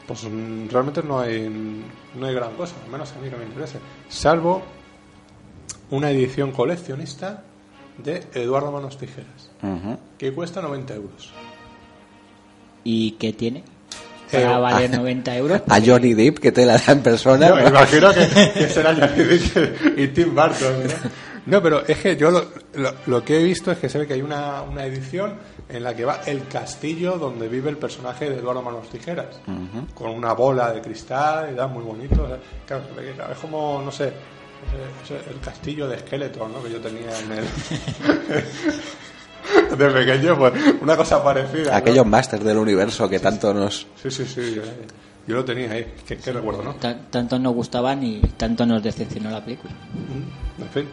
pues 0.07 0.23
mm, 0.25 0.67
realmente 0.69 1.03
no 1.03 1.19
hay, 1.19 1.49
no 2.15 2.25
hay 2.25 2.33
gran 2.33 2.53
cosa, 2.55 2.75
al 2.85 2.91
menos 2.91 3.11
a 3.13 3.19
mí 3.19 3.29
no 3.29 3.37
me 3.37 3.45
interesa. 3.45 3.79
Salvo 4.09 4.61
una 5.91 6.09
edición 6.11 6.51
coleccionista 6.51 7.43
de 7.97 8.23
Eduardo 8.33 8.71
Manos 8.71 8.97
Tijeras, 8.97 9.49
que 10.17 10.33
cuesta 10.33 10.61
90 10.61 10.93
euros. 10.95 11.31
¿Y 12.89 13.11
qué 13.19 13.33
tiene? 13.33 13.63
Eh, 14.31 14.41
Para 14.43 14.59
valer 14.59 14.89
90 14.97 15.35
euros. 15.37 15.61
A 15.67 15.81
Johnny 15.85 16.13
Depp, 16.13 16.39
que 16.39 16.51
te 16.53 16.65
la 16.65 16.77
da 16.77 16.93
en 16.93 17.01
persona. 17.01 17.53
Me 17.53 17.67
imagino 17.67 18.13
que, 18.13 18.51
que 18.53 18.69
será 18.69 18.95
Johnny 18.95 19.23
Depp 19.23 19.97
y 19.99 20.07
Tim 20.07 20.33
Burton. 20.33 20.83
¿no? 20.83 21.27
No, 21.47 21.63
pero 21.63 21.81
es 21.87 21.97
que 21.99 22.17
yo 22.17 22.29
lo, 22.29 22.45
lo- 22.73 22.93
lo 23.05 23.23
que 23.23 23.39
he 23.39 23.43
visto 23.43 23.71
es 23.71 23.77
que 23.77 23.87
se 23.87 23.99
ve 23.99 24.05
que 24.05 24.15
hay 24.15 24.21
una, 24.21 24.63
una 24.63 24.83
edición 24.85 25.35
en 25.69 25.81
la 25.81 25.95
que 25.95 26.03
va 26.03 26.19
el 26.25 26.45
castillo 26.49 27.17
donde 27.17 27.47
vive 27.47 27.69
el 27.69 27.77
personaje 27.77 28.29
de 28.29 28.35
Eduardo 28.39 28.61
Manos 28.61 28.89
Tijeras, 28.89 29.39
con 29.93 30.09
una 30.11 30.33
bola 30.33 30.73
de 30.73 30.81
cristal 30.81 31.49
y 31.53 31.55
da 31.55 31.67
muy 31.67 31.83
bonito. 31.85 32.21
o 32.23 32.27
sea, 32.27 32.37
claro, 33.15 33.31
es 33.31 33.37
como, 33.39 33.81
no 33.81 33.91
sé, 33.93 34.07
el 34.07 35.39
castillo 35.39 35.87
de 35.87 35.99
Skeletor 35.99 36.49
¿no? 36.49 36.61
que 36.61 36.69
yo 36.69 36.81
tenía 36.81 37.17
en 37.17 37.31
el... 37.31 37.45
de 39.77 39.89
pequeño, 39.89 40.37
pues 40.37 40.53
una 40.81 40.95
cosa 40.97 41.23
parecida. 41.23 41.71
¿no? 41.71 41.77
Aquellos 41.77 42.05
masters 42.05 42.43
del 42.43 42.57
universo 42.57 43.09
que 43.09 43.19
tanto 43.19 43.53
nos... 43.53 43.87
Sí, 44.01 44.09
sí, 44.11 44.25
sí, 44.25 44.55
yo, 44.55 44.61
yo 45.27 45.35
lo 45.35 45.45
tenía 45.45 45.71
ahí, 45.71 45.93
qué, 46.07 46.17
qué 46.17 46.31
recuerdo, 46.31 46.63
¿no? 46.63 46.75
Ta- 46.75 46.97
tanto 47.09 47.37
nos 47.39 47.53
gustaban 47.53 48.03
y 48.03 48.19
tanto 48.37 48.65
nos 48.65 48.81
decepcionó 48.83 49.29
la 49.31 49.43
película. 49.43 49.73
En 50.59 50.69
fin. 50.69 50.87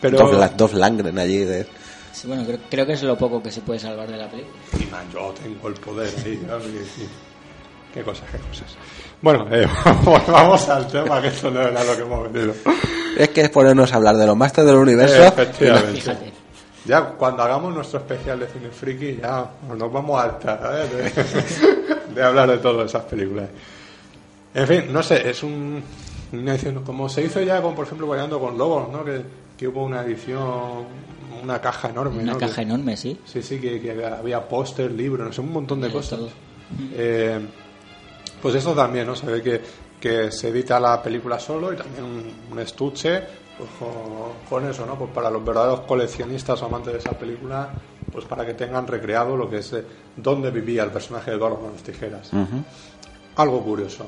Pero... 0.00 0.18
Dos, 0.18 0.56
dos 0.56 0.74
Langren 0.74 1.18
allí 1.18 1.38
de... 1.44 1.66
Sí, 2.12 2.28
bueno, 2.28 2.44
creo, 2.44 2.58
creo 2.70 2.86
que 2.86 2.92
es 2.92 3.02
lo 3.02 3.18
poco 3.18 3.42
que 3.42 3.50
se 3.50 3.60
puede 3.60 3.80
salvar 3.80 4.08
de 4.10 4.16
la 4.16 4.28
película. 4.30 4.54
Y 4.80 4.86
man, 4.90 5.04
yo 5.12 5.34
tengo 5.42 5.68
el 5.68 5.74
poder 5.74 6.08
ahí. 6.24 6.40
¿no? 6.46 6.58
Y- 6.58 6.78
y- 7.02 7.08
Qué 7.92 8.02
cosas, 8.02 8.24
qué 8.32 8.38
cosas. 8.38 8.66
Bueno, 9.22 9.46
eh, 9.52 9.66
volvamos 10.04 10.68
al 10.68 10.84
tema, 10.88 11.22
que 11.22 11.28
esto 11.28 11.48
no 11.48 11.60
era 11.62 11.84
lo 11.84 11.94
que 11.96 12.02
hemos 12.02 12.32
venido. 12.32 12.52
Es 13.16 13.28
que 13.28 13.42
es 13.42 13.50
ponernos 13.50 13.92
a 13.92 13.96
hablar 13.96 14.16
de 14.16 14.26
los 14.26 14.36
masters 14.36 14.66
del 14.66 14.76
universo. 14.76 15.22
Efectivamente. 15.22 16.00
Fíjate. 16.00 16.32
Ya 16.84 17.02
cuando 17.02 17.42
hagamos 17.42 17.74
nuestro 17.74 18.00
especial 18.00 18.40
de 18.40 18.46
cine 18.46 18.68
friki, 18.68 19.16
ya 19.22 19.50
nos 19.76 19.92
vamos 19.92 20.20
a 20.20 20.24
hartar 20.24 20.60
¿eh? 20.74 21.12
de, 21.12 22.14
de 22.14 22.22
hablar 22.22 22.50
de 22.50 22.58
todas 22.58 22.86
esas 22.90 23.04
películas. 23.04 23.48
En 24.54 24.66
fin, 24.66 24.84
no 24.92 25.02
sé, 25.02 25.28
es 25.28 25.42
un, 25.42 25.82
una 26.32 26.52
edición, 26.52 26.84
como 26.84 27.08
se 27.08 27.22
hizo 27.22 27.40
ya 27.40 27.60
con, 27.62 27.74
por 27.74 27.86
ejemplo, 27.86 28.06
Bailando 28.06 28.38
con 28.38 28.56
Lobos, 28.58 28.90
¿no? 28.92 29.04
Que, 29.04 29.22
que 29.56 29.66
hubo 29.68 29.82
una 29.84 30.02
edición, 30.02 30.84
una 31.42 31.60
caja 31.60 31.88
enorme, 31.88 32.22
Una 32.22 32.32
¿no? 32.34 32.38
caja 32.38 32.56
Que- 32.56 32.62
enorme, 32.62 32.96
sí. 32.96 33.18
Sí, 33.24 33.42
sí, 33.42 33.58
que, 33.58 33.80
que 33.80 34.04
había 34.04 34.46
póster, 34.46 34.90
libros, 34.92 35.26
no 35.26 35.32
sé, 35.32 35.40
un 35.40 35.52
montón 35.52 35.80
de 35.80 35.90
cosas. 35.90 36.20
Eh, 36.94 37.40
pues 38.42 38.54
eso 38.56 38.72
también, 38.74 39.06
¿no? 39.06 39.16
Se 39.16 39.26
ve 39.26 39.42
que, 39.42 39.60
que 39.98 40.30
se 40.30 40.48
edita 40.48 40.78
la 40.78 41.02
película 41.02 41.38
solo 41.40 41.72
y 41.72 41.76
también 41.76 42.04
un, 42.04 42.22
un 42.52 42.58
estuche 42.60 43.22
pues, 43.58 43.70
con, 43.78 43.90
con 44.48 44.70
eso, 44.70 44.84
¿no? 44.86 44.96
Pues 44.96 45.10
para 45.10 45.30
los 45.30 45.44
verdaderos 45.44 45.80
coleccionistas 45.80 46.60
o 46.62 46.66
amantes 46.66 46.92
de 46.92 46.98
esa 46.98 47.12
película, 47.12 47.70
pues 48.12 48.24
para 48.24 48.44
que 48.44 48.54
tengan 48.54 48.86
recreado 48.86 49.36
lo 49.36 49.48
que 49.48 49.58
es 49.58 49.72
eh, 49.72 49.84
dónde 50.16 50.50
vivía 50.50 50.84
el 50.84 50.90
personaje 50.90 51.30
de 51.30 51.36
Eduardo 51.36 51.58
Manos 51.58 51.82
Tijeras. 51.82 52.30
Algo 53.36 53.62
curioso. 53.62 54.06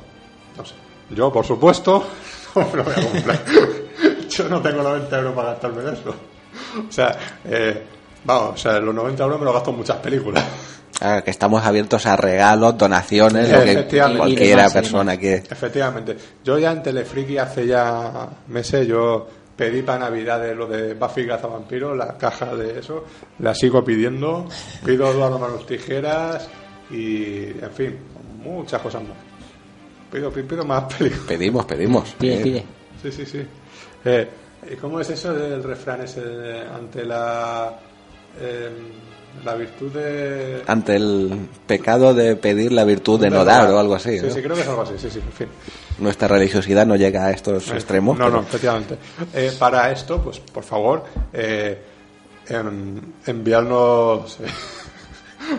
No 0.56 0.64
sé. 0.64 0.74
Yo, 1.10 1.32
por 1.32 1.44
supuesto, 1.44 2.04
no 2.54 2.66
me 2.66 2.76
lo 2.76 2.84
voy 2.84 2.92
a 2.92 3.10
comprar. 3.10 3.44
Yo 4.28 4.48
no 4.48 4.60
tengo 4.60 4.82
90 4.82 5.18
euros 5.18 5.34
para 5.34 5.50
gastarme 5.50 5.82
en 5.82 5.88
eso. 5.94 6.14
O 6.88 6.92
sea, 6.92 7.16
eh, 7.44 7.86
vamos, 8.26 8.54
o 8.54 8.56
sea, 8.56 8.78
los 8.80 8.94
90 8.94 9.22
euros 9.22 9.38
me 9.38 9.44
los 9.44 9.54
gasto 9.54 9.70
en 9.70 9.76
muchas 9.76 9.96
películas. 9.98 10.44
Ah, 10.98 11.20
que 11.22 11.30
estamos 11.30 11.62
abiertos 11.62 12.06
a 12.06 12.16
regalos, 12.16 12.78
donaciones, 12.78 13.50
lo 13.52 13.60
que 13.64 13.84
cualquiera 14.16 14.32
Y 14.32 14.46
demás, 14.48 14.70
y 14.70 14.74
persona 14.74 15.16
que... 15.18 15.34
Efectivamente. 15.34 16.16
Yo 16.42 16.58
ya 16.58 16.72
en 16.72 16.82
Telefriki 16.82 17.36
hace 17.36 17.66
ya 17.66 18.26
meses 18.48 18.86
yo 18.88 19.28
pedí 19.54 19.82
para 19.82 19.98
Navidades 19.98 20.56
lo 20.56 20.66
de 20.66 20.94
Buffy 20.94 21.26
Vampiro, 21.26 21.94
la 21.94 22.16
caja 22.16 22.54
de 22.56 22.78
eso, 22.78 23.04
la 23.40 23.54
sigo 23.54 23.84
pidiendo, 23.84 24.46
pido 24.86 25.10
Eduardo 25.10 25.38
Manos 25.38 25.66
Tijeras 25.66 26.48
y, 26.90 27.48
en 27.48 27.70
fin, 27.74 27.98
muchas 28.42 28.80
cosas 28.80 29.02
más. 29.02 29.18
Pido, 30.10 30.30
pido 30.30 30.64
más 30.64 30.84
películas. 30.96 31.26
Pedimos, 31.28 31.66
pedimos. 31.66 32.14
Pide, 32.18 32.40
Eh, 32.40 32.42
pide. 32.42 32.64
Sí, 33.02 33.12
sí, 33.12 33.26
sí. 33.26 33.46
Eh, 34.02 34.28
¿y 34.72 34.76
¿Cómo 34.76 34.98
es 34.98 35.10
eso 35.10 35.34
del 35.34 35.62
refrán 35.62 36.00
ese 36.00 36.22
de- 36.22 36.60
ante 36.62 37.04
la, 37.04 37.78
eh, 38.40 38.70
la 39.44 39.54
virtud 39.54 39.92
de... 39.92 40.62
Ante 40.66 40.96
el 40.96 41.48
pecado 41.66 42.14
de 42.14 42.34
pedir 42.36 42.72
la 42.72 42.84
virtud 42.84 43.20
de 43.20 43.28
no 43.30 43.44
dar 43.44 43.70
o 43.70 43.78
algo 43.78 43.94
así. 43.94 44.18
Sí, 44.18 44.26
¿no? 44.26 44.32
sí, 44.32 44.40
creo 44.42 44.56
que 44.56 44.62
es 44.62 44.68
algo 44.68 44.80
así, 44.82 44.94
sí, 44.98 45.10
sí, 45.10 45.18
en 45.20 45.32
fin. 45.32 45.48
Nuestra 45.98 46.26
religiosidad 46.28 46.86
no 46.86 46.96
llega 46.96 47.26
a 47.26 47.30
estos 47.30 47.70
extremos. 47.70 48.18
No, 48.18 48.24
pero- 48.26 48.36
no, 48.38 48.42
efectivamente. 48.46 48.96
Eh, 49.34 49.52
para 49.58 49.90
esto, 49.92 50.20
pues 50.22 50.38
por 50.40 50.64
favor, 50.64 51.04
eh, 51.32 51.78
em, 52.48 53.00
enviarnos 53.26 54.38
eh, 54.44 54.46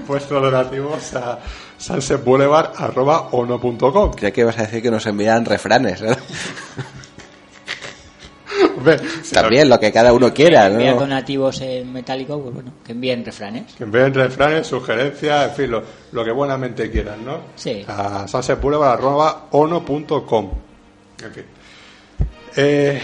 vuestros 0.07 0.41
donativos 0.41 1.13
a 1.15 1.39
sunsetboulevard.ono.com. 1.77 4.11
Creía 4.13 4.31
que 4.33 4.41
ibas 4.41 4.57
a 4.57 4.63
decir 4.63 4.81
que 4.81 4.89
nos 4.91 5.05
envían 5.05 5.45
refranes. 5.45 6.01
¿no? 6.01 6.11
También 9.33 9.69
lo 9.69 9.79
que 9.79 9.91
cada 9.91 10.11
uno 10.13 10.31
quiera. 10.33 10.69
¿no? 10.69 10.95
donativos 10.99 11.61
en 11.61 11.91
metálico, 11.93 12.39
pues 12.41 12.53
bueno, 12.55 12.71
que 12.85 12.91
envíen 12.93 13.23
refranes. 13.25 13.73
Que 13.73 13.83
envíen 13.85 14.13
refranes, 14.13 14.67
sugerencias, 14.67 15.49
en 15.49 15.55
fin, 15.55 15.71
lo, 15.71 15.81
lo 16.11 16.23
que 16.23 16.31
buenamente 16.31 16.89
quieran, 16.91 17.25
¿no? 17.25 17.39
Sí. 17.55 17.83
A 17.87 18.27
sunsetboulevard.ono.com. 18.27 20.51
En 21.23 21.31
fin. 21.33 21.43
Eh, 22.55 23.01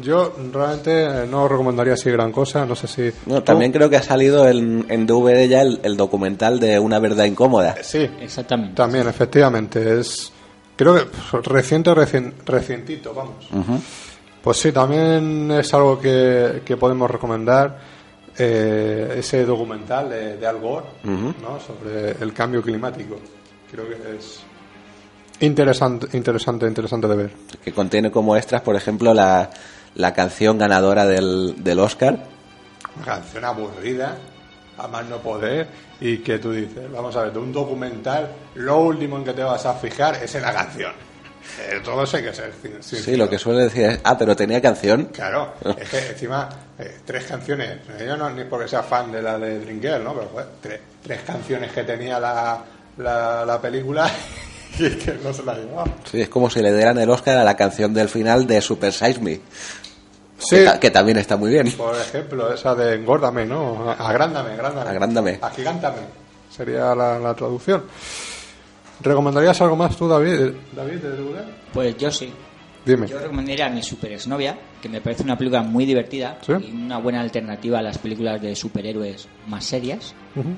yo 0.00 0.34
realmente 0.52 1.26
no 1.28 1.48
recomendaría 1.48 1.94
así 1.94 2.10
gran 2.10 2.30
cosa, 2.32 2.64
no 2.66 2.76
sé 2.76 2.86
si... 2.86 3.10
No, 3.26 3.42
también 3.42 3.72
creo 3.72 3.90
que 3.90 3.96
ha 3.96 4.02
salido 4.02 4.48
en, 4.48 4.86
en 4.88 5.06
DVD 5.06 5.48
ya 5.48 5.62
el, 5.62 5.80
el 5.82 5.96
documental 5.96 6.60
de 6.60 6.78
Una 6.78 6.98
verdad 6.98 7.24
incómoda. 7.24 7.76
Sí, 7.82 8.08
Exactamente. 8.20 8.74
También, 8.76 9.08
efectivamente, 9.08 9.98
es 10.00 10.32
creo 10.76 10.94
que 10.94 11.06
reciente, 11.42 11.90
recien- 11.90 12.32
recientito, 12.46 13.12
vamos. 13.12 13.48
Pues 14.48 14.60
sí, 14.60 14.72
también 14.72 15.50
es 15.50 15.74
algo 15.74 16.00
que, 16.00 16.62
que 16.64 16.78
podemos 16.78 17.10
recomendar, 17.10 17.78
eh, 18.38 19.16
ese 19.18 19.44
documental 19.44 20.08
de, 20.08 20.38
de 20.38 20.46
Al 20.46 20.58
Gore, 20.58 20.86
¿no? 21.04 21.60
sobre 21.60 22.12
el 22.12 22.32
cambio 22.32 22.62
climático. 22.62 23.16
Creo 23.70 23.86
que 23.86 24.16
es 24.16 24.40
interesante, 25.40 26.16
interesante, 26.16 26.66
interesante 26.66 27.08
de 27.08 27.16
ver. 27.16 27.30
Que 27.62 27.74
contiene 27.74 28.10
como 28.10 28.38
extras, 28.38 28.62
por 28.62 28.74
ejemplo, 28.74 29.12
la, 29.12 29.50
la 29.96 30.14
canción 30.14 30.56
ganadora 30.56 31.04
del, 31.04 31.62
del 31.62 31.78
Oscar. 31.78 32.24
Una 32.96 33.04
canción 33.04 33.44
aburrida, 33.44 34.16
a 34.78 34.88
más 34.88 35.04
no 35.10 35.18
poder, 35.18 35.68
y 36.00 36.20
que 36.20 36.38
tú 36.38 36.52
dices, 36.52 36.90
vamos 36.90 37.14
a 37.16 37.24
ver, 37.24 37.34
de 37.34 37.38
un 37.38 37.52
documental, 37.52 38.30
lo 38.54 38.78
último 38.78 39.18
en 39.18 39.24
que 39.24 39.34
te 39.34 39.42
vas 39.42 39.66
a 39.66 39.74
fijar 39.74 40.14
es 40.22 40.34
en 40.36 40.40
la 40.40 40.54
canción. 40.54 41.07
Eh, 41.60 41.80
todo 41.84 42.04
eso 42.04 42.16
hay 42.18 42.22
que 42.24 42.32
ser 42.34 42.52
Sí, 42.80 43.16
lo 43.16 43.28
que 43.28 43.38
suele 43.38 43.64
decir 43.64 43.84
es, 43.84 44.00
ah, 44.04 44.16
pero 44.18 44.36
tenía 44.36 44.60
canción. 44.60 45.06
Claro, 45.06 45.54
es 45.78 45.88
que 45.88 45.98
encima, 46.10 46.48
eh, 46.78 46.98
tres 47.04 47.24
canciones, 47.24 47.78
yo 48.04 48.16
no 48.16 48.30
ni 48.30 48.44
porque 48.44 48.68
sea 48.68 48.82
fan 48.82 49.10
de 49.10 49.22
la 49.22 49.38
de 49.38 49.58
Dream 49.60 49.80
Girl, 49.80 50.04
¿no? 50.04 50.14
Pero 50.14 50.46
tres, 50.60 50.80
tres 51.02 51.20
canciones 51.26 51.72
que 51.72 51.82
tenía 51.84 52.20
la, 52.20 52.62
la, 52.98 53.44
la 53.44 53.60
película 53.60 54.08
y 54.78 54.90
que 54.90 55.14
no 55.22 55.32
se 55.32 55.42
la 55.42 55.54
llevaba. 55.54 55.84
Sí, 56.10 56.20
es 56.20 56.28
como 56.28 56.48
si 56.50 56.60
le 56.62 56.72
dieran 56.74 56.98
el 56.98 57.10
Oscar 57.10 57.38
a 57.38 57.44
la 57.44 57.56
canción 57.56 57.92
del 57.94 58.08
final 58.08 58.46
de 58.46 58.60
Super 58.60 58.92
Size 58.92 59.20
Me. 59.20 59.40
Sí, 60.40 60.54
Que, 60.56 60.64
ta- 60.64 60.78
que 60.78 60.90
también 60.92 61.16
está 61.18 61.36
muy 61.36 61.50
bien. 61.50 61.72
por 61.72 61.96
ejemplo, 61.96 62.52
esa 62.54 62.72
de 62.76 62.94
engórdame, 62.94 63.44
¿no? 63.44 63.90
Agrándame, 63.98 64.52
agrándame. 64.52 64.90
Agrándame. 64.90 65.38
Agigántame, 65.42 65.98
sería 66.56 66.94
la, 66.94 67.18
la 67.18 67.34
traducción. 67.34 67.82
¿Recomendarías 69.00 69.60
algo 69.60 69.76
más 69.76 69.96
tú, 69.96 70.08
David? 70.08 70.52
David, 70.74 70.94
de 70.96 71.10
DVD? 71.10 71.42
Pues 71.72 71.96
yo 71.96 72.10
sí. 72.10 72.32
Dime. 72.84 73.06
Yo 73.06 73.18
recomendaría 73.18 73.66
a 73.66 73.70
mi 73.70 73.82
super 73.82 74.12
exnovia, 74.12 74.58
que 74.80 74.88
me 74.88 75.00
parece 75.00 75.22
una 75.22 75.36
película 75.36 75.62
muy 75.62 75.84
divertida 75.84 76.38
¿Sí? 76.44 76.52
y 76.52 76.70
una 76.72 76.98
buena 76.98 77.20
alternativa 77.20 77.78
a 77.80 77.82
las 77.82 77.98
películas 77.98 78.40
de 78.40 78.56
superhéroes 78.56 79.28
más 79.46 79.64
serias. 79.64 80.14
Ujú. 80.34 80.48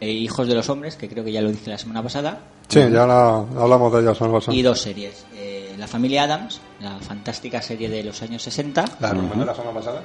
Eh, 0.00 0.10
Hijos 0.10 0.46
de 0.48 0.54
los 0.54 0.68
hombres, 0.68 0.96
que 0.96 1.08
creo 1.08 1.24
que 1.24 1.32
ya 1.32 1.40
lo 1.42 1.50
dije 1.50 1.70
la 1.70 1.78
semana 1.78 2.02
pasada. 2.02 2.40
Sí, 2.68 2.80
ya 2.80 3.06
la- 3.06 3.38
hablamos 3.58 3.92
de 3.92 4.00
ellas 4.00 4.20
algo 4.22 4.38
así. 4.38 4.50
Y 4.52 4.62
dos 4.62 4.80
series. 4.80 5.24
Eh, 5.34 5.74
la 5.78 5.86
familia 5.86 6.24
Adams, 6.24 6.60
la 6.80 6.98
fantástica 7.00 7.60
serie 7.60 7.88
de 7.88 8.04
los 8.04 8.20
años 8.22 8.42
60. 8.42 8.84
¿La 9.00 9.10
recomendé 9.12 9.44
la 9.44 9.54
semana 9.54 9.74
pasada? 9.78 10.02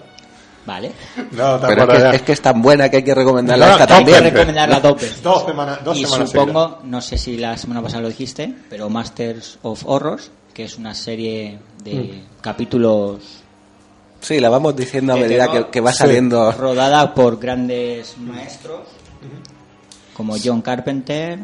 Vale. 0.66 0.91
No, 1.32 1.59
Pero 1.61 1.93
es 1.93 2.03
que, 2.03 2.16
es 2.16 2.22
que 2.24 2.32
es 2.32 2.41
tan 2.41 2.61
buena 2.61 2.89
que 2.89 2.97
hay 2.97 3.03
que 3.03 3.13
recomendarla 3.13 3.68
No, 3.68 3.72
esta 3.74 3.86
que 3.88 3.93
Hay 3.93 4.05
que 4.05 4.11
también. 4.11 4.34
recomendarla 4.34 4.80
dos 4.80 4.95
veces. 5.01 5.22
Dos 5.22 5.45
semanas, 5.45 5.84
dos 5.84 5.97
y 5.97 6.05
semanas 6.05 6.30
supongo, 6.32 6.80
no 6.84 7.01
sé 7.01 7.18
si 7.18 7.38
la 7.38 7.55
semana 7.57 7.82
pasada 7.84 8.01
lo 8.01 8.09
dijiste, 8.09 8.51
pero 8.70 8.89
Masters 8.89 9.59
of 9.61 9.84
Horrors, 9.86 10.32
que 10.53 10.63
es 10.63 10.78
una 10.78 10.93
serie 10.95 11.59
de 11.84 11.93
Mm. 11.95 12.41
capítulos 12.41 13.41
Sí, 14.22 14.39
la 14.39 14.49
vamos 14.49 14.76
diciendo 14.76 15.13
a 15.13 15.18
medida 15.18 15.51
que, 15.51 15.68
que 15.68 15.82
va 15.82 15.91
Sí. 15.91 15.99
saliendo. 15.99 16.51
rodada 16.53 17.13
por 17.13 17.38
grandes 17.39 18.18
maestros 18.18 18.80
como 20.16 20.36
John 20.43 20.61
Carpenter, 20.61 21.39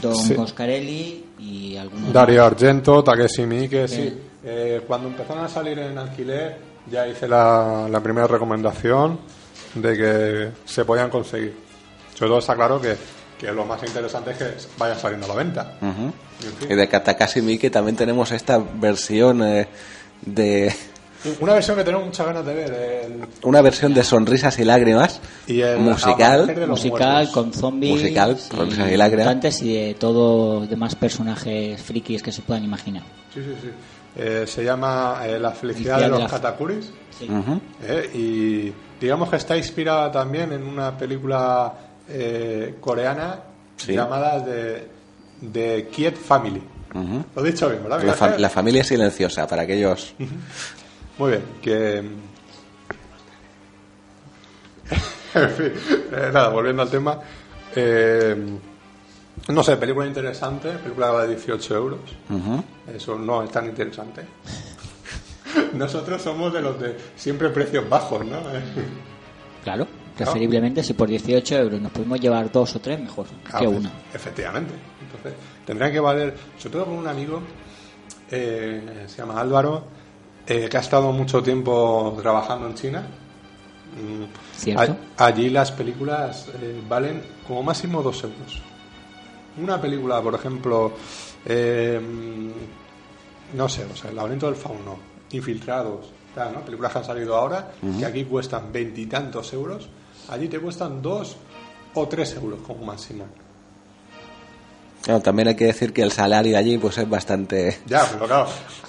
Don 0.00 0.14
Sí. 0.14 0.34
Coscarelli 0.34 1.24
y 1.38 1.76
algunos 1.76 2.12
Dario. 2.12 2.44
Argento, 2.44 3.02
Takeshi 3.02 3.44
Miike, 3.46 3.88
sí. 3.88 4.16
Eh, 4.44 4.82
cuando 4.86 5.08
empezaron 5.08 5.44
a 5.44 5.48
salir 5.48 5.78
en 5.78 5.96
alquiler, 5.98 6.58
ya 6.90 7.06
hice 7.06 7.28
la, 7.28 7.86
la 7.90 8.00
primera 8.00 8.26
recomendación 8.26 9.18
de 9.74 9.96
que 9.96 10.48
se 10.64 10.84
podían 10.84 11.10
conseguir. 11.10 11.54
Sobre 12.14 12.28
todo 12.30 12.38
está 12.38 12.54
claro 12.54 12.80
que, 12.80 12.96
que 13.38 13.52
lo 13.52 13.64
más 13.64 13.82
interesante 13.82 14.30
es 14.30 14.36
que 14.38 14.44
vayan 14.78 14.98
saliendo 14.98 15.26
a 15.26 15.28
la 15.30 15.34
venta. 15.34 15.74
Y, 15.82 15.84
en 15.84 16.12
fin, 16.58 16.68
Y 16.70 16.74
de 16.74 16.88
Katakashi 16.88 17.42
Miike 17.42 17.70
también 17.70 17.96
tenemos 17.96 18.32
esta 18.32 18.58
versión 18.58 19.42
eh, 19.42 19.68
de. 20.22 20.74
Una 21.40 21.54
versión 21.54 21.76
que 21.76 21.82
tenemos 21.82 22.06
muchas 22.06 22.24
ganas 22.26 22.46
de 22.46 22.54
ver. 22.54 22.72
el- 22.72 23.26
Una 23.42 23.60
versión 23.60 23.92
de 23.92 24.04
Sonrisas 24.04 24.58
y 24.60 24.64
Lágrimas. 24.64 25.20
y 25.46 25.60
el 25.60 25.78
musical. 25.78 26.34
Amanecer 26.42 26.60
de 26.60 26.66
los 26.68 26.78
musical 26.84 27.12
Muertos. 27.14 27.34
con 27.34 27.52
zombies 27.52 28.00
Musical, 28.00 28.38
con 28.50 28.70
risas 28.70 28.92
y 28.92 28.96
lágrimas. 28.96 29.26
mutantes 29.26 29.62
y 29.62 29.74
de 29.74 29.94
todo 29.94 30.66
demás 30.66 30.94
personajes 30.94 31.82
frikis 31.82 32.22
que 32.22 32.30
se 32.32 32.42
puedan 32.42 32.62
imaginar. 32.64 33.02
Sí, 33.34 33.40
sí, 33.42 33.54
sí. 33.60 33.68
Eh, 34.18 34.44
se 34.46 34.64
llama 34.64 35.20
eh, 35.24 35.38
La 35.38 35.50
felicidad 35.50 36.00
de 36.00 36.08
los 36.08 36.20
la- 36.20 36.26
Katakuris. 36.28 36.90
Sí. 37.18 37.28
Ujú. 37.30 37.60
Eh, 37.82 38.10
y 38.14 38.72
digamos 39.00 39.28
que 39.28 39.36
está 39.36 39.56
inspirada 39.56 40.10
también 40.10 40.52
en 40.52 40.62
una 40.62 40.96
película 40.96 41.72
eh, 42.08 42.76
coreana 42.80 43.40
Sí. 43.76 43.92
llamada 43.92 44.40
de, 44.40 44.88
de 45.42 45.88
Kiet 45.92 46.16
Family. 46.16 46.62
Lo 47.34 47.44
he 47.44 47.50
dicho 47.50 47.68
bien, 47.68 47.82
¿verdad? 47.82 48.02
La, 48.04 48.14
fa- 48.14 48.26
Miguel? 48.26 48.42
la 48.42 48.48
familia 48.48 48.84
silenciosa, 48.84 49.46
para 49.46 49.62
aquellos. 49.62 50.14
Muy 51.18 51.30
bien, 51.32 51.42
que... 51.60 51.98
en 55.34 55.50
fin, 55.50 55.72
eh, 56.12 56.30
nada, 56.32 56.48
volviendo 56.48 56.82
al 56.82 56.90
tema. 56.90 57.18
eh, 57.74 58.36
no 59.48 59.62
sé, 59.62 59.76
película 59.76 60.06
interesante, 60.06 60.70
película 60.70 61.22
de 61.22 61.28
18 61.36 61.74
euros. 61.76 62.00
Eso 62.94 63.18
no 63.18 63.42
es 63.42 63.50
tan 63.50 63.66
interesante. 63.66 64.22
Nosotros 65.74 66.20
somos 66.22 66.52
de 66.52 66.62
los 66.62 66.78
de 66.80 66.96
siempre 67.16 67.48
precios 67.50 67.88
bajos, 67.88 68.24
¿no? 68.24 68.38
Claro, 69.64 69.84
preferiblemente 70.16 70.80
si 70.84 70.94
por 70.94 71.08
18 71.08 71.56
euros 71.56 71.80
nos 71.80 71.90
podemos 71.90 72.20
llevar 72.20 72.52
dos 72.52 72.76
o 72.76 72.80
tres, 72.80 73.00
mejor 73.00 73.26
Ah, 73.52 73.58
que 73.58 73.64
pues, 73.66 73.78
una. 73.80 73.90
Efectivamente. 74.14 74.74
Entonces, 75.02 75.32
tendrían 75.66 75.90
que 75.90 75.98
valer, 75.98 76.36
sobre 76.56 76.72
todo 76.74 76.84
con 76.84 76.94
un 76.94 77.08
amigo, 77.08 77.42
eh, 78.30 79.06
se 79.08 79.16
llama 79.16 79.40
Álvaro, 79.40 79.84
eh, 80.46 80.68
que 80.70 80.76
ha 80.76 80.80
estado 80.80 81.10
mucho 81.10 81.42
tiempo 81.42 82.16
trabajando 82.22 82.68
en 82.68 82.74
China. 82.74 83.00
Mm, 83.00 84.24
Cierto. 84.56 84.96
allí 85.16 85.50
las 85.50 85.72
películas 85.72 86.46
eh, 86.62 86.80
valen 86.88 87.22
como 87.44 87.64
máximo 87.64 88.02
dos 88.04 88.22
euros. 88.22 88.62
Una 89.58 89.80
película, 89.80 90.20
por 90.20 90.34
ejemplo, 90.34 90.92
eh, 91.44 92.00
no 93.54 93.68
sé, 93.68 93.84
o 93.84 93.96
sea, 93.96 94.10
El 94.10 94.16
laberinto 94.16 94.46
del 94.46 94.56
fauno, 94.56 94.98
Infiltrados, 95.30 96.06
tal, 96.34 96.52
¿no? 96.52 96.60
Películas 96.60 96.92
que 96.92 96.98
han 96.98 97.04
salido 97.04 97.36
ahora, 97.36 97.72
que 97.98 98.04
aquí 98.04 98.24
cuestan 98.24 98.70
veintitantos 98.72 99.52
euros, 99.52 99.88
allí 100.28 100.48
te 100.48 100.58
cuestan 100.60 101.00
dos 101.02 101.36
o 101.94 102.06
tres 102.08 102.34
euros 102.34 102.60
como 102.66 102.84
máximo. 102.84 103.24
Claro, 105.02 105.20
también 105.20 105.48
hay 105.48 105.54
que 105.54 105.66
decir 105.66 105.92
que 105.92 106.02
el 106.02 106.10
salario 106.10 106.58
allí 106.58 106.78
pues 106.78 106.98
es 106.98 107.08
bastante 107.08 107.78
Ya, 107.86 108.04
pero 108.12 108.26
claro, 108.26 108.48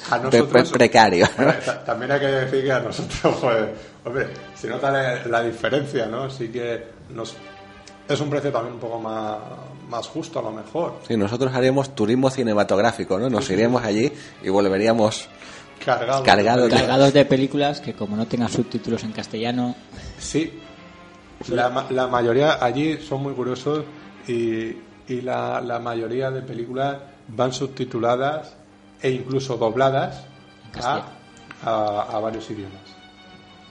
a 0.10 0.20
pre- 0.20 0.40
nosotros... 0.42 0.70
pre- 0.70 0.78
precario. 0.80 1.28
También 1.86 2.12
hay 2.12 2.20
que 2.20 2.26
decir 2.26 2.64
que 2.64 2.72
a 2.72 2.80
nosotros, 2.80 3.36
pues, 3.42 3.70
hombre, 4.04 4.28
se 4.56 4.68
nota 4.68 4.90
la, 4.92 5.26
la 5.28 5.44
diferencia, 5.44 6.08
¿no? 6.08 6.24
Así 6.24 6.48
que 6.50 6.84
nos, 7.14 7.36
es 8.10 8.20
un 8.20 8.30
precio 8.32 8.52
también 8.52 8.74
un 8.74 8.80
poco 8.80 9.00
más, 9.00 9.38
más 9.90 10.08
justo 10.08 10.40
a 10.40 10.42
lo 10.42 10.52
mejor. 10.52 11.00
Sí, 11.08 11.16
nosotros 11.18 11.54
haríamos 11.54 11.96
turismo 11.96 12.30
cinematográfico, 12.30 13.18
¿no? 13.20 13.30
Nos 13.30 13.50
iríamos 13.50 13.84
allí 13.84 14.12
y 14.44 14.50
volveríamos 14.50 15.28
Cargado. 15.84 16.24
Cargado 16.24 16.64
de- 16.68 16.76
Cargados 16.76 17.14
de 17.14 17.24
películas 17.26 17.80
que 17.82 17.94
como 17.94 18.16
no 18.16 18.26
tengan 18.28 18.50
subtítulos 18.50 19.04
en 19.04 19.12
castellano, 19.14 19.76
Sí, 20.20 20.60
la, 21.50 21.70
ma- 21.70 21.86
la 21.92 22.08
mayoría 22.08 22.64
allí 22.64 22.98
son 22.98 23.24
muy 23.24 23.34
curiosos 23.34 23.86
y, 24.28 24.76
y 25.08 25.22
la, 25.22 25.62
la 25.62 25.80
mayoría 25.80 26.32
de 26.32 26.42
películas 26.42 26.98
van 27.30 27.54
subtituladas 27.54 28.56
e 29.02 29.12
incluso 29.12 29.56
dobladas 29.58 30.24
a, 30.84 31.04
a, 31.64 32.02
a 32.12 32.20
varios 32.20 32.50
idiomas. 32.50 32.82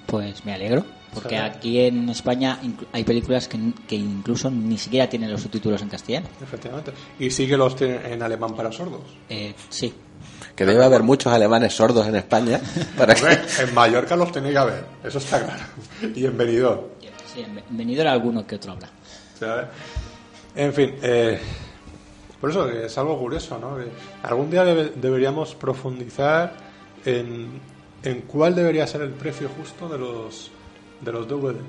pues 0.06 0.44
me 0.44 0.54
alegro. 0.54 0.84
Porque 1.14 1.38
aquí 1.38 1.80
en 1.80 2.08
España 2.10 2.58
hay 2.92 3.04
películas 3.04 3.48
que, 3.48 3.58
que 3.88 3.96
incluso 3.96 4.50
ni 4.50 4.76
siquiera 4.76 5.08
tienen 5.08 5.30
los 5.32 5.40
subtítulos 5.40 5.80
en 5.82 5.88
castellano. 5.88 6.28
Efectivamente. 6.42 6.92
Y 7.18 7.30
sí 7.30 7.46
que 7.46 7.56
los 7.56 7.74
tienen 7.74 8.04
en 8.04 8.22
alemán 8.22 8.54
para 8.54 8.70
sordos. 8.70 9.00
Eh, 9.30 9.54
sí, 9.70 9.94
que 10.54 10.66
debe 10.66 10.84
haber 10.84 11.02
muchos 11.02 11.32
alemanes 11.32 11.74
sordos 11.74 12.06
en 12.06 12.16
España 12.16 12.60
para 12.98 13.14
que 13.14 13.22
Hombre, 13.22 13.40
en 13.60 13.74
Mallorca 13.74 14.14
los 14.16 14.30
tenéis 14.30 14.58
que 14.58 14.64
ver, 14.64 14.84
eso 15.04 15.18
está 15.18 15.42
claro. 15.44 15.62
Y 16.14 16.26
en 16.26 16.36
Benidorm. 16.36 16.80
sí 17.34 17.40
en 17.40 17.76
Venidor 17.76 18.06
alguno 18.08 18.46
que 18.46 18.56
otro 18.56 18.72
habrá. 18.72 18.88
¿sabes? 19.38 19.66
En 20.54 20.72
fin, 20.74 20.94
eh, 21.02 21.38
por 22.40 22.50
eso 22.50 22.68
es 22.70 22.96
algo 22.98 23.18
curioso, 23.18 23.58
¿no? 23.58 23.76
Algún 24.22 24.50
día 24.50 24.64
debe- 24.64 24.92
deberíamos 24.94 25.54
profundizar 25.54 26.52
en, 27.04 27.60
en 28.02 28.20
cuál 28.22 28.54
debería 28.54 28.86
ser 28.86 29.02
el 29.02 29.10
precio 29.10 29.48
justo 29.56 29.88
de 29.88 29.98
los 29.98 30.50
de 31.00 31.12
los 31.12 31.26
DVDs. 31.28 31.62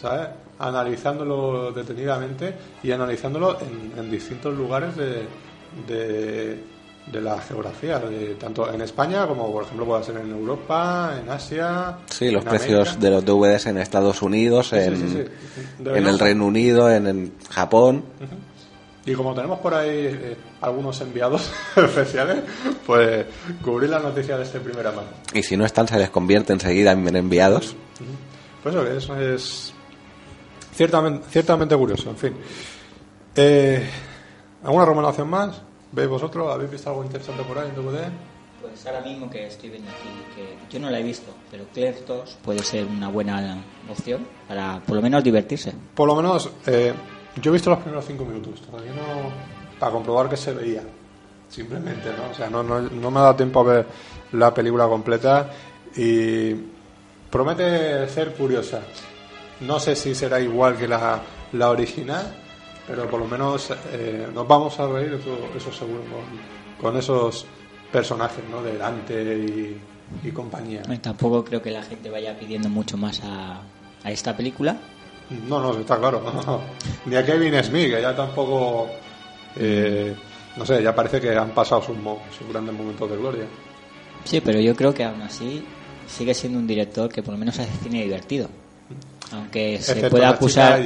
¿sabes? 0.00 0.28
Analizándolo 0.58 1.72
detenidamente 1.72 2.54
y 2.82 2.92
analizándolo 2.92 3.56
en, 3.60 3.98
en 3.98 4.10
distintos 4.10 4.54
lugares 4.56 4.94
de, 4.96 5.26
de, 5.88 6.62
de 7.10 7.20
la 7.20 7.40
geografía, 7.40 7.98
de, 7.98 8.34
tanto 8.34 8.70
en 8.72 8.82
España 8.82 9.26
como, 9.26 9.50
por 9.50 9.64
ejemplo, 9.64 9.86
puede 9.86 10.04
ser 10.04 10.18
en 10.18 10.30
Europa, 10.30 11.14
en 11.22 11.30
Asia. 11.30 11.96
Sí, 12.06 12.30
los 12.30 12.44
en 12.44 12.50
precios 12.50 12.88
América. 12.90 13.00
de 13.00 13.10
los 13.10 13.24
DVDs 13.24 13.66
en 13.66 13.78
Estados 13.78 14.20
Unidos, 14.22 14.68
Sí, 14.68 14.76
en, 14.76 14.96
sí, 14.96 15.08
sí, 15.08 15.24
sí. 15.56 15.88
en 15.88 16.06
el 16.06 16.18
Reino 16.18 16.44
Unido, 16.46 16.90
en, 16.90 17.06
en 17.06 17.32
Japón. 17.50 18.04
Y 19.06 19.14
como 19.14 19.34
tenemos 19.34 19.58
por 19.60 19.72
ahí 19.72 19.88
eh, 19.88 20.36
algunos 20.60 21.00
enviados 21.00 21.50
especiales, 21.76 22.38
pues 22.86 23.26
cubrir 23.62 23.90
la 23.90 23.98
noticia 23.98 24.36
de 24.36 24.44
este 24.44 24.60
primera 24.60 24.90
mano. 24.90 25.08
Y 25.32 25.42
si 25.42 25.56
no 25.56 25.64
están, 25.64 25.88
se 25.88 25.98
les 25.98 26.10
convierte 26.10 26.52
enseguida 26.52 26.92
en 26.92 27.16
enviados. 27.16 27.74
Pues 28.62 28.74
eso 28.74 28.84
que 28.84 28.96
eso 28.96 29.16
es 29.16 29.72
ciertamente, 30.74 31.26
ciertamente 31.30 31.76
curioso, 31.76 32.10
en 32.10 32.16
fin. 32.16 32.34
Eh, 33.34 33.88
¿Alguna 34.62 34.84
recomendación 34.84 35.30
más? 35.30 35.62
¿Veis 35.92 36.08
vosotros? 36.08 36.52
¿Habéis 36.52 36.70
visto 36.70 36.90
algo 36.90 37.04
interesante 37.04 37.42
por 37.42 37.58
ahí 37.58 37.68
en 37.68 37.74
DVD? 37.74 38.10
Pues 38.60 38.86
ahora 38.86 39.00
mismo 39.00 39.30
que 39.30 39.46
estoy 39.46 39.70
viendo 39.70 39.90
aquí, 39.90 40.08
que 40.36 40.72
yo 40.72 40.78
no 40.78 40.90
la 40.90 41.00
he 41.00 41.02
visto, 41.02 41.32
pero 41.50 41.64
Clerks 41.72 42.06
2 42.06 42.38
puede 42.44 42.62
ser 42.62 42.84
una 42.84 43.08
buena 43.08 43.64
opción 43.90 44.26
para 44.46 44.80
por 44.80 44.96
lo 44.96 45.02
menos 45.02 45.24
divertirse. 45.24 45.72
Por 45.94 46.06
lo 46.06 46.14
menos, 46.14 46.50
eh, 46.66 46.92
yo 47.40 47.50
he 47.50 47.52
visto 47.52 47.70
los 47.70 47.78
primeros 47.80 48.04
cinco 48.04 48.24
minutos, 48.24 48.60
todavía 48.62 48.92
no. 48.92 49.30
para 49.78 49.92
comprobar 49.92 50.28
que 50.28 50.36
se 50.36 50.52
veía, 50.52 50.82
simplemente, 51.48 52.10
¿no? 52.16 52.30
O 52.30 52.34
sea, 52.34 52.48
no, 52.50 52.62
no, 52.62 52.80
no 52.80 53.10
me 53.10 53.18
ha 53.18 53.22
dado 53.22 53.36
tiempo 53.36 53.60
a 53.60 53.64
ver 53.64 53.86
la 54.32 54.52
película 54.54 54.86
completa 54.86 55.50
y 55.96 56.54
promete 57.30 58.08
ser 58.08 58.34
curiosa. 58.34 58.80
No 59.60 59.78
sé 59.78 59.94
si 59.96 60.14
será 60.14 60.40
igual 60.40 60.76
que 60.76 60.88
la, 60.88 61.20
la 61.52 61.70
original, 61.70 62.34
pero 62.86 63.08
por 63.08 63.20
lo 63.20 63.26
menos 63.26 63.72
eh, 63.92 64.26
nos 64.32 64.46
vamos 64.48 64.78
a 64.80 64.86
reír, 64.86 65.14
eso, 65.14 65.38
eso 65.56 65.72
seguro, 65.72 66.00
con, 66.02 66.90
con 66.90 66.96
esos 66.98 67.46
personajes, 67.92 68.42
¿no? 68.50 68.62
De 68.62 68.78
Dante 68.78 69.22
y, 69.36 69.80
y 70.24 70.30
compañía. 70.30 70.82
Tampoco 71.02 71.44
creo 71.44 71.60
que 71.60 71.70
la 71.70 71.82
gente 71.82 72.08
vaya 72.10 72.38
pidiendo 72.38 72.68
mucho 72.68 72.96
más 72.96 73.20
a, 73.22 73.60
a 74.02 74.10
esta 74.10 74.36
película. 74.36 74.76
No, 75.48 75.60
no, 75.60 75.78
está 75.78 75.96
claro. 75.98 76.22
Ni 77.06 77.14
a 77.16 77.24
Kevin 77.24 77.62
Smith, 77.62 77.94
que 77.94 78.02
ya 78.02 78.14
tampoco. 78.14 78.88
eh, 79.56 80.14
no 80.56 80.66
sé, 80.66 80.82
ya 80.82 80.94
parece 80.94 81.20
que 81.20 81.36
han 81.36 81.50
pasado 81.50 81.80
sus, 81.82 81.96
sus 82.36 82.48
grandes 82.48 82.74
momentos 82.74 83.08
de 83.08 83.16
gloria. 83.16 83.44
Sí, 84.24 84.40
pero 84.40 84.60
yo 84.60 84.74
creo 84.74 84.92
que 84.92 85.04
aún 85.04 85.22
así 85.22 85.64
sigue 86.06 86.34
siendo 86.34 86.58
un 86.58 86.66
director 86.66 87.10
que 87.10 87.22
por 87.22 87.32
lo 87.34 87.38
menos 87.38 87.58
hace 87.58 87.70
cine 87.82 88.02
divertido. 88.02 88.48
Aunque 89.32 89.78
se 89.80 89.92
Excepto 89.92 90.18
la 90.18 90.30
acusar... 90.30 90.82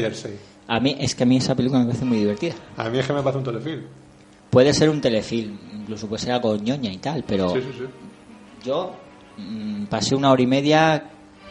A 0.66 0.80
mí, 0.80 0.96
es 0.98 1.14
que 1.14 1.22
a 1.24 1.26
mí 1.26 1.36
esa 1.38 1.54
película 1.54 1.80
me 1.80 1.86
parece 1.86 2.04
muy 2.04 2.18
divertida. 2.18 2.54
A 2.76 2.88
mí 2.88 2.98
es 2.98 3.06
que 3.06 3.12
me 3.12 3.22
parece 3.22 3.38
un 3.38 3.44
telefilm. 3.44 3.82
Puede 4.50 4.72
ser 4.72 4.88
un 4.90 5.00
telefilm, 5.00 5.58
incluso 5.80 6.06
puede 6.06 6.22
ser 6.22 6.32
algo 6.32 6.56
ñoña 6.56 6.92
y 6.92 6.98
tal, 6.98 7.24
pero 7.26 7.50
Sí, 7.50 7.60
sí, 7.60 7.70
sí. 7.78 7.84
yo 8.64 8.94
mm, 9.36 9.84
pasé 9.86 10.14
una 10.14 10.30
hora 10.30 10.42
y 10.42 10.46
media 10.46 11.04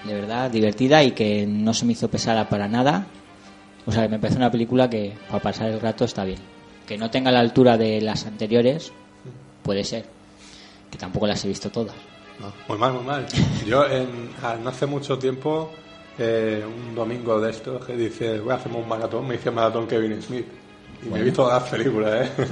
de 0.05 0.13
verdad 0.13 0.51
divertida 0.51 1.03
y 1.03 1.11
que 1.11 1.45
no 1.47 1.73
se 1.73 1.85
me 1.85 1.93
hizo 1.93 2.09
pesada 2.09 2.49
para 2.49 2.67
nada. 2.67 3.07
O 3.85 3.91
sea, 3.91 4.07
me 4.07 4.19
parece 4.19 4.37
una 4.37 4.51
película 4.51 4.89
que 4.89 5.13
para 5.29 5.41
pasar 5.41 5.69
el 5.69 5.79
rato 5.81 6.05
está 6.05 6.23
bien. 6.23 6.39
Que 6.87 6.97
no 6.97 7.09
tenga 7.09 7.31
la 7.31 7.39
altura 7.39 7.77
de 7.77 8.01
las 8.01 8.25
anteriores, 8.25 8.91
puede 9.61 9.83
ser. 9.83 10.05
Que 10.91 10.97
tampoco 10.97 11.27
las 11.27 11.43
he 11.43 11.47
visto 11.47 11.69
todas. 11.69 11.95
No, 12.39 12.51
muy 12.67 12.77
mal, 12.77 12.93
muy 12.93 13.03
mal. 13.03 13.25
Yo 13.67 13.85
en, 13.87 14.29
a- 14.41 14.55
no 14.55 14.69
hace 14.69 14.85
mucho 14.85 15.17
tiempo, 15.17 15.71
eh, 16.17 16.63
un 16.65 16.95
domingo 16.95 17.39
de 17.39 17.51
estos 17.51 17.85
que 17.85 17.95
dice, 17.95 18.39
voy 18.39 18.51
a 18.51 18.55
hacerme 18.55 18.77
un 18.79 18.87
maratón, 18.87 19.27
me 19.27 19.35
hice 19.35 19.51
maratón 19.51 19.87
Kevin 19.87 20.21
Smith. 20.21 20.45
Y 21.05 21.09
me 21.09 21.19
he 21.19 21.23
visto 21.23 21.43
todas 21.43 21.61
las 21.63 21.71
películas, 21.71 22.27
¿eh? 22.39 22.45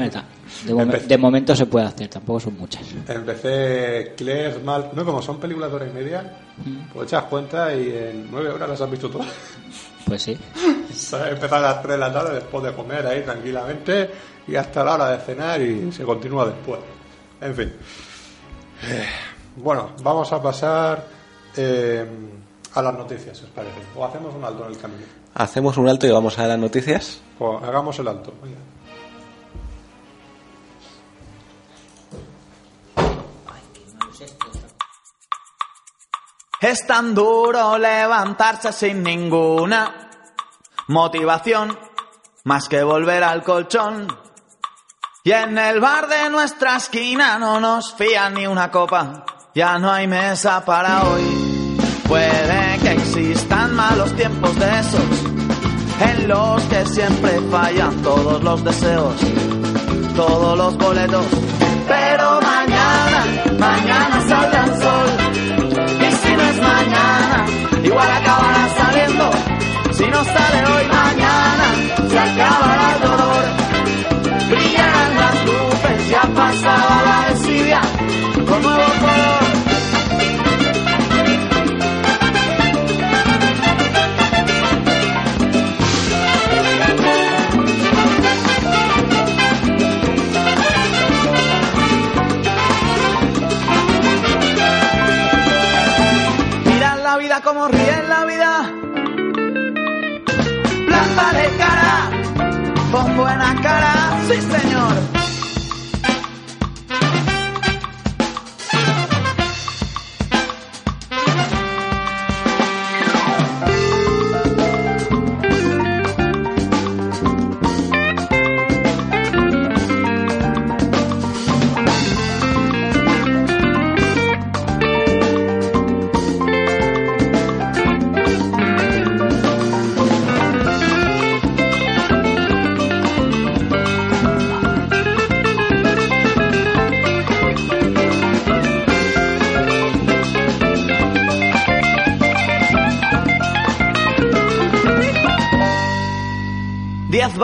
De, 0.65 0.73
momen- 0.73 0.81
Empecé- 0.93 1.07
de 1.07 1.17
momento 1.17 1.55
se 1.55 1.65
puede 1.65 1.85
hacer, 1.85 2.07
tampoco 2.07 2.39
son 2.39 2.57
muchas. 2.57 2.83
Empecé 3.07 4.13
Claire 4.17 4.59
Mal, 4.59 4.91
no 4.93 5.03
como 5.05 5.21
son 5.21 5.39
películas 5.39 5.69
de 5.71 5.75
hora 5.75 5.87
y 5.87 5.91
media, 5.93 6.37
pues 6.93 7.07
echas 7.07 7.23
cuenta 7.23 7.73
y 7.73 7.89
en 7.89 8.27
nueve 8.31 8.49
horas 8.49 8.69
las 8.69 8.81
has 8.81 8.91
visto 8.91 9.09
todas. 9.09 9.27
Pues 10.05 10.21
sí. 10.23 10.37
Empezar 11.29 11.53
a 11.59 11.61
las 11.61 11.81
tres 11.81 11.93
de 11.93 11.97
la 11.99 12.11
tarde 12.13 12.35
después 12.35 12.63
de 12.63 12.73
comer 12.73 13.05
ahí 13.07 13.21
tranquilamente 13.23 14.09
y 14.47 14.55
hasta 14.55 14.83
la 14.83 14.93
hora 14.95 15.09
de 15.11 15.19
cenar 15.23 15.61
y 15.61 15.91
se 15.91 16.03
continúa 16.03 16.45
después. 16.45 16.79
En 17.39 17.55
fin. 17.55 17.73
Eh, 18.89 19.05
bueno, 19.57 19.91
vamos 20.03 20.31
a 20.33 20.41
pasar 20.41 21.05
eh, 21.55 22.05
a 22.73 22.81
las 22.81 22.93
noticias, 22.93 23.37
si 23.37 23.43
os 23.45 23.49
parece. 23.51 23.75
O 23.95 24.03
hacemos 24.05 24.33
un 24.35 24.43
alto 24.43 24.65
en 24.65 24.71
el 24.73 24.77
camino. 24.77 25.03
Hacemos 25.33 25.77
un 25.77 25.87
alto 25.87 26.05
y 26.07 26.11
vamos 26.11 26.37
a 26.39 26.47
las 26.47 26.59
noticias. 26.59 27.21
Pues 27.39 27.63
hagamos 27.63 27.97
el 27.99 28.07
alto. 28.07 28.33
venga. 28.43 28.57
Es 36.61 36.85
tan 36.85 37.15
duro 37.15 37.77
levantarse 37.77 38.71
sin 38.71 39.01
ninguna 39.01 40.09
motivación 40.87 41.77
más 42.43 42.69
que 42.69 42.83
volver 42.83 43.23
al 43.23 43.43
colchón. 43.43 44.07
Y 45.23 45.31
en 45.31 45.57
el 45.57 45.79
bar 45.79 46.07
de 46.07 46.29
nuestra 46.29 46.77
esquina 46.77 47.37
no 47.39 47.59
nos 47.59 47.93
fían 47.93 48.35
ni 48.35 48.47
una 48.47 48.71
copa, 48.71 49.25
ya 49.53 49.77
no 49.77 49.91
hay 49.91 50.07
mesa 50.07 50.63
para 50.65 51.03
hoy. 51.03 51.77
Puede 52.07 52.79
que 52.79 52.91
existan 52.91 53.75
malos 53.75 54.15
tiempos 54.15 54.57
de 54.59 54.79
esos, 54.79 55.23
en 55.99 56.27
los 56.27 56.61
que 56.63 56.85
siempre 56.85 57.39
fallan 57.49 58.01
todos 58.01 58.43
los 58.43 58.63
deseos, 58.63 59.15
todos 60.15 60.57
los 60.57 60.77
boletos. 60.77 61.25
Mañana, 63.61 64.19
saldrá 64.27 64.63
el 64.63 64.81
sol. 64.81 65.09
Y 66.05 66.11
si 66.21 66.35
no 66.35 66.43
es 66.51 66.57
mañana, 66.73 67.45
igual 67.83 68.11
acabará 68.19 68.63
saliendo. 68.79 69.29
Si 69.91 70.05
no 70.07 70.23
sale 70.23 70.59
hoy, 70.71 70.85
mañana 70.87 71.67
se 72.09 72.19
acabará 72.19 72.95
el 72.95 73.20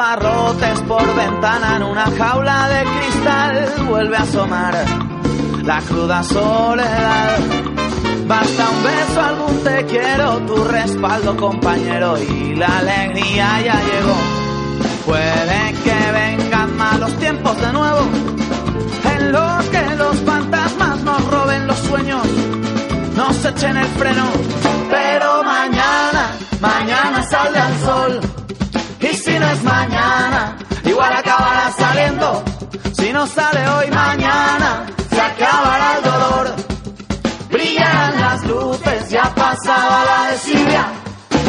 barrotes 0.07 0.79
por 0.87 1.05
ventana 1.15 1.75
en 1.75 1.83
una 1.83 2.05
jaula 2.17 2.69
de 2.69 2.81
cristal 2.93 3.73
vuelve 3.89 4.15
a 4.15 4.21
asomar 4.21 4.73
la 5.65 5.81
cruda 5.81 6.23
soledad. 6.23 7.37
Basta 8.25 8.69
un 8.69 8.83
beso, 8.83 9.21
algún 9.21 9.63
te 9.65 9.85
quiero, 9.85 10.37
tu 10.45 10.63
respaldo 10.63 11.35
compañero 11.35 12.17
y 12.21 12.55
la 12.55 12.77
alegría 12.77 13.47
ya 13.67 13.77
llegó. 13.89 14.17
Puede 15.05 15.61
que 15.83 15.97
vengan 16.19 16.77
malos 16.77 17.13
tiempos 17.17 17.59
de 17.59 17.73
nuevo, 17.73 18.01
en 19.13 19.31
los 19.33 19.65
que 19.73 19.95
los 19.97 20.15
fantasmas 20.21 21.01
nos 21.01 21.21
roben 21.31 21.67
los 21.67 21.79
sueños, 21.79 22.27
nos 23.17 23.43
echen 23.43 23.75
el 23.75 23.87
freno. 23.99 24.25
Pero 24.89 25.43
mañana, 25.43 26.23
mañana 26.61 27.16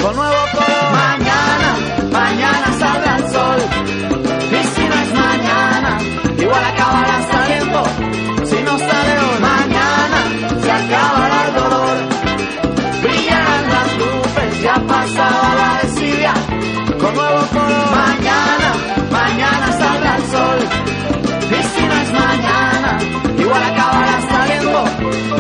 Con 0.03 0.15
nuevo 0.17 0.43
color, 0.53 0.87
mañana, 0.93 1.71
mañana 2.13 2.69
saldrá 2.79 3.17
el 3.17 3.29
sol. 3.33 3.61
Y 4.51 4.65
si 4.75 4.85
no 4.89 4.95
es 4.95 5.13
mañana, 5.13 5.99
igual 6.39 6.65
acabará 6.65 7.17
saliendo. 7.33 7.83
Si 8.51 8.63
no 8.63 8.79
sale 8.79 9.13
hoy, 9.25 9.39
mañana 9.53 10.19
se 10.63 10.71
acabará 10.71 11.39
el 11.47 11.55
dolor. 11.55 11.97
Brillan 13.03 13.63
las 13.75 13.91
luces, 13.99 14.63
ya 14.63 14.75
pasaba 14.87 15.49
la 15.61 15.81
desidia. 15.83 16.35
Con 17.01 17.15
nuevo 17.15 17.41
color, 17.53 17.87
mañana, 18.03 18.69
mañana 19.11 19.67
saldrá 19.81 20.17
el 20.17 20.25
sol. 20.35 20.59
Y 21.51 21.63
si 21.73 21.83
no 21.87 21.95
es 22.05 22.13
mañana, 22.13 22.99
igual 23.39 23.63
acabará 23.63 24.17
saliendo. 24.31 24.85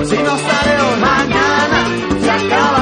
Si 0.04 0.16
no 0.26 0.34
sale 0.46 0.72
hoy, 0.82 1.00
mañana 1.00 1.78
se 2.22 2.30
acabará 2.30 2.77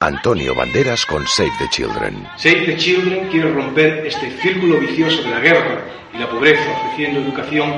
Antonio 0.00 0.54
Banderas 0.54 1.04
con 1.06 1.26
Save 1.26 1.50
the 1.58 1.68
Children. 1.70 2.24
Save 2.36 2.66
the 2.66 2.76
Children 2.76 3.26
quiere 3.32 3.50
romper 3.50 4.06
este 4.06 4.30
círculo 4.40 4.78
vicioso 4.78 5.24
de 5.24 5.30
la 5.30 5.40
guerra 5.40 5.82
y 6.14 6.18
la 6.18 6.30
pobreza, 6.30 6.70
ofreciendo 6.70 7.18
educación 7.18 7.68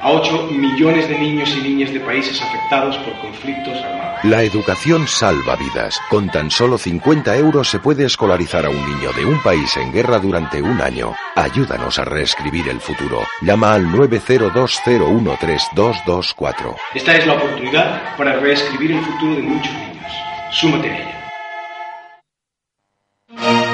a 0.00 0.10
8 0.10 0.52
millones 0.52 1.06
de 1.06 1.18
niños 1.18 1.54
y 1.54 1.60
niñas 1.60 1.92
de 1.92 2.00
países 2.00 2.40
afectados 2.40 2.96
por 2.96 3.20
conflictos 3.20 3.76
armados. 3.76 4.24
La 4.24 4.42
educación 4.42 5.06
salva 5.06 5.54
vidas. 5.56 6.00
Con 6.08 6.30
tan 6.30 6.50
solo 6.50 6.78
50 6.78 7.36
euros 7.36 7.68
se 7.68 7.78
puede 7.78 8.06
escolarizar 8.06 8.64
a 8.64 8.70
un 8.70 8.82
niño 8.82 9.12
de 9.12 9.26
un 9.26 9.38
país 9.42 9.76
en 9.76 9.92
guerra 9.92 10.18
durante 10.18 10.62
un 10.62 10.80
año. 10.80 11.14
Ayúdanos 11.34 11.98
a 11.98 12.06
reescribir 12.06 12.70
el 12.70 12.80
futuro. 12.80 13.20
Llama 13.42 13.74
al 13.74 13.84
902013224. 13.88 16.74
Esta 16.94 17.16
es 17.18 17.26
la 17.26 17.34
oportunidad 17.34 18.16
para 18.16 18.40
reescribir 18.40 18.92
el 18.92 19.04
futuro 19.04 19.34
de 19.34 19.42
muchos 19.42 19.74
niños. 19.74 20.10
Súmate 20.52 20.90
a 20.90 20.96
ella. 20.96 21.15
Bueno, 23.36 23.65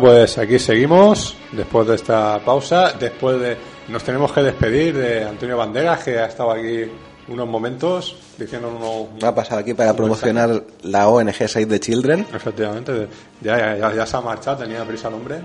pues 0.00 0.38
aquí 0.38 0.58
seguimos, 0.58 1.36
después 1.52 1.86
de 1.86 1.94
esta 1.96 2.38
pausa, 2.44 2.92
después 2.98 3.40
de... 3.40 3.56
Nos 3.88 4.02
tenemos 4.04 4.32
que 4.32 4.42
despedir 4.42 4.96
de 4.96 5.24
Antonio 5.24 5.56
Banderas, 5.56 6.04
que 6.04 6.18
ha 6.18 6.26
estado 6.26 6.52
aquí 6.52 6.84
unos 7.28 7.48
momentos 7.48 8.16
diciendo 8.38 8.68
uno... 8.76 9.26
Ha 9.26 9.34
pasado 9.34 9.60
aquí 9.60 9.74
para 9.74 9.94
promocionar 9.94 10.62
la 10.82 11.08
ONG 11.08 11.48
Save 11.48 11.66
the 11.66 11.80
Children. 11.80 12.26
Efectivamente, 12.32 13.08
ya, 13.40 13.76
ya, 13.76 13.92
ya, 13.94 14.06
se 14.06 14.16
ha 14.16 14.20
marchado, 14.20 14.58
tenía 14.64 14.84
prisa 14.84 15.08
el 15.08 15.14
hombre. 15.14 15.40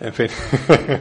En 0.00 0.12
fin. 0.12 0.28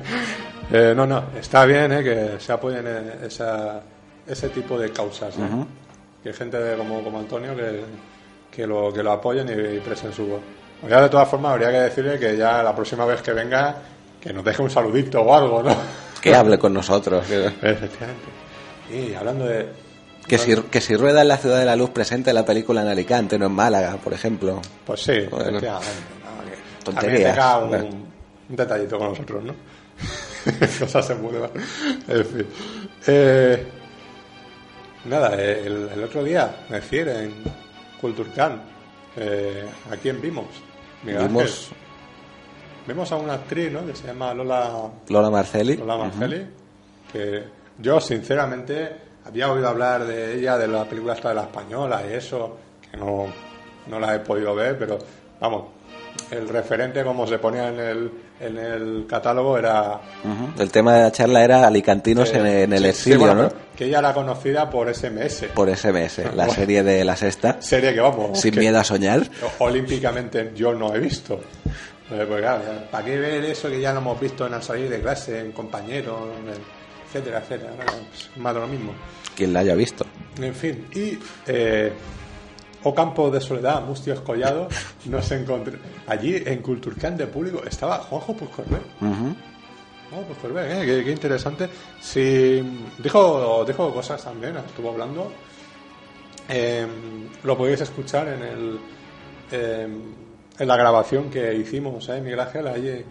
Eh, 0.72 0.94
no, 0.96 1.06
no, 1.06 1.26
está 1.40 1.64
bien 1.64 1.92
eh, 1.92 2.04
que 2.04 2.40
se 2.44 2.52
apoyen 2.52 2.88
en 2.88 3.24
esa, 3.28 3.82
ese 4.26 4.50
tipo 4.50 4.80
de 4.80 4.90
causas. 4.92 5.38
¿eh? 5.38 5.42
Ujú. 5.44 5.64
Que 6.24 6.30
hay 6.30 6.36
gente 6.36 6.58
de- 6.58 6.76
como, 6.76 7.04
como 7.04 7.20
Antonio 7.20 7.56
que, 7.56 7.82
que, 8.50 8.66
lo, 8.66 8.92
que 8.92 9.04
lo 9.04 9.12
apoyen 9.12 9.48
y, 9.48 9.76
y 9.78 9.80
presten 9.80 10.12
su 10.12 10.26
voz. 10.26 10.40
Ya 10.90 11.02
de 11.02 11.10
todas 11.10 11.28
formas 11.28 11.54
habría 11.54 11.72
que 11.72 11.80
decirle 11.80 12.20
que 12.20 12.38
ya 12.38 12.62
la 12.64 12.76
próxima 12.76 13.06
vez 13.06 13.22
que 13.22 13.32
venga 13.34 13.76
que 14.22 14.34
nos 14.34 14.44
deje 14.44 14.62
un 14.62 14.70
saludito 14.70 15.22
o 15.22 15.34
algo, 15.36 15.62
¿no? 15.64 15.76
Que 16.22 16.34
hable 16.36 16.58
con 16.58 16.74
nosotros. 16.74 17.24
Efectivamente. 17.30 18.26
Y 18.92 19.14
hablando 19.14 19.46
de... 19.46 19.68
que 20.28 20.38
si, 20.40 20.56
que 20.56 20.82
si 20.82 20.96
rueda 20.96 21.22
en 21.22 21.28
la 21.28 21.38
Ciudad 21.38 21.60
de 21.60 21.66
la 21.66 21.76
Luz 21.76 21.92
presente 21.92 22.34
la 22.34 22.44
película 22.46 22.82
en 22.82 22.88
Alicante, 22.88 23.38
no 23.38 23.46
en 23.46 23.52
Málaga, 23.52 23.98
por 24.04 24.14
ejemplo. 24.14 24.62
Pues 24.86 25.02
sí, 25.02 25.20
Bueno. 25.30 25.50
efectivamente. 25.50 25.92
no, 26.88 26.94
también 26.94 27.24
tenga 27.24 27.58
un, 27.60 27.70
Bueno. 27.70 27.86
un 28.50 28.56
detallito 28.56 28.98
con 28.98 29.10
nosotros, 29.10 29.44
¿no? 29.44 29.54
Cosas 30.80 31.10
en 31.12 31.22
Boulevard. 31.22 31.52
En 32.08 32.26
fin. 32.26 32.48
Eh, 33.08 33.68
nada, 35.06 35.36
eh, 35.40 35.64
el, 35.66 35.90
el 35.94 36.04
otro 36.04 36.24
día, 36.24 36.56
me 36.70 36.78
refiero 36.78 37.12
en 37.12 37.34
Culturcan, 38.02 38.62
eh, 39.18 39.64
¿a 39.92 39.96
quién 39.98 40.20
vimos? 40.22 40.46
Vimos. 41.06 41.72
Vimos 42.88 43.12
a 43.12 43.16
una 43.16 43.34
actriz, 43.34 43.72
¿no? 43.72 43.86
Que 43.86 43.96
se 43.96 44.08
llama 44.08 44.34
Lola, 44.34 44.92
Lola 45.10 45.30
Marcelli. 45.30 45.78
Lola 45.78 45.98
Marcelli, 45.98 46.46
que 47.12 47.44
yo, 47.80 48.00
sinceramente, 48.00 48.96
había 49.26 49.52
oído 49.52 49.68
hablar 49.68 50.06
de 50.06 50.38
ella, 50.38 50.58
de 50.58 50.68
la 50.68 50.86
película 50.86 51.14
esta 51.14 51.30
de 51.30 51.36
la 51.36 51.44
española 51.44 52.04
y 52.08 52.14
eso, 52.14 52.58
que 52.90 52.96
no, 52.98 53.26
no 53.88 54.00
la 54.00 54.16
he 54.16 54.20
podido 54.20 54.54
ver, 54.54 54.78
pero 54.78 55.00
vamos, 55.40 55.66
el 56.30 56.48
referente 56.48 57.04
como 57.04 57.26
se 57.26 57.40
ponía 57.40 57.70
en 57.70 57.80
el, 57.80 58.12
en 58.40 58.58
el 58.58 59.06
catálogo 59.08 59.58
era... 59.58 60.00
El 60.60 60.72
tema 60.72 60.94
de 60.96 61.02
la 61.04 61.12
charla 61.12 61.44
era 61.44 61.66
alicantinos 61.68 62.32
en, 62.34 62.46
en 62.46 62.74
el 62.74 62.80
sí, 62.80 62.84
sí, 62.84 62.90
exilio, 62.90 63.20
bueno, 63.20 63.44
¿no? 63.44 63.50
Que 63.76 63.86
ella 63.86 64.00
era 64.00 64.14
conocida 64.14 64.70
por 64.70 64.94
SMS, 64.94 65.46
Por 65.54 65.70
SMS, 65.76 66.18
la 66.36 66.46
Bueno. 66.46 66.54
serie 66.54 66.84
de 66.84 67.04
la 67.06 67.16
sexta. 67.16 67.62
serie 67.62 67.94
que 67.94 68.00
vamos... 68.02 68.40
Sin 68.40 68.54
que 68.54 68.60
miedo 68.60 68.80
a 68.80 68.84
soñar. 68.84 69.22
Olímpicamente 69.60 70.52
yo 70.56 70.74
no 70.74 70.94
he 70.96 71.00
visto. 71.00 71.40
Eh, 72.12 72.26
Pues 72.28 72.40
claro, 72.42 72.62
¿para 72.92 73.04
qué 73.06 73.18
ver 73.18 73.44
eso 73.46 73.70
que 73.70 73.80
ya 73.82 73.92
lo 73.94 74.00
hemos 74.00 74.20
visto 74.20 74.46
en 74.46 74.54
al 74.54 74.62
salir 74.64 74.90
de 74.90 75.00
clase, 75.02 75.40
en 75.40 75.52
compañeros, 75.52 76.20
etcétera, 77.08 77.40
etcétera? 77.40 77.72
Más 78.38 78.54
de 78.54 78.60
lo 78.60 78.68
mismo. 78.68 78.94
Quien 79.36 79.52
la 79.54 79.62
haya 79.62 79.76
visto. 79.76 80.06
En 80.40 80.54
fin, 80.54 80.86
y 80.94 81.18
eh, 81.48 81.92
Ocampo 82.86 83.30
de 83.30 83.42
Soledad, 83.42 83.84
Mustio 83.84 84.14
Escollado, 84.14 84.68
nos 85.06 85.32
encontré. 85.32 85.78
Allí 86.08 86.42
en 86.46 86.62
Culturcán 86.62 87.18
de 87.18 87.28
público 87.28 87.62
estaba 87.66 87.98
Juanjo 87.98 88.36
Puscorbe. 88.36 88.78
Ujú. 89.02 89.36
Juanjo 90.10 90.28
Puscorbe, 90.30 90.82
¿eh? 90.82 90.86
qué, 90.86 91.04
qué 91.04 91.12
interesante. 91.12 91.70
Sí, 92.00 92.64
dijo, 93.00 93.66
dijo 93.66 93.94
cosas 93.94 94.24
también, 94.24 94.56
estuvo 94.58 94.92
hablando. 94.92 95.32
Eh, 96.48 96.86
lo 97.44 97.58
podéis 97.58 97.82
escuchar 97.82 98.28
en 98.28 98.44
el 98.44 98.80
eh, 99.52 99.88
en 100.58 100.68
la 100.68 100.78
grabación 100.78 101.30
que 101.30 101.54
hicimos, 101.54 102.08
¿eh, 102.10 102.22
Miguel 102.22 102.40
Ángel? 102.40 102.68
Allí, 102.68 103.04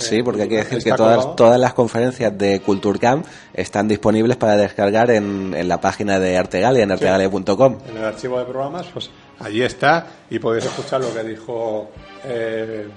Sí, 0.00 0.22
porque 0.22 0.42
hay 0.42 0.48
que 0.48 0.56
decir 0.56 0.82
que 0.82 0.92
todas, 0.92 1.36
todas 1.36 1.60
las 1.60 1.74
conferencias 1.74 2.36
de 2.36 2.60
Culturcamp 2.60 3.26
están 3.54 3.88
disponibles 3.88 4.36
para 4.36 4.56
descargar 4.56 5.10
en, 5.10 5.54
en 5.54 5.68
la 5.68 5.80
página 5.80 6.18
de 6.18 6.36
Artegalia, 6.36 6.82
en 6.82 6.92
artegalia.com. 6.92 7.78
en 7.88 7.96
el 7.96 8.04
archivo 8.04 8.38
de 8.38 8.44
programas, 8.44 8.86
pues 8.92 9.10
allí 9.38 9.62
está 9.62 10.06
y 10.30 10.38
podéis 10.38 10.64
escuchar 10.66 11.00
lo 11.00 11.12
que 11.12 11.22
dijo 11.24 11.90
eh, 12.24 12.88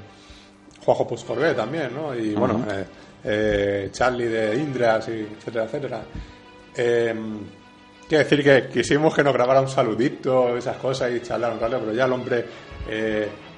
Juanjo 0.84 1.08
Puscorbé 1.08 1.54
también, 1.54 1.94
¿no? 1.94 2.16
Y 2.16 2.34
bueno, 2.34 2.66
eh, 2.70 2.86
eh, 3.24 3.90
Charlie 3.92 4.28
de 4.28 4.56
Indras, 4.56 5.08
y 5.10 5.28
etcétera, 5.38 5.66
etcétera. 5.66 6.02
Eh, 6.76 7.16
quiero 8.08 8.24
decir 8.24 8.44
que 8.44 8.70
quisimos 8.70 9.16
que 9.16 9.24
nos 9.24 9.34
grabara 9.34 9.62
un 9.62 9.70
saludito, 9.70 10.58
esas 10.58 10.78
cosas 10.78 11.12
y 11.12 11.22
charlar 11.22 11.54
un 11.54 11.60
rato, 11.60 11.80
pero 11.80 11.94
ya 11.94 12.06
el 12.06 12.12
hombre 12.12 12.46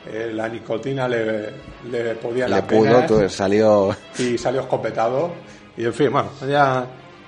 eh, 0.08 0.28
eh, 0.30 0.34
la 0.34 0.47
nicotina 0.47 1.08
le, 1.08 1.51
le 1.89 2.16
podía 2.16 2.45
en 2.45 2.51
Le 2.51 2.64
pudo, 2.64 2.82
venas 2.82 3.08
tú, 3.08 3.30
salió 3.30 3.95
y 4.18 4.38
salió 4.38 4.62
escopetado. 4.62 5.32
Y 5.78 5.86
en 5.86 5.93
fin, 5.93 6.12
bueno, 6.12 6.30
ya 6.47 6.86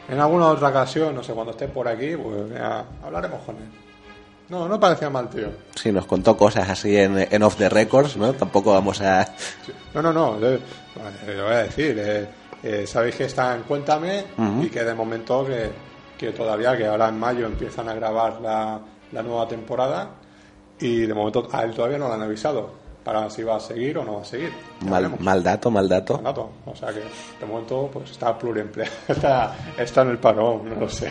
en 0.10 0.20
alguna 0.20 0.48
otra 0.48 0.70
ocasión, 0.70 1.14
no 1.16 1.24
sé, 1.24 1.34
cuando 1.34 1.52
esté 1.52 1.68
por 1.68 1.88
aquí, 1.88 2.16
pues 2.16 2.50
ya 2.54 2.86
hablaremos 3.04 3.42
con 3.44 3.56
él. 3.58 3.70
No, 4.50 4.68
no 4.70 4.80
parecía 4.80 5.10
mal, 5.10 5.30
tío. 5.30 5.50
Sí, 5.76 5.92
nos 5.92 6.06
contó 6.06 6.38
cosas 6.38 6.70
así 6.70 6.96
en, 6.96 7.28
en 7.30 7.44
Off 7.44 7.58
the 7.58 7.68
Records, 7.68 8.16
¿no? 8.16 8.32
Tampoco 8.32 8.72
vamos 8.74 9.02
a... 9.02 9.28
No, 9.94 10.02
no, 10.02 10.14
no, 10.14 10.40
le, 10.40 10.52
le 11.26 11.42
voy 11.42 11.52
a 11.52 11.64
decir, 11.64 11.98
eh, 12.00 12.28
eh, 12.64 12.88
sabéis 12.88 13.16
que 13.16 13.26
está 13.26 13.54
en 13.56 13.64
Cuéntame 13.64 14.24
y 14.62 14.70
que 14.70 14.86
de 14.86 14.94
momento 14.94 15.46
que, 15.46 15.70
que 16.18 16.32
todavía, 16.32 16.78
que 16.78 16.86
ahora 16.86 17.10
en 17.10 17.20
mayo 17.20 17.46
empiezan 17.46 17.90
a 17.90 17.94
grabar 17.94 18.40
la, 18.40 18.80
la 19.12 19.22
nueva 19.22 19.46
temporada 19.50 20.12
y 20.80 21.06
de 21.06 21.14
momento 21.14 21.48
a 21.52 21.64
él 21.64 21.74
todavía 21.74 21.98
no 21.98 22.08
lo 22.08 22.14
han 22.14 22.22
avisado 22.24 22.70
para 23.04 23.30
si 23.30 23.42
va 23.44 23.56
a 23.56 23.60
seguir 23.60 23.98
o 23.98 24.04
no 24.04 24.16
va 24.16 24.22
a 24.22 24.26
seguir. 24.26 24.52
Ya 24.82 24.90
Mal, 24.90 25.04
veremos. 25.04 25.22
mal 25.22 25.42
dato, 25.44 25.72
mal 25.72 25.88
dato. 25.88 26.18
Dato. 26.18 26.50
O 26.66 26.76
sea 26.76 26.90
que 26.90 27.02
de 27.40 27.46
momento 27.46 27.90
pues 27.92 28.12
está 28.12 28.38
pluriempleado, 28.38 28.92
está, 29.08 29.56
está 29.78 30.02
en 30.02 30.10
el 30.10 30.18
paro, 30.18 30.62
no 30.64 30.76
lo 30.76 30.90
sé. 30.90 31.10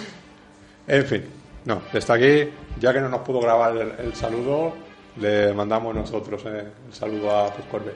en 0.86 1.04
fin, 1.06 1.24
no, 1.64 1.82
está 1.92 2.14
aquí, 2.14 2.48
ya 2.78 2.92
que 2.92 3.00
no 3.00 3.08
nos 3.08 3.20
pudo 3.20 3.40
grabar 3.40 3.76
el, 3.76 3.92
el 4.06 4.14
saludo, 4.14 4.72
le 5.16 5.52
mandamos 5.52 5.94
nosotros 5.94 6.42
eh, 6.46 6.64
el 6.88 6.94
saludo 6.94 7.30
a 7.36 7.46
Puscorbe. 7.52 7.92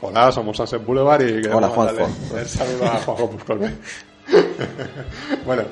Hola, 0.00 0.30
somos 0.32 0.56
Sunset 0.56 0.84
Boulevard 0.84 1.22
y 1.22 1.40
queremos 1.42 1.56
Hola, 1.56 1.68
Juanjo. 1.68 2.38
el 2.38 2.46
saludo 2.46 2.84
a 2.84 2.96
Juanjo 3.00 3.30
Puscorbe. 3.30 3.74
bueno, 5.46 5.62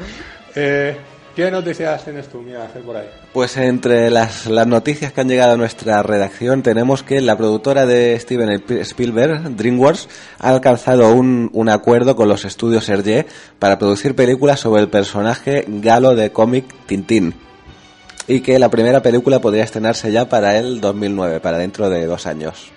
eh, 0.54 0.96
¿qué 1.34 1.50
noticias 1.50 2.04
tienes 2.04 2.28
tú, 2.28 2.40
Ángel, 2.40 2.82
por 2.82 2.96
ahí? 2.96 3.08
Pues 3.32 3.56
entre 3.56 4.10
las, 4.10 4.46
las 4.46 4.66
noticias 4.66 5.12
que 5.12 5.20
han 5.20 5.28
llegado 5.28 5.52
a 5.52 5.56
nuestra 5.56 6.02
redacción 6.02 6.62
tenemos 6.62 7.02
que 7.02 7.20
la 7.20 7.36
productora 7.36 7.86
de 7.86 8.18
Steven 8.18 8.62
Spielberg, 8.68 9.56
DreamWorks, 9.56 10.08
ha 10.38 10.50
alcanzado 10.50 11.12
un, 11.12 11.50
un 11.52 11.68
acuerdo 11.68 12.16
con 12.16 12.28
los 12.28 12.44
estudios 12.44 12.88
Hergé 12.88 13.26
para 13.58 13.78
producir 13.78 14.14
películas 14.14 14.60
sobre 14.60 14.82
el 14.82 14.88
personaje 14.88 15.64
galo 15.68 16.14
de 16.14 16.32
cómic 16.32 16.64
Tintín. 16.86 17.34
Y 18.26 18.40
que 18.40 18.58
la 18.58 18.70
primera 18.70 19.02
película 19.02 19.40
podría 19.40 19.64
estrenarse 19.64 20.12
ya 20.12 20.28
para 20.28 20.56
el 20.58 20.80
2009, 20.80 21.40
para 21.40 21.58
dentro 21.58 21.90
de 21.90 22.06
dos 22.06 22.26
años. 22.26 22.71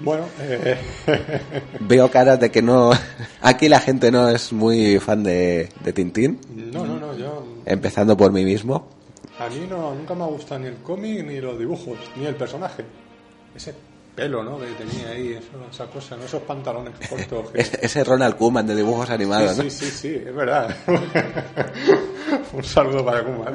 Bueno, 0.00 0.24
eh, 0.40 0.76
Veo 1.80 2.10
caras 2.10 2.40
de 2.40 2.50
que 2.50 2.62
no... 2.62 2.90
Aquí 3.42 3.68
la 3.68 3.80
gente 3.80 4.10
no 4.10 4.28
es 4.28 4.52
muy 4.52 4.98
fan 4.98 5.22
de, 5.22 5.68
de 5.84 5.92
Tintín, 5.92 6.40
no, 6.72 6.86
no, 6.86 6.98
no, 6.98 7.16
yo 7.16 7.44
empezando 7.66 8.16
por 8.16 8.32
mí 8.32 8.44
mismo. 8.44 8.88
A 9.38 9.48
mí 9.48 9.66
no, 9.68 9.94
nunca 9.94 10.14
me 10.14 10.24
ha 10.24 10.26
gustado 10.26 10.60
ni 10.60 10.66
el 10.66 10.76
cómic, 10.76 11.24
ni 11.24 11.40
los 11.40 11.58
dibujos, 11.58 11.98
ni 12.16 12.26
el 12.26 12.34
personaje. 12.34 12.84
Ese 13.54 13.74
pelo, 14.14 14.42
¿no? 14.42 14.58
Que 14.58 14.66
tenía 14.72 15.10
ahí, 15.10 15.32
eso, 15.32 15.48
esa 15.70 15.86
cosa, 15.86 16.16
¿no? 16.16 16.24
Esos 16.24 16.42
pantalones 16.42 16.92
cortos. 17.08 17.50
Que... 17.50 17.60
Ese, 17.60 18.04
Ronald 18.04 18.36
Koeman 18.36 18.66
de 18.66 18.76
dibujos 18.76 19.08
animados, 19.08 19.52
sí, 19.52 19.62
¿no? 19.62 19.62
sí, 19.62 19.70
sí, 19.70 19.90
sí, 19.90 20.22
es 20.26 20.34
verdad. 20.34 20.74
Un 22.52 22.64
saludo 22.64 23.04
para 23.04 23.24
Kuman. 23.24 23.54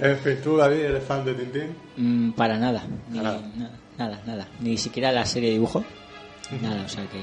en 0.00 0.18
fin, 0.18 0.38
¿tú, 0.42 0.56
David, 0.56 0.80
eres 0.80 1.04
fan 1.04 1.24
de 1.24 1.34
Tintín? 1.34 1.76
Mm, 1.96 2.32
para 2.32 2.56
nada. 2.58 2.84
Ni, 3.10 3.18
Nada. 3.18 3.40
nada. 3.56 3.70
Nada, 3.98 4.20
nada. 4.26 4.48
Ni 4.60 4.76
siquiera 4.78 5.12
la 5.12 5.24
serie 5.26 5.48
de 5.50 5.54
dibujo. 5.54 5.84
Nada, 6.60 6.82
o 6.84 6.88
sea 6.88 7.04
que. 7.04 7.20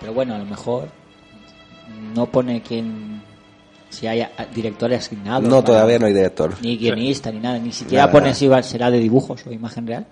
Pero 0.00 0.12
bueno, 0.12 0.34
a 0.34 0.38
lo 0.38 0.44
mejor 0.44 0.88
no 2.14 2.26
pone 2.26 2.62
quién. 2.62 3.22
Si 3.90 4.06
hay 4.08 4.22
a- 4.22 4.32
directores 4.54 5.06
asignados. 5.06 5.44
No, 5.44 5.56
para- 5.56 5.64
todavía 5.66 5.98
no 5.98 6.06
hay 6.06 6.12
director. 6.12 6.54
Ni 6.60 6.76
guionista, 6.76 7.30
ni 7.30 7.38
nada. 7.38 7.58
Ni 7.58 7.72
siquiera 7.72 8.02
Nada, 8.04 8.12
pone 8.12 8.24
nada. 8.26 8.34
si 8.34 8.48
va, 8.48 8.62
será 8.62 8.90
de 8.90 8.98
dibujos 8.98 9.46
o 9.46 9.52
imagen 9.52 9.86
real. 9.86 10.06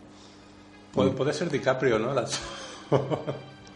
Puede, 0.92 1.10
puede 1.10 1.32
ser 1.32 1.50
DiCaprio, 1.50 1.98
¿no? 1.98 2.14
Las- 2.14 2.40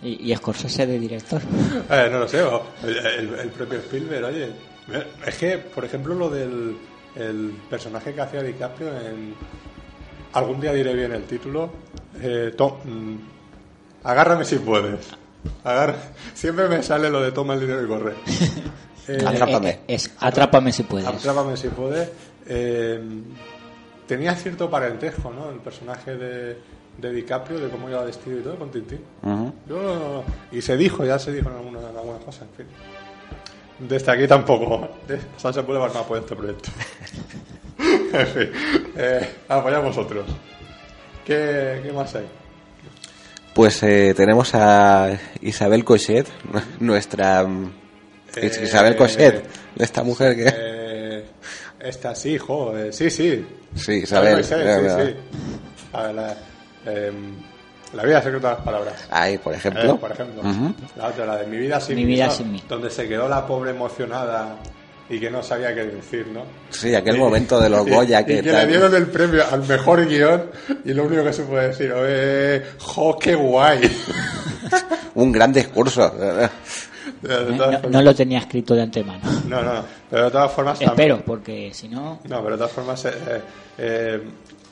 Y, 0.02 0.30
y 0.30 0.36
Scorsese 0.36 0.86
de 0.86 0.98
director. 0.98 1.40
Eh, 1.90 2.08
no 2.10 2.20
lo 2.20 2.28
sé, 2.28 2.42
o 2.42 2.62
el, 2.84 2.96
el- 2.98 3.34
el 3.40 3.48
propio 3.48 3.78
Spielberg, 3.78 4.24
oye. 4.26 4.50
Es 5.26 5.36
que, 5.38 5.58
por 5.58 5.84
ejemplo, 5.84 6.14
lo 6.14 6.30
del 6.30 6.76
el 7.16 7.52
personaje 7.68 8.12
que 8.14 8.20
hacía 8.20 8.42
DiCaprio 8.42 8.88
en. 9.00 9.34
Algún 10.34 10.60
día 10.60 10.72
diré 10.74 10.94
bien 10.94 11.12
el 11.12 11.22
título. 11.24 11.70
Eh, 12.22 12.54
Tom- 12.56 12.74
mm, 12.84 13.16
agárrame 14.04 14.44
si 14.44 14.56
puedes. 14.56 15.06
Siempre 16.34 16.68
me 16.68 16.82
sale 16.82 17.08
lo 17.10 17.20
de 17.22 17.32
toma 17.32 17.54
el 17.54 17.60
dinero 17.60 17.84
y 17.84 17.88
corre. 17.88 18.14
Eh, 19.08 19.22
Atrápame. 19.24 19.70
Eh, 19.70 19.80
es 19.86 20.10
Atrápame 20.18 20.72
si 20.72 20.82
puedes. 20.82 21.06
Atrápame 21.06 21.56
si 21.56 21.68
puedes. 21.68 22.10
Eh, 22.48 23.00
tenía 24.08 24.34
cierto 24.34 24.68
parentesco, 24.68 25.30
¿no? 25.30 25.48
El 25.50 25.58
personaje 25.60 26.16
de, 26.16 26.58
de 26.98 27.12
DiCaprio, 27.12 27.60
de 27.60 27.68
cómo 27.68 27.88
iba 27.88 28.02
vestido 28.02 28.40
y 28.40 28.42
todo, 28.42 28.56
con 28.56 28.72
Tintín. 28.72 28.98
No, 29.22 29.54
no. 29.68 30.24
Y 30.50 30.60
se 30.60 30.76
dijo, 30.76 31.04
ya 31.04 31.20
se 31.20 31.30
dijo 31.32 31.48
en 31.50 31.54
alguna, 31.54 31.78
en 31.88 31.96
alguna 31.96 32.18
cosa, 32.18 32.46
en 32.46 32.50
fin. 32.56 32.66
Desde 33.88 34.10
aquí 34.10 34.26
tampoco. 34.26 34.88
De 35.06 35.20
Sunset 35.36 35.64
Boulevard 35.64 35.92
no 35.94 36.00
apoya 36.00 36.22
este 36.22 36.34
proyecto. 36.34 36.70
en 38.12 38.26
fin. 38.26 38.50
Eh, 38.96 39.34
apoyamos 39.48 39.96
otros. 39.98 40.26
¿Qué, 41.26 41.80
¿Qué 41.84 41.92
más 41.92 42.14
hay? 42.14 42.26
Pues 43.54 43.82
eh, 43.82 44.14
tenemos 44.16 44.54
a 44.54 45.10
Isabel 45.40 45.84
Cochet, 45.84 46.26
nuestra 46.80 47.42
mm, 47.44 47.72
Eh, 48.36 48.52
Isabel 48.62 48.96
Cochet, 48.96 49.44
esta 49.76 50.02
mujer 50.02 50.36
que 50.36 50.52
Eh, 50.54 51.24
esta 51.80 52.14
sí, 52.14 52.36
jo, 52.38 52.76
eh, 52.76 52.92
sí, 52.92 53.10
sí. 53.10 53.44
sí, 53.74 53.92
Isabel, 54.02 54.44
Sí, 54.44 54.54
sí. 54.54 55.14
A 55.92 56.02
ver, 56.02 56.14
la, 56.14 56.36
em, 56.84 57.34
la 57.94 58.02
vida 58.02 58.20
secreta 58.22 58.48
de 58.50 58.54
las 58.56 58.64
palabras. 58.64 59.08
ahí 59.10 59.38
por 59.38 59.54
ejemplo, 59.54 59.94
Eh, 59.94 59.98
por 59.98 60.12
ejemplo. 60.12 60.42
La 60.96 61.08
otra, 61.08 61.24
la 61.26 61.36
de 61.38 61.46
Mi 61.46 61.56
vida 61.56 61.80
sin 61.80 61.96
Mi 61.96 62.04
vida 62.04 62.28
sin 62.30 62.52
mí. 62.52 62.62
Donde 62.68 62.90
se 62.90 63.08
quedó 63.08 63.28
la 63.28 63.46
pobre 63.46 63.70
emocionada 63.70 64.56
y 65.08 65.20
que 65.20 65.30
no 65.30 65.42
sabía 65.42 65.74
qué 65.74 65.84
decir, 65.84 66.26
¿no? 66.28 66.42
sí, 66.70 66.94
aquel 66.94 67.16
momento 67.18 67.60
de 67.60 67.68
los 67.68 67.86
Goya 67.86 68.20
y, 68.22 68.24
que 68.24 68.32
y 68.38 68.42
que 68.42 68.50
tal. 68.50 68.66
le 68.66 68.72
dieron 68.72 68.94
el 68.94 69.06
premio 69.06 69.44
al 69.50 69.62
mejor 69.66 70.06
guion 70.06 70.46
y 70.84 70.92
lo 70.92 71.04
único 71.04 71.22
que 71.24 71.32
se 71.32 71.42
puede 71.44 71.68
decir, 71.68 71.92
eh, 71.96 72.64
jo, 72.78 73.16
qué 73.18 73.34
guay. 73.34 73.80
un 75.14 75.30
gran 75.32 75.52
discurso. 75.52 76.12
No, 77.22 77.80
no 77.88 78.02
lo 78.02 78.14
tenía 78.14 78.40
escrito 78.40 78.74
de 78.74 78.82
antemano. 78.82 79.20
no, 79.48 79.62
no, 79.62 79.84
pero 80.10 80.24
de 80.24 80.30
todas 80.30 80.52
formas... 80.52 80.78
también- 80.78 80.90
Espero, 81.10 81.24
porque 81.24 81.70
si 81.72 81.88
no... 81.88 82.20
No, 82.28 82.42
pero 82.42 82.50
de 82.52 82.56
todas 82.58 82.72
formas 82.72 83.04
eh, 83.04 83.10
eh, 83.28 83.40
eh, 83.78 84.20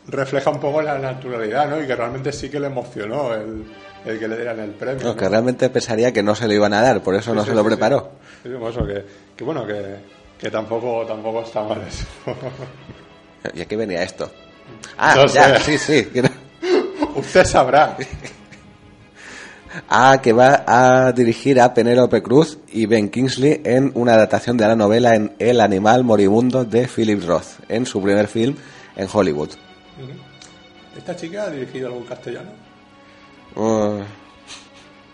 refleja 0.08 0.50
un 0.50 0.60
poco 0.60 0.82
la 0.82 0.98
naturalidad, 0.98 1.68
¿no? 1.68 1.82
Y 1.82 1.86
que 1.86 1.94
realmente 1.96 2.32
sí 2.32 2.50
que 2.50 2.60
le 2.60 2.66
emocionó 2.66 3.32
el, 3.34 3.64
el 4.04 4.18
que 4.18 4.28
le 4.28 4.36
dieran 4.36 4.60
el 4.60 4.70
premio. 4.70 5.02
No, 5.04 5.10
¿no? 5.10 5.16
que 5.16 5.28
realmente 5.28 5.70
pensaría 5.70 6.12
que 6.12 6.22
no 6.22 6.34
se 6.34 6.46
lo 6.46 6.52
iban 6.54 6.74
a 6.74 6.82
dar, 6.82 7.02
por 7.02 7.14
eso 7.14 7.30
Sí, 7.30 7.36
no 7.36 7.44
sí, 7.44 7.50
se 7.50 7.54
lo 7.54 7.62
sí, 7.62 7.66
preparó. 7.68 8.10
Por 8.42 8.70
eso 8.72 8.86
que, 8.86 9.04
que 9.36 9.44
bueno, 9.44 9.66
que, 9.66 9.96
que 10.38 10.50
tampoco, 10.50 11.04
tampoco 11.06 11.42
está 11.42 11.62
mal 11.62 11.82
eso. 11.86 12.04
¿Y 13.54 13.60
a 13.60 13.66
qué 13.66 13.76
venía 13.76 14.02
esto? 14.02 14.30
Ah, 14.98 15.14
No 15.16 15.26
ya, 15.26 15.58
sé. 15.60 15.78
sí, 15.78 16.02
sí. 16.12 16.22
Usted 17.16 17.44
sabrá. 17.44 17.96
Ah, 19.88 20.20
que 20.22 20.32
va 20.32 20.62
a 20.68 21.10
dirigir 21.10 21.60
a 21.60 21.74
Penélope 21.74 22.22
Cruz 22.22 22.58
y 22.68 22.86
Ben 22.86 23.08
Kingsley 23.08 23.60
en 23.64 23.90
una 23.96 24.14
adaptación 24.14 24.56
de 24.56 24.68
la 24.68 24.76
novela 24.76 25.16
en 25.16 25.34
El 25.40 25.60
animal 25.60 26.04
moribundo 26.04 26.64
de 26.64 26.86
Philip 26.86 27.20
Roth, 27.26 27.58
en 27.68 27.84
su 27.84 28.00
primer 28.00 28.28
film 28.28 28.54
en 28.94 29.08
Hollywood. 29.12 29.50
¿Esta 30.96 31.16
chica 31.16 31.42
ha 31.46 31.50
dirigido 31.50 31.88
algún 31.88 32.04
castellano? 32.04 32.50
Uh, 33.56 33.98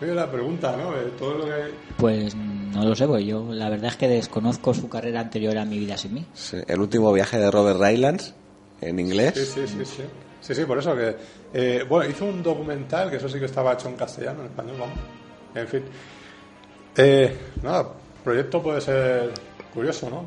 Oye, 0.01 0.13
la 0.15 0.31
pregunta, 0.31 0.75
¿no? 0.75 0.91
De 0.93 1.03
todo 1.11 1.35
lo 1.39 1.45
que... 1.45 1.51
Pues 1.97 2.35
no 2.35 2.83
lo 2.83 2.95
sé, 2.95 3.05
pues 3.07 3.23
yo 3.25 3.45
la 3.53 3.69
verdad 3.69 3.91
es 3.91 3.97
que 3.97 4.07
desconozco 4.07 4.73
su 4.73 4.89
carrera 4.89 5.19
anterior 5.19 5.57
a 5.57 5.65
Mi 5.65 5.77
vida 5.77 5.97
sin 5.97 6.13
mí. 6.15 6.25
sí, 6.33 6.57
el 6.67 6.79
último 6.79 7.11
viaje 7.13 7.37
de 7.37 7.51
Robert 7.51 7.79
Rylance, 7.79 8.33
en 8.81 8.99
inglés. 8.99 9.33
Sí, 9.35 9.45
sí, 9.45 9.67
sí, 9.67 9.85
sí. 9.85 10.03
Sí, 10.41 10.55
sí, 10.55 10.65
por 10.65 10.79
eso 10.79 10.95
que... 10.95 11.15
eh, 11.53 11.85
bueno, 11.87 12.09
hizo 12.09 12.25
un 12.25 12.41
documental, 12.41 13.11
que 13.11 13.17
eso 13.17 13.29
sí 13.29 13.37
que 13.37 13.45
estaba 13.45 13.73
hecho 13.73 13.89
en 13.89 13.95
castellano, 13.95 14.39
en 14.41 14.47
español, 14.47 14.75
vamos. 14.79 14.97
En 15.53 15.67
fin. 15.67 15.83
Eh, 16.97 17.37
nada, 17.61 17.81
el 17.81 18.23
proyecto 18.23 18.63
puede 18.63 18.81
ser 18.81 19.29
curioso, 19.73 20.09
¿no? 20.09 20.25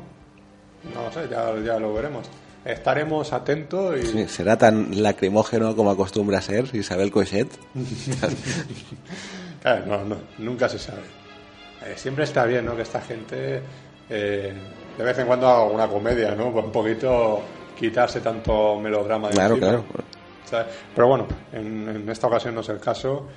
No 0.93 1.03
lo 1.03 1.11
sé, 1.11 1.27
ya, 1.29 1.53
ya 1.65 1.77
lo 1.79 1.93
veremos. 1.93 2.27
Estaremos 2.63 3.33
atentos 3.33 3.97
y... 4.01 4.05
Sí, 4.07 4.27
¿Será 4.29 4.57
tan 4.57 5.03
lacrimógeno 5.03 5.75
como 5.75 5.91
acostumbra 5.91 6.41
ser 6.41 6.73
Isabel 6.73 7.11
Cochet? 7.11 7.49
Claro, 9.65 9.85
no, 9.87 10.05
no, 10.05 10.17
nunca 10.37 10.69
se 10.69 10.77
sabe. 10.77 11.01
Eh, 11.85 11.93
siempre 11.97 12.23
está 12.25 12.45
bien, 12.45 12.65
¿no? 12.65 12.75
Que 12.75 12.83
esta 12.83 13.01
gente 13.01 13.61
eh, 14.09 14.53
de 14.95 15.03
vez 15.03 15.17
en 15.17 15.25
cuando 15.25 15.47
haga 15.49 15.63
una 15.63 15.87
comedia, 15.87 16.35
¿no? 16.35 16.51
Pues 16.51 16.65
un 16.65 16.71
poquito 16.71 17.41
quitarse 17.75 18.21
tanto 18.21 18.79
melodrama. 18.79 19.29
de 19.29 19.33
Claro, 19.33 19.55
encima. 19.55 19.71
claro. 19.71 19.85
¿Sabes? 20.45 20.67
Pero 20.93 21.07
bueno, 21.07 21.27
en, 21.51 21.89
en 21.89 22.09
esta 22.09 22.27
ocasión 22.27 22.53
no 22.53 22.61
es 22.61 22.69
el 22.69 22.79
caso. 22.79 23.27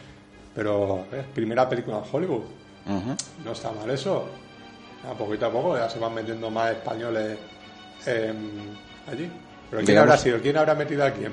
Pero, 0.55 1.07
eh, 1.12 1.24
primera 1.35 1.66
película 1.66 1.97
en 1.99 2.05
Hollywood. 2.12 2.43
No 3.45 3.53
está 3.53 3.70
mal 3.72 3.89
eso. 3.91 4.29
A 5.11 5.14
poquito 5.14 5.47
a 5.47 5.51
poco 5.51 5.79
ya 5.79 5.89
se 5.89 5.99
van 5.99 6.12
metiendo 6.12 6.51
más 6.51 6.72
españoles 6.72 7.39
eh, 8.07 8.33
allí. 9.11 9.31
Pero 9.70 9.79
¿quién 9.79 9.87
Digamos- 9.87 10.11
habrá 10.11 10.16
sido? 10.18 10.41
¿Quién 10.41 10.57
habrá 10.59 10.74
metido 10.74 11.05
a 11.07 11.11
quién? 11.11 11.33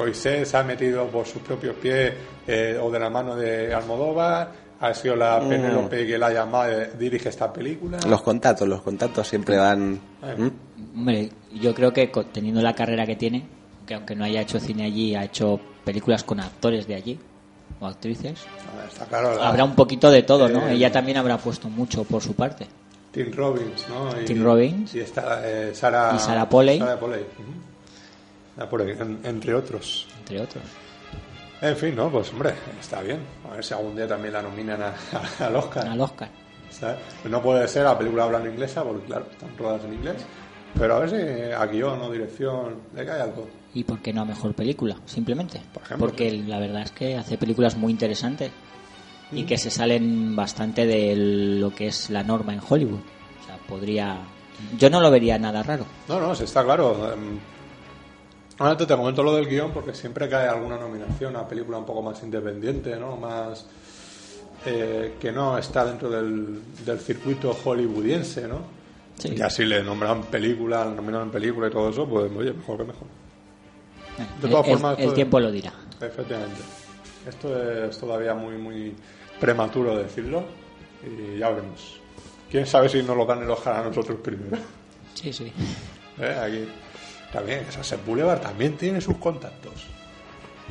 Coisés 0.00 0.48
se 0.48 0.56
ha 0.56 0.62
metido 0.62 1.06
por 1.08 1.26
sus 1.26 1.42
propios 1.42 1.76
pies 1.76 2.14
eh, 2.46 2.78
o 2.80 2.90
de 2.90 2.98
la 2.98 3.10
mano 3.10 3.36
de 3.36 3.74
Almodóvar. 3.74 4.50
Ha 4.80 4.94
sido 4.94 5.14
la 5.14 5.38
Mm. 5.40 5.48
Penélope 5.50 6.06
que 6.06 6.16
la 6.16 6.28
ha 6.28 6.32
llamado, 6.32 6.72
eh, 6.72 6.90
dirige 6.98 7.28
esta 7.28 7.52
película. 7.52 7.98
Los 8.08 8.22
contactos, 8.22 8.66
los 8.66 8.80
contactos 8.80 9.28
siempre 9.28 9.58
van... 9.58 10.00
Eh. 10.22 10.34
¿Mm? 10.38 10.98
Hombre, 11.00 11.28
yo 11.52 11.74
creo 11.74 11.92
que 11.92 12.10
teniendo 12.32 12.62
la 12.62 12.74
carrera 12.74 13.04
que 13.04 13.16
tiene, 13.16 13.44
que 13.86 13.92
aunque 13.94 14.16
no 14.16 14.24
haya 14.24 14.40
hecho 14.40 14.58
cine 14.58 14.84
allí, 14.86 15.14
ha 15.14 15.24
hecho 15.24 15.60
películas 15.84 16.24
con 16.24 16.40
actores 16.40 16.86
de 16.86 16.94
allí 16.94 17.18
o 17.78 17.86
actrices, 17.86 18.46
A 18.72 18.76
ver, 18.78 18.86
está 18.88 19.04
claro. 19.04 19.36
la- 19.36 19.48
habrá 19.48 19.64
un 19.64 19.74
poquito 19.74 20.10
de 20.10 20.22
todo, 20.22 20.48
¿no? 20.48 20.66
Eh, 20.66 20.72
Ella 20.76 20.90
también 20.90 21.18
habrá 21.18 21.36
puesto 21.36 21.68
mucho 21.68 22.04
por 22.04 22.22
su 22.22 22.32
parte. 22.34 22.66
Tim 23.12 23.30
Robbins, 23.34 23.86
¿no? 23.90 24.18
Y, 24.18 24.24
Tim 24.24 24.42
Robbins. 24.42 24.94
Y 24.94 25.00
está 25.00 25.42
eh, 25.44 25.74
Sara... 25.74 26.12
Y 26.16 26.18
Sarah 26.20 26.48
Polley. 26.48 26.78
En- 28.60 29.20
entre 29.24 29.54
otros. 29.54 30.06
Entre 30.18 30.40
otros. 30.40 30.62
En 31.62 31.76
fin, 31.76 31.94
no, 31.94 32.10
pues 32.10 32.30
hombre, 32.32 32.54
está 32.80 33.02
bien. 33.02 33.20
A 33.50 33.54
ver 33.54 33.64
si 33.64 33.74
algún 33.74 33.94
día 33.96 34.06
también 34.08 34.32
la 34.34 34.42
nominan 34.42 34.82
a- 34.82 34.94
a- 35.40 35.46
al 35.46 35.56
Oscar. 35.56 35.86
Al 35.88 36.00
Oscar. 36.00 36.28
¿sabes? 36.70 36.98
No 37.28 37.42
puede 37.42 37.66
ser 37.68 37.84
la 37.84 37.98
película 37.98 38.24
hablando 38.24 38.48
inglesa, 38.48 38.82
porque 38.84 39.06
claro, 39.06 39.26
están 39.30 39.56
rodadas 39.58 39.84
en 39.84 39.94
inglés. 39.94 40.16
Pero 40.78 40.94
a 40.94 40.98
ver 41.00 41.10
si 41.10 41.52
a 41.52 41.66
guion 41.66 42.00
o 42.00 42.10
dirección 42.12 42.76
le 42.94 43.04
cae 43.04 43.20
algo. 43.22 43.48
¿Y 43.74 43.82
por 43.84 43.98
qué 44.00 44.12
no 44.12 44.22
a 44.22 44.24
mejor 44.24 44.54
película? 44.54 44.96
Simplemente. 45.04 45.60
Por 45.74 45.82
ejemplo, 45.82 46.06
Porque 46.06 46.30
la 46.32 46.58
verdad 46.60 46.82
es 46.82 46.92
que 46.92 47.16
hace 47.16 47.36
películas 47.36 47.76
muy 47.76 47.90
interesantes 47.92 48.52
y 49.32 49.42
que 49.44 49.58
se 49.58 49.70
salen 49.70 50.34
bastante 50.36 50.86
de 50.86 51.14
lo 51.16 51.74
que 51.74 51.88
es 51.88 52.08
la 52.10 52.22
norma 52.22 52.54
en 52.54 52.60
Hollywood. 52.66 53.00
O 53.42 53.46
sea, 53.46 53.56
podría. 53.68 54.18
Yo 54.78 54.90
no 54.90 55.00
lo 55.00 55.10
vería 55.10 55.38
nada 55.38 55.62
raro. 55.64 55.84
No, 56.08 56.20
no, 56.20 56.34
sí 56.36 56.44
está 56.44 56.62
claro. 56.64 57.14
Ahora 58.60 58.76
te, 58.76 58.86
te 58.86 58.94
comento 58.96 59.22
lo 59.22 59.34
del 59.34 59.46
guion 59.48 59.72
porque 59.72 59.94
siempre 59.94 60.28
cae 60.28 60.46
alguna 60.48 60.76
nominación 60.78 61.34
a 61.36 61.48
película 61.48 61.78
un 61.78 61.84
poco 61.86 62.02
más 62.02 62.22
independiente, 62.22 62.94
¿no? 62.96 63.16
Más 63.16 63.66
eh, 64.66 65.14
que 65.18 65.32
no 65.32 65.58
está 65.58 65.84
dentro 65.84 66.08
del, 66.10 66.60
del 66.84 67.00
circuito 67.00 67.52
hollywoodiense, 67.64 68.46
¿no? 68.46 68.58
Sí. 69.18 69.34
Y 69.36 69.40
así 69.42 69.64
le 69.64 69.82
nombran 69.82 70.22
película, 70.24 70.84
le 70.84 70.94
nominaron 70.94 71.30
película 71.30 71.66
y 71.68 71.70
todo 71.70 71.88
eso, 71.90 72.06
pues 72.08 72.30
oye, 72.36 72.52
mejor 72.52 72.76
que 72.78 72.84
mejor. 72.84 73.06
De 74.40 74.46
el- 74.46 74.50
todas 74.52 74.66
el, 74.68 74.72
formas, 74.74 74.98
el 74.98 75.04
todo- 75.06 75.14
tiempo 75.14 75.40
lo 75.40 75.50
dirá. 75.50 75.72
Efectivamente. 76.00 76.60
Esto 77.28 77.84
es 77.84 77.98
todavía 77.98 78.34
muy, 78.34 78.56
muy 78.56 78.94
prematuro 79.40 79.96
decirlo 79.96 80.44
y 81.02 81.38
ya 81.38 81.48
veremos. 81.50 81.98
¿Quién 82.50 82.66
sabe 82.66 82.88
si 82.88 83.02
nos 83.02 83.16
lo 83.16 83.24
dan 83.24 83.42
el 83.42 83.50
Oscar 83.50 83.76
a 83.76 83.84
nosotros 83.88 84.18
primero? 84.22 84.58
Sí, 85.14 85.32
sí. 85.32 85.50
¿Eh? 86.20 86.36
Aquí 86.42 86.68
también, 87.32 87.64
Sunset 87.70 88.04
Boulevard 88.04 88.40
también 88.40 88.76
tiene 88.76 89.00
sus 89.00 89.16
contactos. 89.16 89.86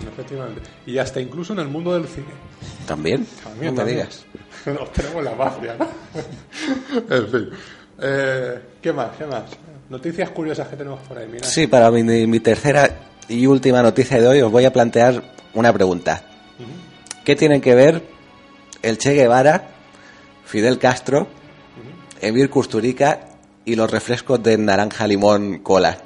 Efectivamente. 0.01 0.62
Y 0.86 0.97
hasta 0.97 1.20
incluso 1.20 1.53
en 1.53 1.60
el 1.60 1.68
mundo 1.68 1.93
del 1.93 2.07
cine. 2.07 2.28
¿También? 2.88 3.26
También, 3.43 3.76
no 3.76 3.84
me 3.84 3.91
también. 3.91 3.97
digas. 3.97 4.26
Nos 4.66 4.91
tenemos 4.93 5.24
la 5.24 5.36
mafia, 5.36 5.76
¿no? 5.78 5.88
en 7.16 7.28
fin. 7.28 7.49
Eh, 8.01 8.62
¿Qué 8.82 8.93
más? 8.93 9.10
¿Qué 9.18 9.26
más? 9.26 9.43
Noticias 9.89 10.30
curiosas 10.30 10.68
que 10.68 10.76
tenemos 10.78 10.99
por 11.01 11.18
ahí. 11.18 11.28
Mira. 11.30 11.45
Sí, 11.45 11.68
para 11.68 11.91
mi, 11.91 12.03
mi 12.03 12.39
tercera 12.39 12.89
y 13.28 13.45
última 13.45 13.82
noticia 13.82 14.20
de 14.22 14.28
hoy 14.28 14.41
os 14.41 14.51
voy 14.51 14.66
a 14.66 14.72
plantear 14.74 15.22
una 15.53 15.74
pregunta. 15.74 16.24
¿Qué 17.24 17.36
tienen 17.36 17.62
que 17.62 17.76
ver 17.76 18.03
el 18.82 18.97
Che 18.97 19.14
Guevara, 19.14 19.68
Fidel 20.45 20.80
Castro, 20.80 21.28
Emir 22.22 22.49
Kusturica 22.49 23.28
y 23.66 23.76
los 23.76 23.91
refrescos 23.91 24.41
de 24.41 24.57
naranja, 24.57 25.05
limón, 25.07 25.60
cola? 25.60 25.97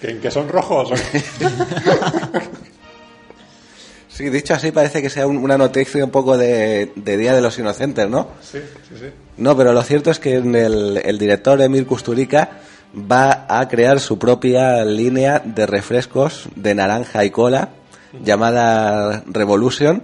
¿Que, 0.00 0.18
que 0.18 0.30
son 0.30 0.48
rojos? 0.48 0.90
Sí, 4.08 4.28
dicho 4.28 4.52
así 4.54 4.70
parece 4.70 5.00
que 5.00 5.08
sea 5.08 5.26
un- 5.26 5.38
una 5.38 5.56
noticia 5.56 6.04
un 6.04 6.10
poco 6.10 6.36
de, 6.36 6.92
de 6.94 7.16
Día 7.16 7.32
de 7.34 7.40
los 7.40 7.58
Inocentes, 7.58 8.08
¿no? 8.10 8.28
sí, 8.42 8.58
sí, 8.88 8.94
sí. 8.98 9.06
No, 9.38 9.56
pero 9.56 9.72
lo 9.72 9.82
cierto 9.82 10.10
es 10.10 10.18
que 10.18 10.34
el, 10.36 11.00
el 11.02 11.18
director 11.18 11.58
Emir 11.62 11.86
Kusturica 11.86 12.50
va 13.10 13.46
a 13.48 13.66
crear 13.68 13.98
su 14.00 14.18
propia 14.18 14.84
línea 14.84 15.40
de 15.42 15.64
refrescos 15.64 16.48
de 16.54 16.74
naranja 16.74 17.24
y 17.24 17.30
cola 17.30 17.70
llamada 18.22 19.22
Revolution 19.26 20.02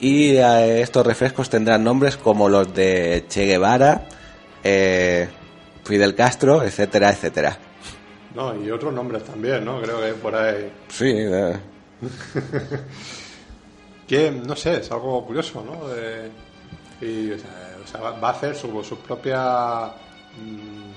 y 0.00 0.30
eh, 0.38 0.80
estos 0.80 1.06
refrescos 1.06 1.48
tendrán 1.50 1.84
nombres 1.84 2.16
como 2.16 2.48
los 2.48 2.74
de 2.74 3.26
Che 3.28 3.44
Guevara, 3.44 4.08
eh, 4.64 5.28
Fidel 5.84 6.16
Castro, 6.16 6.64
etcétera, 6.64 7.10
etcétera. 7.10 7.58
No, 8.34 8.54
y 8.64 8.70
otros 8.70 8.92
nombres 8.94 9.24
también, 9.24 9.64
¿no? 9.64 9.80
Creo 9.82 10.00
que 10.00 10.12
por 10.14 10.34
ahí. 10.34 10.72
Sí, 10.88 11.12
eh, 11.14 11.56
que, 14.08 14.30
no 14.30 14.56
sé, 14.56 14.76
es 14.78 14.90
algo 14.90 15.24
curioso, 15.26 15.62
¿no? 15.64 15.88
De- 15.88 16.30
y, 17.00 17.32
o 17.32 17.38
sea, 17.38 17.50
o 17.84 17.86
sea, 17.86 18.00
va 18.12 18.28
a 18.28 18.32
hacer 18.32 18.54
su, 18.54 18.82
su 18.84 18.96
propia. 18.98 19.86
mm, 20.38 20.92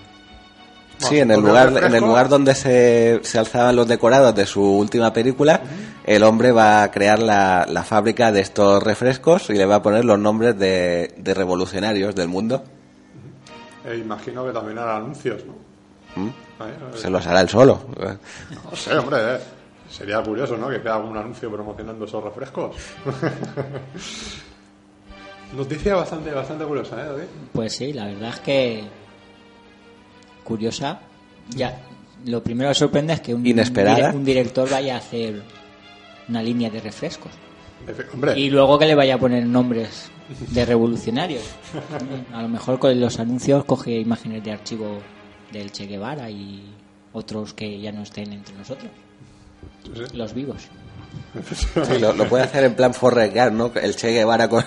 bueno, 1.00 1.10
Sí, 1.10 1.20
en 1.20 1.32
el 1.32 1.42
lugar, 1.42 1.74
en 1.84 1.94
el 1.94 2.04
lugar 2.04 2.30
donde 2.30 2.56
se, 2.56 3.20
se 3.24 3.38
alzaban 3.38 3.76
los 3.76 3.86
decorados 3.88 4.34
de 4.34 4.46
su 4.46 4.62
última 4.64 5.12
película, 5.12 5.60
el 6.06 6.24
hombre 6.24 6.52
va 6.54 6.84
a 6.84 6.92
crear 6.92 7.20
la, 7.20 7.66
la 7.70 7.84
fábrica 7.84 8.32
de 8.32 8.40
estos 8.40 8.82
refrescos 8.82 9.50
y 9.50 9.54
le 9.56 9.66
va 9.66 9.76
a 9.76 9.82
poner 9.82 10.06
los 10.06 10.18
nombres 10.20 10.58
de, 10.58 11.14
de 11.18 11.34
revolucionarios 11.34 12.16
del 12.16 12.30
mundo. 12.30 12.64
E 13.84 13.98
imagino 13.98 14.46
que 14.46 14.54
también 14.54 14.78
hará 14.78 14.96
anuncios, 14.98 15.44
¿no? 15.46 15.54
¿Mm? 16.24 16.30
Se 16.96 17.10
los 17.10 17.26
hará 17.28 17.42
él 17.42 17.50
solo. 17.50 17.82
No 18.64 18.76
sé, 18.76 18.98
hombre, 18.98 19.36
eh. 19.36 19.40
sería 19.90 20.22
curioso, 20.24 20.58
¿no? 20.58 20.70
Que 20.70 20.78
haga 20.78 20.98
un 20.98 21.18
anuncio 21.18 21.52
promocionando 21.52 22.06
esos 22.06 22.24
refrescos. 22.24 22.76
Noticia 25.56 25.96
bastante, 25.96 26.32
bastante 26.32 26.66
curiosa, 26.66 27.02
¿eh, 27.02 27.06
David? 27.06 27.24
Pues 27.54 27.76
sí, 27.76 27.94
la 27.94 28.06
verdad 28.06 28.30
es 28.30 28.40
que 28.40 28.84
curiosa. 30.44 31.00
Ya, 31.50 31.80
lo 32.26 32.42
primero 32.42 32.70
que 32.70 32.76
sorprende 32.76 33.14
es 33.14 33.22
que 33.22 33.34
un, 33.34 33.46
Inesperada. 33.46 34.12
un 34.12 34.26
director 34.26 34.70
vaya 34.70 34.96
a 34.96 34.98
hacer 34.98 35.42
una 36.28 36.42
línea 36.42 36.70
de 36.70 36.80
refrescos. 36.80 37.32
Hombre, 38.14 38.40
Y 38.40 38.50
luego 38.50 38.80
que 38.80 38.86
le 38.86 38.96
vaya 38.96 39.16
a 39.16 39.18
poner 39.18 39.46
nombres 39.46 40.10
de 40.50 40.66
revolucionarios. 40.66 41.44
A 42.34 42.42
lo 42.42 42.48
mejor 42.48 42.80
con 42.80 43.00
los 43.00 43.20
anuncios 43.20 43.64
coge 43.66 44.00
imágenes 44.00 44.44
de 44.44 44.52
archivo 44.52 44.98
del 45.58 45.72
Che 45.72 45.86
Guevara 45.88 46.30
y 46.30 46.64
otros 47.14 47.54
que 47.54 47.80
ya 47.80 47.92
no 47.92 48.04
estén 48.04 48.34
entre 48.34 48.56
nosotros, 48.56 48.92
sí. 49.84 50.16
los 50.18 50.34
vivos. 50.34 50.64
Sí, 51.54 52.00
lo, 52.00 52.14
lo 52.14 52.28
puede 52.28 52.44
hacer 52.44 52.64
en 52.66 52.76
plan 52.76 52.94
Forrest 52.94 53.34
Gump, 53.36 53.52
¿no? 53.54 53.72
El 53.82 53.96
Che 53.96 54.12
Guevara 54.12 54.50
con, 54.50 54.64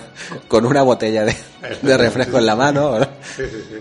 con 0.47 0.65
una 0.65 0.81
botella 0.81 1.25
de, 1.25 1.35
de 1.81 1.97
refresco 1.97 2.37
en 2.39 2.45
la 2.45 2.55
mano. 2.55 2.99
¿no? 2.99 3.05
sí, 3.35 3.43
sí, 3.49 3.61
sí. 3.69 3.75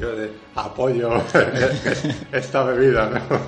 Yo 0.00 0.14
de- 0.14 0.30
apoyo 0.54 1.10
esta 2.32 2.64
bebida, 2.64 3.08
¿no? 3.08 3.38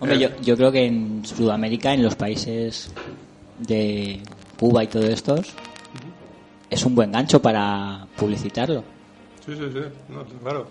Hombre, 0.00 0.18
yo, 0.18 0.28
yo 0.40 0.56
creo 0.56 0.72
que 0.72 0.86
en 0.86 1.22
Sudamérica, 1.24 1.92
en 1.92 2.02
los 2.02 2.14
países 2.14 2.90
de 3.58 4.20
Cuba 4.58 4.84
y 4.84 4.86
todos 4.86 5.06
estos, 5.06 5.48
es 6.70 6.84
un 6.86 6.94
buen 6.94 7.12
gancho 7.12 7.42
para 7.42 8.06
publicitarlo. 8.16 8.84
Sí, 9.44 9.54
sí, 9.54 9.64
sí, 9.72 9.80
no, 10.08 10.24
claro. 10.42 10.68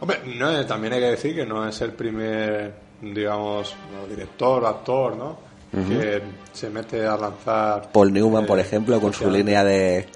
Hombre, 0.00 0.20
no, 0.36 0.50
es- 0.50 0.66
también 0.66 0.92
hay 0.94 1.00
que 1.00 1.10
decir 1.10 1.34
que 1.34 1.44
no 1.46 1.66
es 1.68 1.80
el 1.80 1.92
primer, 1.92 2.72
digamos, 3.02 3.74
director, 4.08 4.64
actor, 4.66 5.16
¿no? 5.16 5.38
Que 5.70 6.22
se 6.52 6.70
mete 6.70 7.06
a 7.06 7.16
lanzar. 7.16 7.90
Paul 7.92 8.12
Newman, 8.12 8.46
por 8.46 8.58
eh, 8.58 8.62
ejemplo, 8.62 8.98
con 9.00 9.12
su 9.12 9.30
línea 9.30 9.62
de 9.64 10.06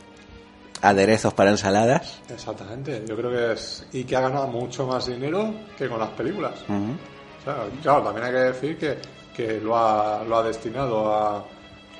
aderezos 0.80 1.34
para 1.34 1.50
ensaladas. 1.50 2.20
Exactamente, 2.30 3.04
yo 3.06 3.16
creo 3.16 3.30
que 3.30 3.52
es. 3.52 3.86
Y 3.92 4.04
que 4.04 4.16
ha 4.16 4.20
ganado 4.22 4.46
mucho 4.48 4.86
más 4.86 5.06
dinero 5.06 5.52
que 5.76 5.88
con 5.88 5.98
las 6.00 6.08
películas. 6.10 6.54
O 6.68 7.44
sea, 7.44 7.64
claro, 7.82 8.02
también 8.02 8.26
hay 8.26 8.32
que 8.32 8.38
decir 8.38 8.78
que, 8.78 8.98
que 9.34 9.60
lo, 9.60 9.76
ha, 9.76 10.24
lo 10.24 10.38
ha 10.38 10.42
destinado 10.42 11.12
a, 11.12 11.44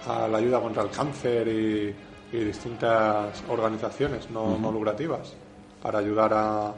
a 0.06 0.28
la 0.28 0.38
ayuda 0.38 0.60
contra 0.60 0.82
el 0.84 0.90
cáncer 0.90 1.46
y, 1.48 1.94
y 2.36 2.44
distintas 2.44 3.42
organizaciones 3.50 4.30
no, 4.30 4.56
no 4.58 4.72
lucrativas 4.72 5.32
para 5.82 5.98
ayudar 5.98 6.32
a, 6.32 6.72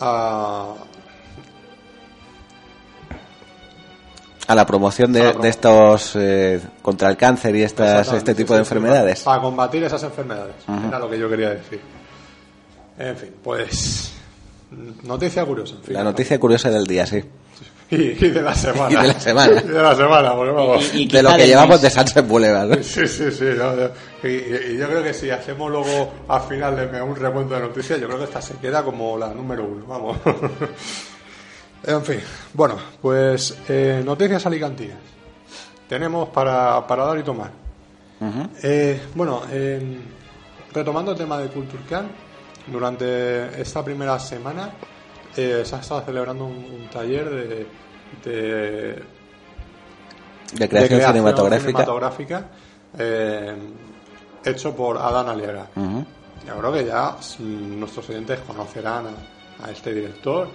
a 0.00 0.74
A 4.48 4.54
la 4.54 4.64
promoción 4.64 5.12
de, 5.12 5.24
la 5.24 5.32
de 5.32 5.48
estos 5.50 6.16
eh, 6.16 6.58
contra 6.80 7.10
el 7.10 7.18
cáncer 7.18 7.54
y 7.54 7.62
estas, 7.62 8.10
este 8.14 8.34
tipo 8.34 8.54
de 8.54 8.60
enfermedades. 8.60 9.20
Para 9.20 9.42
combatir 9.42 9.84
esas 9.84 10.02
enfermedades. 10.04 10.54
Ujú. 10.66 10.88
Era 10.88 10.98
lo 10.98 11.10
que 11.10 11.18
yo 11.18 11.28
quería 11.28 11.50
decir. 11.50 11.78
En 12.98 13.14
fin, 13.14 13.34
pues. 13.44 14.14
Noticia 15.02 15.44
curiosa. 15.44 15.74
en 15.74 15.82
fin. 15.82 15.94
La 15.94 16.02
noticia 16.02 16.40
curiosa 16.40 16.70
del 16.70 16.86
día, 16.86 17.04
sí. 17.04 17.22
Y, 17.90 17.96
y 17.96 18.14
de 18.30 18.42
la 18.42 18.54
semana. 18.54 18.90
Y 18.92 18.96
de 19.06 19.12
la 19.14 19.20
semana. 19.20 19.60
Y 19.64 19.68
de 19.68 19.82
la 19.82 19.94
semana, 19.96 20.34
porque 20.34 20.52
vamos. 20.52 20.94
Y- 20.94 21.04
y 21.04 21.08
De 21.08 21.22
lo 21.22 21.34
que 21.36 21.46
llevamos 21.46 21.80
mes. 21.80 21.82
de 21.82 21.90
Sunset 21.90 22.26
Boulevard. 22.28 22.68
¿no? 22.68 22.82
Sí, 22.82 23.06
sí, 23.08 23.30
sí. 23.30 23.44
no. 23.56 23.72
Y, 24.28 24.76
yo 24.76 24.86
creo 24.88 25.02
que 25.02 25.14
si 25.14 25.30
hacemos 25.30 25.70
luego 25.70 26.12
al 26.28 26.42
final 26.42 26.76
de 26.76 27.00
un 27.02 27.16
recuento 27.16 27.54
de 27.54 27.60
noticias, 27.60 27.98
yo 28.00 28.06
creo 28.06 28.18
que 28.18 28.24
esta 28.24 28.42
se 28.42 28.54
queda 28.56 28.82
como 28.82 29.16
la 29.16 29.28
número 29.32 29.64
uno. 29.64 29.86
Vamos. 29.86 30.18
en 31.84 32.04
fin. 32.04 32.20
Bueno, 32.54 32.76
pues 33.00 33.56
eh, 33.68 34.02
noticias 34.04 34.44
alicantinas. 34.46 34.98
Tenemos 35.88 36.28
para, 36.28 36.86
para 36.86 37.04
dar 37.06 37.18
y 37.18 37.22
tomar. 37.22 37.50
Eh, 38.62 39.00
bueno, 39.14 39.42
en- 39.50 40.02
retomando 40.72 41.12
el 41.12 41.18
tema 41.18 41.38
de 41.38 41.48
Culturcan, 41.48 42.08
durante 42.66 43.62
esta 43.62 43.82
primera 43.82 44.18
semana 44.18 44.70
eh, 45.36 45.62
se 45.64 45.76
ha 45.76 45.80
estado 45.80 46.02
celebrando 46.02 46.44
un, 46.46 46.56
un 46.56 46.88
taller 46.90 47.28
de, 47.30 47.66
de, 48.24 49.02
De 50.54 50.68
creación, 50.68 51.00
de 51.00 51.06
cinematográfica. 51.06 51.66
cinematográfica, 51.70 52.46
eh, 52.98 53.56
hecho 54.44 54.74
por 54.74 54.96
Adán 54.98 55.28
Aliaga. 55.28 55.66
Ujú. 55.76 56.04
Yo 56.46 56.58
creo 56.58 56.72
que 56.72 56.84
ya 56.86 57.16
nuestros 57.40 58.08
oyentes 58.08 58.40
conocerán 58.40 59.06
a, 59.08 59.66
a 59.66 59.70
este 59.70 59.92
director. 59.92 60.48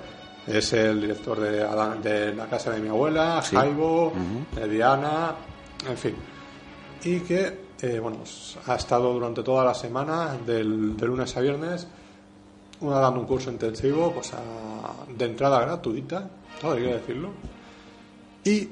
Es 0.48 0.74
el 0.74 1.00
director 1.00 1.40
de, 1.40 1.62
Adán- 1.64 2.02
de 2.02 2.34
La 2.36 2.48
casa 2.48 2.72
de 2.72 2.80
mi 2.82 2.90
abuela, 2.90 3.42
Sí. 3.42 3.56
Jaibo, 3.56 4.12
de 4.56 4.68
Diana, 4.68 5.36
en 5.90 5.98
fin. 5.98 6.16
Y 7.04 7.20
que 7.22 7.64
eh, 7.82 8.00
bueno, 8.00 8.18
ha 8.68 8.76
estado 8.76 9.14
durante 9.14 9.44
toda 9.44 9.64
la 9.64 9.74
semana, 9.74 10.38
del, 10.46 10.98
de 10.98 11.06
lunes 11.06 11.36
a 11.38 11.42
viernes, 11.42 11.88
una 12.82 13.00
dando 13.00 13.20
un 13.22 13.26
curso 13.26 13.50
intensivo 13.52 14.12
pues, 14.12 14.34
a- 14.34 15.06
de 15.16 15.26
entrada 15.26 15.60
gratuita, 15.62 16.30
todo 16.60 16.74
hay 16.74 16.84
que 16.84 16.94
decirlo. 16.94 17.30
Y, 18.44 18.70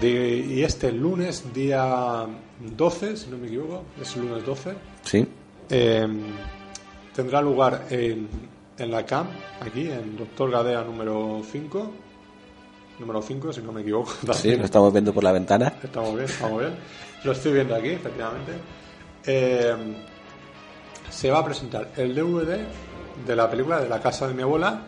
de- 0.00 0.38
y 0.48 0.62
este 0.62 0.90
lunes, 0.92 1.52
día 1.52 2.26
12, 2.76 3.16
si 3.16 3.30
no 3.30 3.36
me 3.38 3.46
equivoco, 3.48 3.84
es 4.00 4.16
el 4.16 4.22
lunes 4.22 4.46
12, 4.46 4.74
Sí. 5.04 5.26
eh, 5.70 6.06
tendrá 7.14 7.42
lugar 7.42 7.86
en, 7.90 8.28
en 8.78 8.90
la 8.90 9.04
CAM, 9.04 9.26
aquí, 9.60 9.90
en 9.90 10.16
Doctor 10.16 10.50
Gadea 10.50 10.82
número 10.82 11.42
5. 11.50 11.90
Número 12.98 13.20
5, 13.22 13.52
si 13.52 13.60
no 13.62 13.72
me 13.72 13.80
equivoco. 13.80 14.12
Sí, 14.32 14.54
lo 14.56 14.64
estamos 14.64 14.92
viendo 14.92 15.12
por 15.12 15.24
la 15.24 15.32
ventana. 15.32 15.72
Estamos 15.82 16.12
bien, 16.14 16.24
estamos 16.26 16.60
bien. 16.60 16.74
Lo 17.24 17.32
estoy 17.32 17.52
viendo 17.52 17.74
aquí, 17.74 17.88
efectivamente. 17.88 18.52
Eh, 19.26 19.74
se 21.10 21.30
va 21.30 21.38
a 21.40 21.44
presentar 21.44 21.90
el 21.96 22.14
DVD 22.14 22.60
de 23.26 23.36
la 23.36 23.48
película 23.50 23.80
de 23.80 23.88
la 23.88 24.00
casa 24.00 24.26
de 24.28 24.34
mi 24.34 24.42
abuela. 24.42 24.80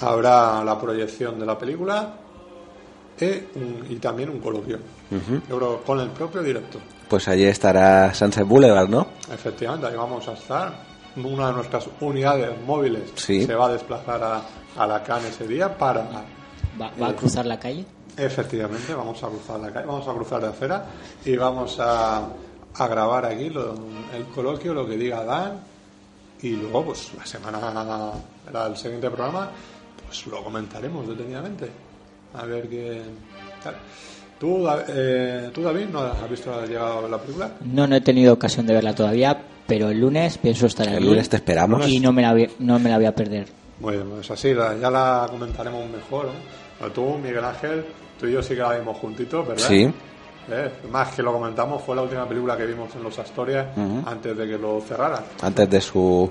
Habrá 0.00 0.62
la 0.64 0.78
proyección 0.78 1.38
de 1.38 1.46
la 1.46 1.56
película 1.56 2.14
e 3.18 3.48
un- 3.54 3.86
y 3.88 3.96
también 3.96 4.28
un 4.28 4.40
coloquio. 4.40 4.78
Yo 5.48 5.56
creo 5.58 5.82
con 5.84 6.00
el 6.00 6.08
propio 6.10 6.42
director. 6.42 6.80
Pues 7.08 7.28
allí 7.28 7.44
estará 7.44 8.12
Sunset 8.12 8.46
Boulevard, 8.46 8.88
¿no? 8.88 9.06
Efectivamente, 9.32 9.86
ahí 9.86 9.96
vamos 9.96 10.26
a 10.28 10.32
estar. 10.32 10.94
Una 11.16 11.46
de 11.48 11.52
nuestras 11.52 11.88
unidades 12.00 12.50
móviles 12.66 13.12
Sí. 13.14 13.46
se 13.46 13.54
va 13.54 13.66
a 13.66 13.72
desplazar 13.72 14.20
a, 14.22 14.42
a 14.76 14.86
la 14.86 15.00
CAN 15.04 15.24
ese 15.24 15.46
día 15.46 15.78
para 15.78 16.02
¿Va, 16.80 16.90
va 17.00 17.08
a 17.10 17.14
cruzar 17.14 17.46
la 17.46 17.60
calle? 17.60 17.84
Efectivamente, 18.16 18.92
vamos 18.94 19.22
a 19.22 19.28
cruzar 19.28 19.60
la 19.60 19.70
calle, 19.72 19.86
vamos 19.86 20.08
a 20.08 20.12
cruzar 20.12 20.42
la 20.42 20.48
acera 20.48 20.84
y 21.24 21.36
vamos 21.36 21.78
a, 21.78 22.22
a 22.74 22.88
grabar 22.88 23.26
aquí 23.26 23.48
lo- 23.48 23.74
el 24.12 24.24
coloquio, 24.34 24.74
lo 24.74 24.84
que 24.88 24.96
diga 24.96 25.22
Dan 25.24 25.60
y 26.42 26.50
luego 26.56 26.84
pues 26.86 27.10
la 27.16 27.24
semana, 27.26 28.12
el 28.66 28.76
siguiente 28.76 29.10
programa, 29.10 29.50
pues 30.06 30.26
lo 30.26 30.42
comentaremos 30.44 31.08
detenidamente. 31.08 31.70
A 32.34 32.44
ver 32.44 32.68
qué 32.68 33.02
tal. 33.62 33.74
¿Tú, 34.38 34.66
eh, 34.88 35.50
¿Tú 35.54 35.62
David, 35.62 35.86
no 35.86 36.00
has 36.00 36.28
visto 36.28 36.52
has 36.52 36.68
llegado 36.68 36.98
a 36.98 37.00
ver 37.02 37.10
la 37.10 37.18
película? 37.18 37.50
No, 37.64 37.86
no 37.86 37.96
he 37.96 38.00
tenido 38.00 38.34
ocasión 38.34 38.66
de 38.66 38.74
verla 38.74 38.94
todavía, 38.94 39.40
pero 39.66 39.88
el 39.90 40.00
lunes 40.00 40.36
pienso 40.38 40.66
estar 40.66 40.88
El 40.88 40.96
allí 40.96 41.04
lunes 41.06 41.28
te 41.28 41.36
esperamos. 41.36 41.88
y 41.88 42.00
no 42.00 42.12
me 42.12 42.22
la 42.22 42.32
voy, 42.32 42.50
no 42.58 42.78
me 42.78 42.90
la 42.90 42.96
voy 42.96 43.06
a 43.06 43.14
perder. 43.14 43.46
Bueno, 43.80 44.04
pues 44.10 44.30
así, 44.30 44.52
la- 44.52 44.76
ya 44.76 44.90
la 44.90 45.26
comentaremos 45.30 45.88
mejor. 45.88 46.26
¿eh? 46.26 46.30
Pero 46.78 46.92
Tú, 46.92 47.18
Miguel 47.18 47.44
Ángel, 47.44 47.84
tú 48.18 48.26
y 48.26 48.32
yo 48.32 48.42
sí 48.42 48.50
que 48.54 48.60
la 48.60 48.76
vimos 48.76 48.98
juntitos, 48.98 49.46
¿verdad? 49.46 49.66
Sí. 49.68 49.88
¿Eh? 50.50 50.70
Más 50.90 51.14
que 51.14 51.22
lo 51.22 51.32
comentamos, 51.32 51.82
fue 51.82 51.96
la 51.96 52.02
última 52.02 52.28
película 52.28 52.56
que 52.56 52.66
vimos 52.66 52.94
en 52.94 53.02
los 53.02 53.18
Asturias 53.18 53.68
Ujú. 53.76 54.02
antes 54.06 54.36
de 54.36 54.46
que 54.46 54.58
lo 54.58 54.80
cerraran. 54.80 55.24
Antes 55.42 55.70
de 55.70 55.80
su 55.80 56.30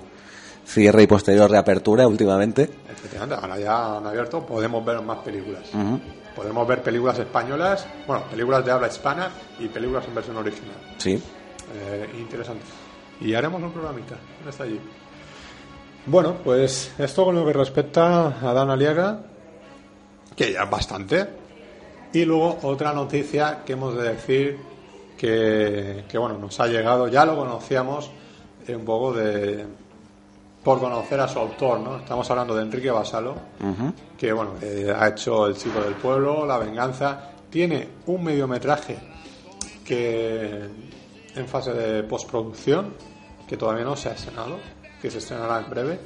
cierre 0.66 1.04
y 1.04 1.08
posterior 1.08 1.50
reapertura 1.50 2.08
últimamente. 2.08 2.70
Efectivamente, 2.90 3.36
ahora 3.36 3.60
ya 3.60 3.98
han 3.98 4.06
abierto, 4.08 4.46
podemos 4.46 4.84
ver 4.86 5.02
más 5.02 5.18
películas. 5.20 5.64
Ujú. 5.74 6.00
Podemos 6.36 6.68
ver 6.68 6.82
películas 6.82 7.20
españolas, 7.20 7.86
bueno, 8.08 8.24
películas 8.30 8.66
de 8.66 8.72
habla 8.72 8.88
hispana 8.88 9.30
y 9.60 9.68
películas 9.68 10.06
en 10.08 10.16
versión 10.16 10.38
original. 10.38 10.76
Sí. 10.98 11.22
Eh, 11.76 12.10
interesante. 12.20 12.64
Y 13.22 13.34
haremos 13.34 13.62
un 13.62 13.72
programita, 13.72 14.16
¿dónde 14.38 14.50
está 14.50 14.64
allí? 14.64 14.80
Bueno, 16.06 16.36
pues 16.44 16.92
esto 16.98 17.26
con 17.26 17.36
lo 17.36 17.46
que 17.46 17.54
respecta 17.54 18.28
a 18.42 18.54
Dan 18.54 18.70
Aliaga, 18.70 19.20
que 20.36 20.52
ya 20.54 20.64
es 20.64 20.70
bastante. 20.70 21.28
Y 22.14 22.26
luego 22.26 22.60
otra 22.62 22.94
noticia 22.94 23.64
que 23.66 23.74
hemos 23.74 23.96
de 23.96 24.10
decir 24.10 24.58
que, 25.18 26.06
que, 26.08 26.18
bueno, 26.18 26.38
nos 26.38 26.60
ha 26.60 26.68
llegado, 26.68 27.08
ya 27.08 27.26
lo 27.26 27.36
conocíamos 27.36 28.12
eh, 28.68 28.76
un 28.76 28.86
poco 28.86 29.14
de 29.14 29.66
por 30.64 30.80
conocer 30.80 31.20
a 31.20 31.28
su 31.28 31.40
autor, 31.40 31.80
¿no? 31.82 31.98
Estamos 31.98 32.30
hablando 32.32 32.56
de 32.56 32.62
Enrique 32.62 32.90
Basalo, 32.90 33.36
que 34.18 34.32
bueno, 34.32 34.54
eh, 34.62 34.94
ha 34.96 35.10
hecho 35.10 35.46
El 35.48 35.58
chico 35.58 35.82
del 35.82 35.96
pueblo, 35.96 36.46
La 36.46 36.58
venganza, 36.58 37.32
tiene 37.50 37.90
un 38.06 38.24
mediometraje 38.24 38.98
que 39.84 40.62
en 41.36 41.48
fase 41.48 41.74
de 41.74 42.04
postproducción, 42.04 42.94
que 43.46 43.58
todavía 43.58 43.84
no 43.84 43.98
se 43.98 44.10
ha 44.10 44.14
estrenado, 44.14 44.58
que 45.02 45.12
se 45.12 45.18
estrenará 45.18 45.60
en 45.60 45.70
breve, 45.70 46.00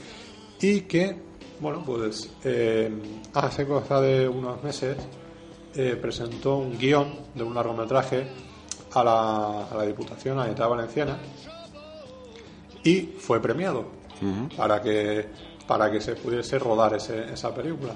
y 0.60 0.82
que, 0.82 1.16
bueno, 1.60 1.84
pues 1.86 2.32
eh, 2.44 2.92
hace 3.36 3.68
cosa 3.68 4.02
de 4.02 4.28
unos 4.28 4.64
meses 4.64 4.98
eh, 5.76 5.98
presentó 6.02 6.58
un 6.58 6.78
guion 6.78 7.14
de 7.36 7.44
un 7.44 7.54
largometraje 7.54 8.28
a 8.94 9.04
la, 9.04 9.68
a 9.68 9.76
la 9.76 9.84
Diputación 9.84 10.38
Valenciana 10.38 11.18
y 12.84 13.02
fue 13.20 13.42
premiado 13.42 13.86
para 14.56 14.82
que 14.82 15.28
para 15.68 15.92
que 15.92 16.00
se 16.00 16.16
pudiese 16.16 16.58
rodar 16.58 16.96
ese, 16.96 17.34
esa 17.34 17.54
película. 17.54 17.94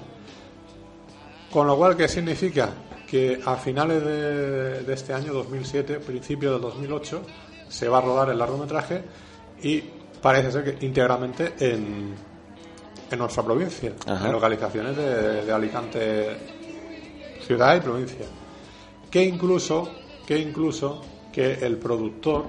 Con 1.50 1.66
lo 1.66 1.76
cual, 1.76 1.96
¿qué 1.96 2.06
significa? 2.06 2.68
Que 3.08 3.40
a 3.44 3.56
finales 3.56 4.04
de, 4.04 4.82
de 4.82 4.92
este 4.92 5.14
año, 5.14 5.32
2007, 5.32 6.00
principio 6.00 6.52
del 6.52 6.60
2008, 6.60 7.22
se 7.68 7.88
va 7.88 7.98
a 7.98 8.00
rodar 8.02 8.28
el 8.28 8.38
largometraje 8.38 9.02
y 9.62 9.82
parece 10.20 10.52
ser 10.52 10.64
que 10.64 10.84
íntegramente 10.86 11.54
en, 11.58 12.14
en 13.10 13.18
nuestra 13.18 13.42
provincia, 13.42 13.94
Ajá. 14.06 14.26
en 14.26 14.32
localizaciones 14.32 14.96
de, 14.96 15.44
de 15.44 15.52
Alicante, 15.52 16.36
ciudad 17.46 17.76
y 17.76 17.80
provincia. 17.80 18.26
Que 19.10 19.24
incluso, 19.24 19.90
que 20.26 20.38
incluso 20.38 21.02
que 21.32 21.54
el 21.54 21.76
productor, 21.76 22.46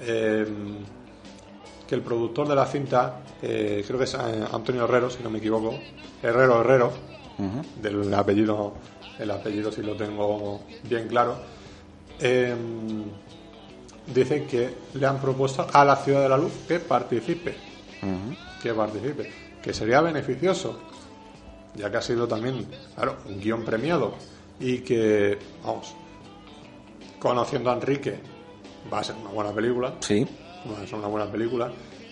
eh, 0.00 0.46
que 1.86 1.94
el 1.94 2.02
productor 2.02 2.48
de 2.48 2.54
la 2.54 2.66
cinta, 2.66 3.20
eh, 3.40 3.84
creo 3.86 3.98
que 3.98 4.04
es 4.04 4.14
eh, 4.14 4.18
Antonio 4.52 4.84
Herrero, 4.84 5.10
si 5.10 5.22
no 5.22 5.30
me 5.30 5.38
equivoco, 5.38 5.78
Herrero 6.22 6.60
Herrero, 6.60 6.92
del 7.80 8.14
apellido, 8.14 8.74
el 9.18 9.30
apellido 9.30 9.72
si 9.72 9.82
lo 9.82 9.96
tengo 9.96 10.60
bien 10.84 11.08
claro, 11.08 11.36
eh, 12.20 12.54
dice 14.06 14.44
que 14.44 14.74
le 14.94 15.06
han 15.06 15.20
propuesto 15.20 15.66
a 15.72 15.84
la 15.84 15.96
Ciudad 15.96 16.22
de 16.22 16.28
la 16.28 16.36
Luz 16.36 16.52
que 16.68 16.78
participe, 16.78 17.56
que 18.62 18.74
participe, 18.74 19.30
que 19.62 19.74
sería 19.74 20.00
beneficioso, 20.00 20.78
ya 21.74 21.90
que 21.90 21.96
ha 21.96 22.02
sido 22.02 22.26
también, 22.28 22.66
claro, 22.94 23.16
un 23.28 23.40
guion 23.40 23.64
premiado 23.64 24.14
y 24.60 24.78
que, 24.78 25.38
vamos, 25.64 25.94
conociendo 27.18 27.70
a 27.70 27.74
Enrique, 27.74 28.18
va 28.92 29.00
a 29.00 29.04
ser 29.04 29.16
una 29.16 29.30
buena 29.30 29.52
película, 29.52 29.94
Sí. 30.00 30.26
va 30.70 30.82
a 30.82 30.86
ser 30.86 30.94
una 30.96 31.08
buena 31.08 31.30
película, 31.30 31.70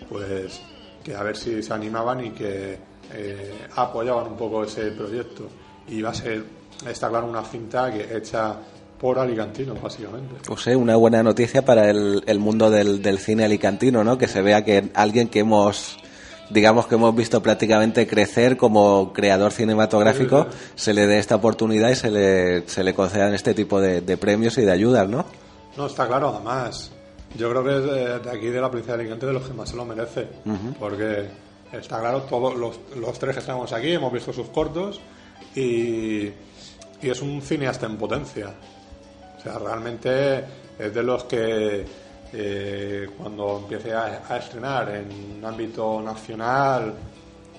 pues 0.09 0.61
que 1.05 1.15
a 1.15 1.23
ver 1.23 1.37
si 1.37 1.63
se 1.63 1.73
animaban 1.73 2.25
y 2.27 2.31
que 2.31 2.79
eh, 3.13 3.67
apoyaban 3.77 4.27
un 4.29 4.37
poco 4.37 4.65
ese 4.65 4.91
proyecto. 4.93 5.49
Y 5.89 6.03
va 6.03 6.11
a 6.11 6.15
ser, 6.15 6.45
está 6.87 7.09
claro, 7.09 7.27
una 7.27 7.43
cinta 7.43 7.91
que 7.91 8.17
hecha 8.17 8.57
por 9.01 9.19
alicantinos, 9.19 9.81
básicamente. 9.81 10.35
Pues 10.47 10.61
sí, 10.63 10.71
una 10.75 10.95
buena 10.97 11.23
noticia 11.23 11.65
para 11.65 11.91
el, 11.91 12.23
el 12.27 12.39
mundo 12.39 12.71
del, 12.71 13.01
del 13.03 13.19
cine 13.19 13.45
alicantino, 13.47 14.05
¿no? 14.05 14.19
Que 14.19 14.29
se 14.29 14.43
vea 14.43 14.63
que 14.65 14.91
alguien 14.95 15.29
que 15.29 15.41
hemos, 15.41 15.97
digamos 16.51 16.87
que 16.87 16.97
hemos 16.97 17.15
visto 17.15 17.43
prácticamente 17.43 18.07
crecer 18.07 18.57
como 18.57 19.13
creador 19.13 19.53
cinematográfico, 19.53 20.47
se 20.75 20.93
le 20.93 21.07
dé 21.07 21.19
esta 21.19 21.37
oportunidad 21.37 21.91
y 21.91 21.97
se 21.97 22.11
le, 22.11 22.69
se 22.69 22.85
le 22.85 22.95
concedan 22.95 23.35
este 23.35 23.55
tipo 23.55 23.81
de, 23.81 24.01
de 24.01 24.17
premios 24.17 24.59
y 24.59 24.63
de 24.63 24.73
ayudas, 24.73 25.09
¿no? 25.09 25.25
No, 25.77 25.87
está 25.87 26.07
claro, 26.07 26.29
además. 26.35 26.91
Yo 27.37 27.49
creo 27.51 27.65
que 27.65 27.77
es 27.77 27.85
de, 27.85 28.19
de 28.19 28.31
aquí, 28.31 28.47
de 28.49 28.61
la 28.61 28.69
provincia 28.69 28.97
de 28.97 29.03
Alicante, 29.03 29.27
de 29.27 29.33
los 29.33 29.47
que 29.47 29.55
más 29.55 29.69
se 29.69 29.77
lo 29.77 29.85
merece. 29.85 30.27
Porque 30.79 31.29
está 31.73 32.01
claro, 32.01 32.23
todos 32.23 32.57
los, 32.57 32.81
los 32.97 33.19
tres 33.19 33.35
que 33.35 33.41
estamos 33.41 33.73
aquí 33.73 33.93
hemos 33.93 34.13
visto 34.13 34.33
sus 34.33 34.49
cortos 34.49 35.01
y, 35.55 36.25
y 36.25 36.33
es 37.03 37.23
un 37.23 37.41
cineasta 37.41 37.87
en 37.87 37.97
potencia. 37.97 38.53
O 39.39 39.43
sea, 39.43 39.59
realmente 39.59 40.45
es 40.79 40.93
de 40.93 41.03
los 41.03 41.25
que 41.25 41.87
eh, 42.33 43.09
cuando 43.19 43.59
empiece 43.63 43.93
a, 43.93 44.23
a 44.29 44.37
estrenar 44.39 44.89
en 44.91 45.37
un 45.39 45.45
ámbito 45.45 46.01
nacional 46.01 46.95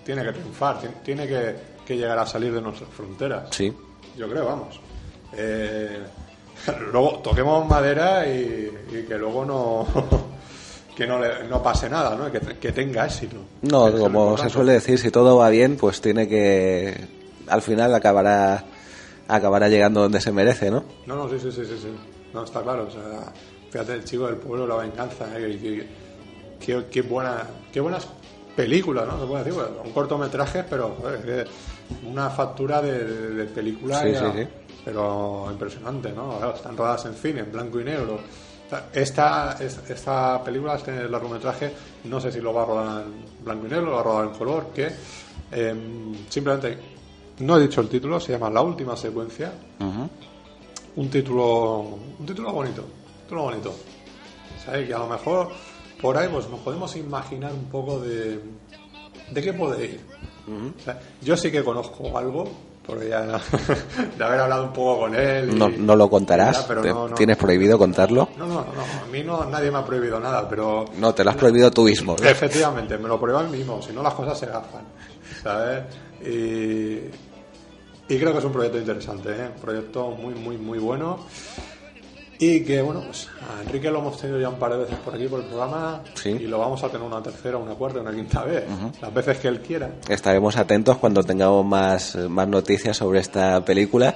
tiene 0.03 0.23
que 0.23 0.31
triunfar, 0.33 0.79
ti- 0.79 0.87
tiene 1.03 1.27
que, 1.27 1.55
que 1.85 1.95
llegar 1.97 2.17
a 2.19 2.25
salir 2.25 2.53
de 2.53 2.61
nuestras 2.61 2.89
fronteras. 2.89 3.43
Sí. 3.51 3.71
Yo 4.17 4.29
creo, 4.29 4.45
vamos. 4.45 4.79
Eh, 5.33 5.99
luego 6.91 7.19
toquemos 7.19 7.67
madera 7.67 8.25
y, 8.27 8.71
y 8.91 9.03
que 9.07 9.17
luego 9.17 9.45
no 9.45 9.87
que 10.95 11.07
no, 11.07 11.19
le- 11.19 11.47
no 11.47 11.61
pase 11.63 11.89
nada, 11.89 12.15
¿no? 12.15 12.31
Que, 12.31 12.39
que 12.39 12.71
tenga 12.71 13.05
éxito. 13.05 13.37
No, 13.61 13.91
como 13.97 14.37
se 14.37 14.49
suele 14.49 14.73
decir, 14.73 14.97
si 14.99 15.09
todo 15.11 15.37
va 15.37 15.49
bien, 15.49 15.77
pues 15.77 16.01
tiene 16.01 16.27
que, 16.27 17.07
al 17.47 17.61
final 17.61 17.93
acabará, 17.95 18.63
acabará 19.27 19.69
llegando 19.69 20.01
donde 20.01 20.19
se 20.21 20.31
merece, 20.31 20.69
¿no? 20.69 20.83
No, 21.05 21.15
no, 21.15 21.29
sí, 21.29 21.37
sí, 21.39 21.51
sí, 21.51 21.65
sí, 21.65 21.77
sí. 21.81 21.87
No, 22.33 22.43
está 22.43 22.61
claro. 22.61 22.87
O 22.87 22.91
sea, 22.91 23.31
fíjate, 23.71 23.93
el 23.95 24.03
chico 24.03 24.27
del 24.27 24.35
pueblo, 24.35 24.67
la 24.67 24.75
venganza, 24.75 25.25
¿eh? 25.39 25.57
Qué- 25.59 25.87
qué, 26.59 26.85
qué 26.91 27.01
buena, 27.01 27.43
qué 27.71 27.79
buenas 27.79 28.07
películas, 28.55 29.07
¿no? 29.07 29.19
Se 29.19 29.25
puede 29.25 29.43
decir, 29.45 29.59
bueno, 29.59 29.77
un 29.83 29.91
cortometraje, 29.91 30.63
pero 30.69 30.95
joder, 31.01 31.47
una 32.05 32.29
factura 32.29 32.81
de, 32.81 33.03
de, 33.03 33.29
de 33.31 33.43
película, 33.45 34.01
Sí, 34.01 34.13
sí, 34.13 34.25
sí. 34.35 34.47
pero 34.85 35.47
impresionante, 35.51 36.11
¿no? 36.11 36.37
Claro, 36.37 36.55
están 36.55 36.77
rodadas 36.77 37.05
en 37.05 37.15
cine, 37.15 37.39
en 37.39 37.51
blanco 37.51 37.79
y 37.79 37.83
negro. 37.85 38.19
Esta, 38.93 39.57
es- 39.59 39.79
esta 39.89 40.41
película, 40.43 40.75
este 40.75 41.09
largometraje, 41.09 41.73
no 42.05 42.21
sé 42.21 42.31
si 42.31 42.39
lo 42.39 42.53
va 42.53 42.63
a 42.63 42.65
rodar 42.65 43.03
en 43.05 43.43
blanco 43.43 43.65
y 43.67 43.69
negro, 43.69 43.85
lo 43.87 43.91
va 43.93 43.99
a 43.99 44.03
rodar 44.03 44.25
en 44.27 44.33
color, 44.33 44.67
que 44.73 44.89
em, 45.51 46.15
simplemente, 46.29 46.77
no 47.39 47.57
he 47.57 47.61
dicho 47.63 47.81
el 47.81 47.89
título, 47.89 48.19
se 48.19 48.31
llama 48.33 48.49
La 48.49 48.61
Última 48.61 48.95
Secuencia, 48.95 49.51
un 50.95 51.09
título 51.09 51.79
un 52.19 52.25
título 52.25 52.51
bonito 52.51 52.85
un 53.31 53.37
título 53.37 53.43
bonito 53.43 53.73
¿sabes? 54.65 54.87
que 54.87 54.93
a 54.93 54.99
lo 54.99 55.07
mejor 55.07 55.49
por 56.01 56.17
ahí 56.17 56.27
pues 56.31 56.49
nos 56.49 56.59
podemos 56.59 56.95
imaginar 56.95 57.53
un 57.53 57.65
poco 57.65 57.99
de 57.99 58.39
de 59.31 59.41
qué 59.41 59.53
puede 59.53 59.85
ir 59.85 60.01
O 60.79 60.83
sea, 60.83 60.99
yo 61.21 61.37
sí 61.37 61.49
que 61.51 61.63
conozco 61.63 62.17
algo 62.17 62.45
porque 62.85 63.09
ya 63.09 63.21
de 64.17 64.23
haber 64.23 64.39
hablado 64.41 64.63
un 64.65 64.73
poco 64.73 65.01
con 65.01 65.15
él 65.15 65.49
y- 65.51 65.53
No, 65.59 65.69
no 65.69 65.95
lo 65.95 66.09
contarás, 66.09 66.61
Ya, 66.61 66.67
pero 66.67 66.83
no, 66.83 67.07
no. 67.07 67.15
tienes 67.15 67.37
prohibido 67.37 67.77
contarlo. 67.77 68.27
no, 68.37 68.45
no, 68.47 68.53
no, 68.55 68.83
a 69.03 69.05
mí 69.09 69.23
no, 69.23 69.45
nadie 69.45 69.69
me 69.71 69.77
ha 69.77 69.85
prohibido 69.85 70.19
nada, 70.19 70.49
pero 70.49 70.85
No, 70.97 71.13
te 71.13 71.23
lo 71.23 71.29
has 71.29 71.35
prohibido 71.37 71.71
tú 71.71 71.83
mismo. 71.83 72.15
Efectivamente, 72.21 72.97
me 72.97 73.07
lo 73.07 73.19
pruebo 73.19 73.39
a 73.39 73.43
mí 73.43 73.57
mismo, 73.59 73.81
si 73.81 73.93
no 73.93 74.01
las 74.03 74.13
cosas 74.15 74.37
se 74.37 74.47
gafan, 74.47 74.83
¿sabes? 75.43 75.83
Y, 76.21 77.01
y 78.13 78.17
creo 78.19 78.33
que 78.33 78.39
es 78.39 78.45
un 78.45 78.51
proyecto 78.51 78.79
interesante, 78.79 79.29
¿eh? 79.29 79.49
un 79.55 79.61
proyecto 79.61 80.09
muy, 80.09 80.33
muy, 80.33 80.57
muy 80.57 80.79
bueno. 80.79 81.19
Y 82.43 82.63
que, 82.63 82.81
bueno, 82.81 83.03
pues 83.05 83.27
a 83.39 83.61
Enrique 83.61 83.91
lo 83.91 83.99
hemos 83.99 84.17
tenido 84.19 84.39
ya 84.39 84.49
un 84.49 84.55
par 84.55 84.71
de 84.71 84.79
veces 84.79 84.95
por 85.05 85.13
aquí 85.13 85.27
por 85.27 85.41
el 85.41 85.45
programa 85.45 86.01
Sí. 86.15 86.29
y 86.31 86.47
lo 86.47 86.57
vamos 86.57 86.83
a 86.83 86.89
tener 86.89 87.05
una 87.05 87.21
tercera, 87.21 87.57
una 87.57 87.75
cuarta, 87.75 87.99
una 88.01 88.11
quinta 88.11 88.43
vez, 88.43 88.63
las 88.99 89.13
veces 89.13 89.37
que 89.37 89.47
él 89.47 89.61
quiera. 89.61 89.91
Estaremos 90.09 90.57
atentos 90.57 90.97
cuando 90.97 91.23
tengamos 91.23 91.63
más, 91.63 92.15
más 92.15 92.47
noticias 92.47 92.97
sobre 92.97 93.19
esta 93.19 93.63
película 93.63 94.15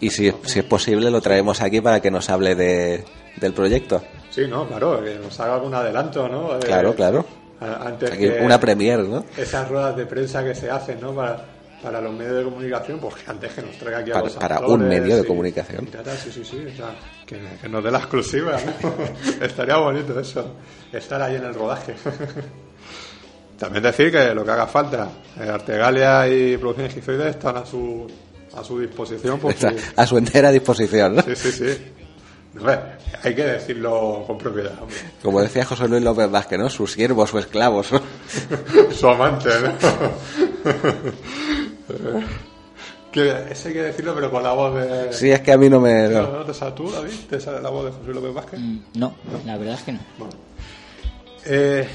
y 0.00 0.08
si, 0.08 0.32
si 0.44 0.60
es 0.60 0.64
posible 0.64 1.10
lo 1.10 1.20
traemos 1.20 1.60
aquí 1.60 1.82
para 1.82 2.00
que 2.00 2.10
nos 2.10 2.30
hable 2.30 2.54
de, 2.54 3.04
del 3.36 3.52
proyecto. 3.52 4.02
Sí, 4.30 4.46
no, 4.48 4.66
claro, 4.66 5.04
que 5.04 5.16
nos 5.16 5.38
haga 5.38 5.56
algún 5.56 5.74
adelanto, 5.74 6.26
¿no? 6.26 6.58
Claro, 6.60 6.94
claro. 6.94 7.26
Antes 7.60 8.12
Aquí 8.12 8.20
que 8.28 8.40
una 8.40 8.58
premier, 8.58 9.00
¿no? 9.00 9.24
esas 9.36 9.68
ruedas 9.68 9.94
de 9.94 10.06
prensa 10.06 10.42
que 10.42 10.54
se 10.54 10.70
hacen, 10.70 11.00
¿no? 11.02 11.12
Para, 11.12 11.44
para 11.82 12.00
los 12.00 12.12
medios 12.12 12.36
de 12.38 12.44
comunicación, 12.44 12.98
pues 12.98 13.14
que 13.16 13.30
antes 13.30 13.52
que 13.52 13.62
nos 13.62 13.76
traiga 13.78 13.98
aquí 13.98 14.10
a 14.10 14.14
Para- 14.22 14.58
para 14.58 14.66
un 14.66 14.88
medio 14.88 15.16
de 15.16 15.22
y- 15.22 15.26
comunicación. 15.26 15.86
y 15.88 16.16
sí, 16.16 16.32
sí, 16.32 16.44
sí. 16.44 16.66
o 16.72 16.76
sea, 16.76 16.94
que, 17.26 17.40
que 17.60 17.68
nos 17.68 17.82
dé 17.84 17.90
la 17.90 17.98
exclusiva, 17.98 18.56
¿no? 18.82 18.94
Estaría 19.44 19.76
bonito 19.76 20.18
eso, 20.18 20.54
estar 20.92 21.20
ahí 21.22 21.36
en 21.36 21.44
el 21.44 21.54
rodaje. 21.54 21.94
También 23.58 23.82
decir 23.82 24.12
que 24.12 24.34
lo 24.34 24.44
que 24.44 24.50
haga 24.52 24.66
falta, 24.68 25.08
eh, 25.40 25.48
Artegalia 25.48 26.28
y 26.28 26.56
Producciones 26.56 26.94
Gizoides 26.94 27.26
están 27.30 27.56
a 27.56 27.66
su, 27.66 28.06
a 28.56 28.62
su 28.62 28.78
disposición. 28.78 29.40
Está 29.48 29.72
a 29.96 30.06
su 30.06 30.16
entera 30.16 30.50
disposición, 30.52 31.16
¿no? 31.16 31.22
sí, 31.22 31.34
sí, 31.34 31.52
sí. 31.52 31.78
No, 32.54 32.72
eh, 32.72 32.78
hay 33.22 33.34
que 33.34 33.44
decirlo 33.44 34.24
con 34.26 34.38
propiedad, 34.38 34.80
hombre. 34.80 34.96
Como 35.22 35.40
decía 35.42 35.64
José 35.64 35.86
Luis 35.88 36.02
López 36.02 36.30
Vázquez, 36.30 36.58
¿no? 36.58 36.70
Sus 36.70 36.92
siervos 36.92 37.34
o 37.34 37.38
esclavos. 37.40 37.92
¿no? 37.92 38.00
su 38.92 39.08
amante, 39.08 39.50
¿no? 39.60 39.72
que 43.12 43.30
ese 43.50 43.68
hay 43.68 43.74
que 43.74 43.82
decirlo, 43.82 44.14
pero 44.14 44.30
con 44.30 44.42
la 44.42 44.52
voz 44.52 44.74
de. 44.74 45.12
Sí, 45.12 45.30
es 45.30 45.40
que 45.40 45.52
a 45.52 45.58
mí 45.58 45.68
no 45.68 45.80
me... 45.80 46.08
¿No, 46.08 46.22
no. 46.22 46.38
no 46.38 46.44
te 46.44 46.54
sale 46.54 46.72
tú, 46.72 46.90
David? 46.90 47.12
¿Te 47.28 47.40
sale 47.40 47.60
la 47.60 47.70
voz 47.70 47.86
de 47.86 47.90
José 47.92 48.12
López 48.14 48.34
Vázquez? 48.34 48.60
Mm, 48.60 48.78
No, 48.94 49.14
la 49.46 49.56
verdad 49.56 49.74
es 49.74 49.82
que 49.82 49.92
no. 49.92 50.00
Eh, 51.46 51.88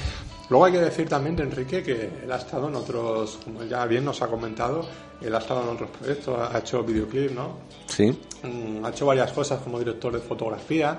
Luego 0.50 0.66
hay 0.66 0.72
que 0.72 0.80
decir 0.80 1.08
también 1.08 1.36
de 1.36 1.42
Enrique 1.44 1.82
que 1.82 2.10
él 2.22 2.30
ha 2.30 2.36
estado 2.36 2.68
en 2.68 2.74
otros, 2.74 3.38
como 3.44 3.64
ya 3.64 3.86
bien 3.86 4.04
nos 4.04 4.20
ha 4.20 4.26
comentado, 4.26 4.86
él 5.22 5.34
ha 5.34 5.38
estado 5.38 5.62
en 5.62 5.68
otros 5.70 5.88
proyectos, 5.90 6.38
ha 6.38 6.58
hecho 6.58 6.82
videoclip, 6.82 7.30
¿no? 7.30 7.56
Sí. 7.86 8.16
Mm, 8.42 8.84
ha 8.84 8.90
hecho 8.90 9.06
varias 9.06 9.32
cosas 9.32 9.60
como 9.62 9.78
director 9.78 10.12
de 10.12 10.18
fotografía, 10.18 10.98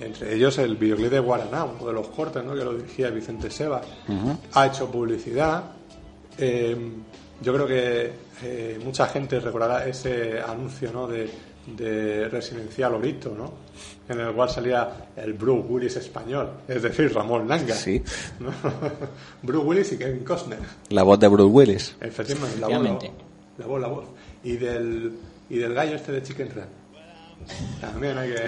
entre 0.00 0.32
ellos 0.36 0.58
el 0.58 0.76
videoclip 0.76 1.10
de 1.10 1.18
Guaraná, 1.18 1.64
uno 1.64 1.86
de 1.86 1.92
los 1.92 2.06
cortes, 2.08 2.44
¿no? 2.44 2.54
Que 2.54 2.64
lo 2.64 2.72
dirigía 2.74 3.10
Vicente 3.10 3.50
Seba. 3.50 3.82
Ha 4.54 4.66
hecho 4.66 4.88
publicidad. 4.88 5.64
Eh, 6.38 6.76
yo 7.40 7.54
creo 7.54 7.66
que 7.66 8.12
eh, 8.42 8.80
mucha 8.84 9.06
gente 9.06 9.40
recordará 9.40 9.86
ese 9.86 10.40
anuncio, 10.40 10.92
¿no? 10.92 11.06
De, 11.06 11.30
de 11.76 12.28
Residencial 12.28 12.94
Orito, 12.94 13.34
¿no? 13.36 13.52
En 14.08 14.20
el 14.20 14.32
cual 14.32 14.48
salía 14.48 15.10
el 15.16 15.34
Bruce 15.34 15.66
Willis 15.68 15.96
español, 15.96 16.50
es 16.66 16.82
decir, 16.82 17.12
Ramón 17.12 17.46
Langa. 17.48 17.74
Sí. 17.74 18.02
¿no? 18.40 18.50
Bruce 19.42 19.66
Willis 19.66 19.92
y 19.92 19.98
Kevin 19.98 20.24
Costner. 20.24 20.58
La 20.90 21.02
voz 21.02 21.20
de 21.20 21.28
Bruce 21.28 21.52
Willis. 21.52 21.96
Efectivamente, 22.00 22.58
la 22.60 22.68
voz, 22.68 22.82
la 23.58 23.66
voz, 23.66 23.80
la 23.80 23.88
voz. 23.88 24.04
Y 24.42 24.56
del, 24.56 25.12
y 25.50 25.58
del 25.58 25.74
gallo 25.74 25.96
este 25.96 26.12
de 26.12 26.22
Chicken 26.22 26.50
Run. 26.54 26.64
También 27.80 28.16
hay 28.18 28.30
que... 28.30 28.42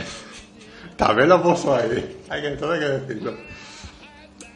También 0.96 1.28
lo 1.28 1.42
puso 1.42 1.74
ahí. 1.74 2.22
Hay 2.28 2.42
que, 2.42 2.50
todo 2.50 2.72
hay 2.72 2.80
que 2.80 2.86
decirlo. 2.86 3.34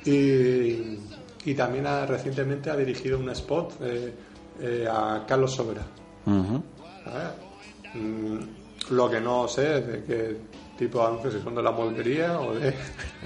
Y, 0.04 0.98
y 1.44 1.54
también 1.54 1.86
ha, 1.86 2.06
recientemente 2.06 2.70
ha 2.70 2.76
dirigido 2.76 3.18
un 3.18 3.28
spot 3.30 3.74
eh, 3.82 4.12
eh, 4.60 4.88
a 4.90 5.24
Carlos 5.26 5.52
Sobera. 5.52 5.82
¿sabes? 6.24 7.94
Mm, 7.94 8.38
lo 8.94 9.10
que 9.10 9.20
no 9.20 9.46
sé 9.48 9.78
es 9.78 9.86
de 9.86 10.04
qué 10.04 10.36
tipo 10.78 11.00
de 11.00 11.06
anuncios, 11.06 11.34
si 11.34 11.40
son 11.40 11.54
de 11.54 11.62
la 11.62 11.70
moldería 11.70 12.40
o 12.40 12.54
de... 12.54 12.74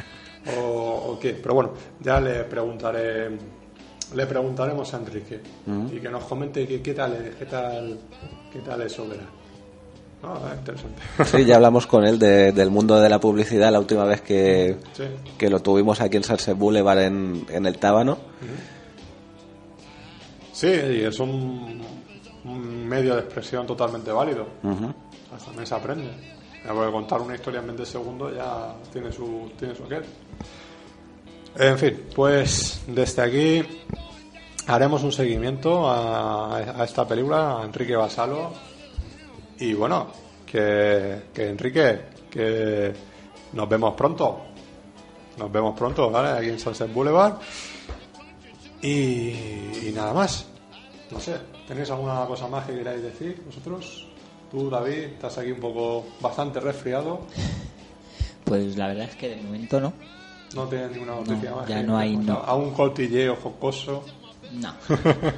o, 0.59 1.13
o 1.13 1.19
qué. 1.19 1.35
Pero 1.35 1.55
bueno, 1.55 1.73
ya 2.01 2.21
le 2.21 2.45
preguntaré... 2.45 3.31
Le 4.15 4.27
preguntaremos 4.27 4.95
a 4.95 4.97
Enrique 4.97 5.39
y 5.93 6.01
que 6.01 6.09
nos 6.09 6.25
comente 6.25 6.67
qué, 6.67 6.81
qué 6.81 6.95
tal 6.95 7.35
qué 7.39 7.45
tal, 7.45 7.99
qué 8.51 8.61
tal 8.61 8.81
es 8.81 8.93
Sobera. 8.93 9.25
Ah, 10.23 10.53
interesante. 10.59 11.01
Sí, 11.25 11.45
ya 11.45 11.57
hablamos 11.57 11.87
con 11.87 12.05
él 12.05 12.19
de- 12.19 12.53
del 12.53 12.71
mundo 12.71 12.99
de 13.01 13.09
la 13.09 13.21
publicidad 13.21 13.71
la 13.71 13.79
última 13.79 14.05
vez 14.05 14.21
que, 14.21 14.77
Sí. 14.93 15.05
que 15.39 15.49
lo 15.49 15.61
tuvimos 15.61 16.01
aquí 16.01 16.17
en 16.17 16.25
Sunset 16.25 16.57
Boulevard 16.59 16.99
en, 17.01 17.47
en 17.49 17.67
el 17.67 17.79
Tábano. 17.79 18.19
Sí, 20.53 20.67
y 20.67 21.05
es 21.05 21.19
un, 21.21 21.81
un 22.45 22.87
medio 22.89 23.15
de 23.15 23.21
expresión 23.21 23.67
totalmente 23.67 24.11
válido. 24.11 24.47
Ujú. 24.63 24.93
Hasta 25.33 25.47
también 25.47 25.67
se 25.67 25.75
aprende. 25.75 26.11
Porque 26.67 26.91
contar 26.93 27.21
una 27.21 27.35
historia 27.37 27.61
en 27.61 27.67
20 27.69 27.87
segundos 27.87 28.35
ya 28.35 28.75
tiene 28.93 29.13
su, 29.13 29.51
tiene 29.59 29.75
su 29.75 29.85
aquel. 29.85 30.03
En 31.57 31.79
fin, 31.79 32.03
pues 32.15 32.83
desde 32.89 33.23
aquí 33.23 33.63
haremos 34.67 35.03
un 35.05 35.13
seguimiento 35.13 35.89
a, 35.89 36.57
a 36.59 36.85
esta 36.85 37.07
película, 37.07 37.61
a 37.61 37.65
Enrique 37.65 37.95
Basalo. 37.97 38.51
Y 39.61 39.75
bueno, 39.75 40.09
que, 40.47 41.25
que 41.35 41.49
Enrique, 41.49 42.01
que 42.31 42.93
nos 43.53 43.69
vemos 43.69 43.95
pronto. 43.95 44.41
Nos 45.39 45.51
vemos 45.53 45.77
pronto, 45.79 46.11
¿vale? 46.11 46.31
Aquí 46.39 46.49
en 46.49 46.59
Sunset 46.59 46.93
Boulevard. 46.93 47.35
Y, 48.83 48.89
y 49.89 49.93
nada 49.95 50.13
más. 50.13 50.47
No 51.11 51.19
sé, 51.21 51.37
¿tenéis 51.67 51.91
alguna 51.91 52.25
cosa 52.27 52.47
más 52.49 52.67
que 52.67 52.75
queráis 52.77 53.03
decir 53.03 53.43
vosotros? 53.45 54.07
Tú, 54.51 54.69
David, 54.71 54.99
estás 55.15 55.39
aquí 55.39 55.51
un 55.53 55.61
poco 55.61 56.07
bastante 56.21 56.61
resfriado. 56.61 57.21
Pues 58.45 58.77
la 58.77 58.89
verdad 58.89 59.05
es 59.11 59.17
que 59.17 59.29
de 59.31 59.37
momento 59.43 59.81
no. 59.81 59.93
No 60.55 60.67
tienes 60.67 60.91
ninguna 60.93 61.17
noticia 61.17 61.51
No, 61.51 61.57
más. 61.57 61.69
ya 61.69 61.83
no 61.83 61.99
hay, 61.99 62.17
no. 62.17 62.35
A 62.39 62.55
un 62.55 62.71
cotilleo 62.73 63.37
jocoso. 63.37 64.05
No. 64.53 64.73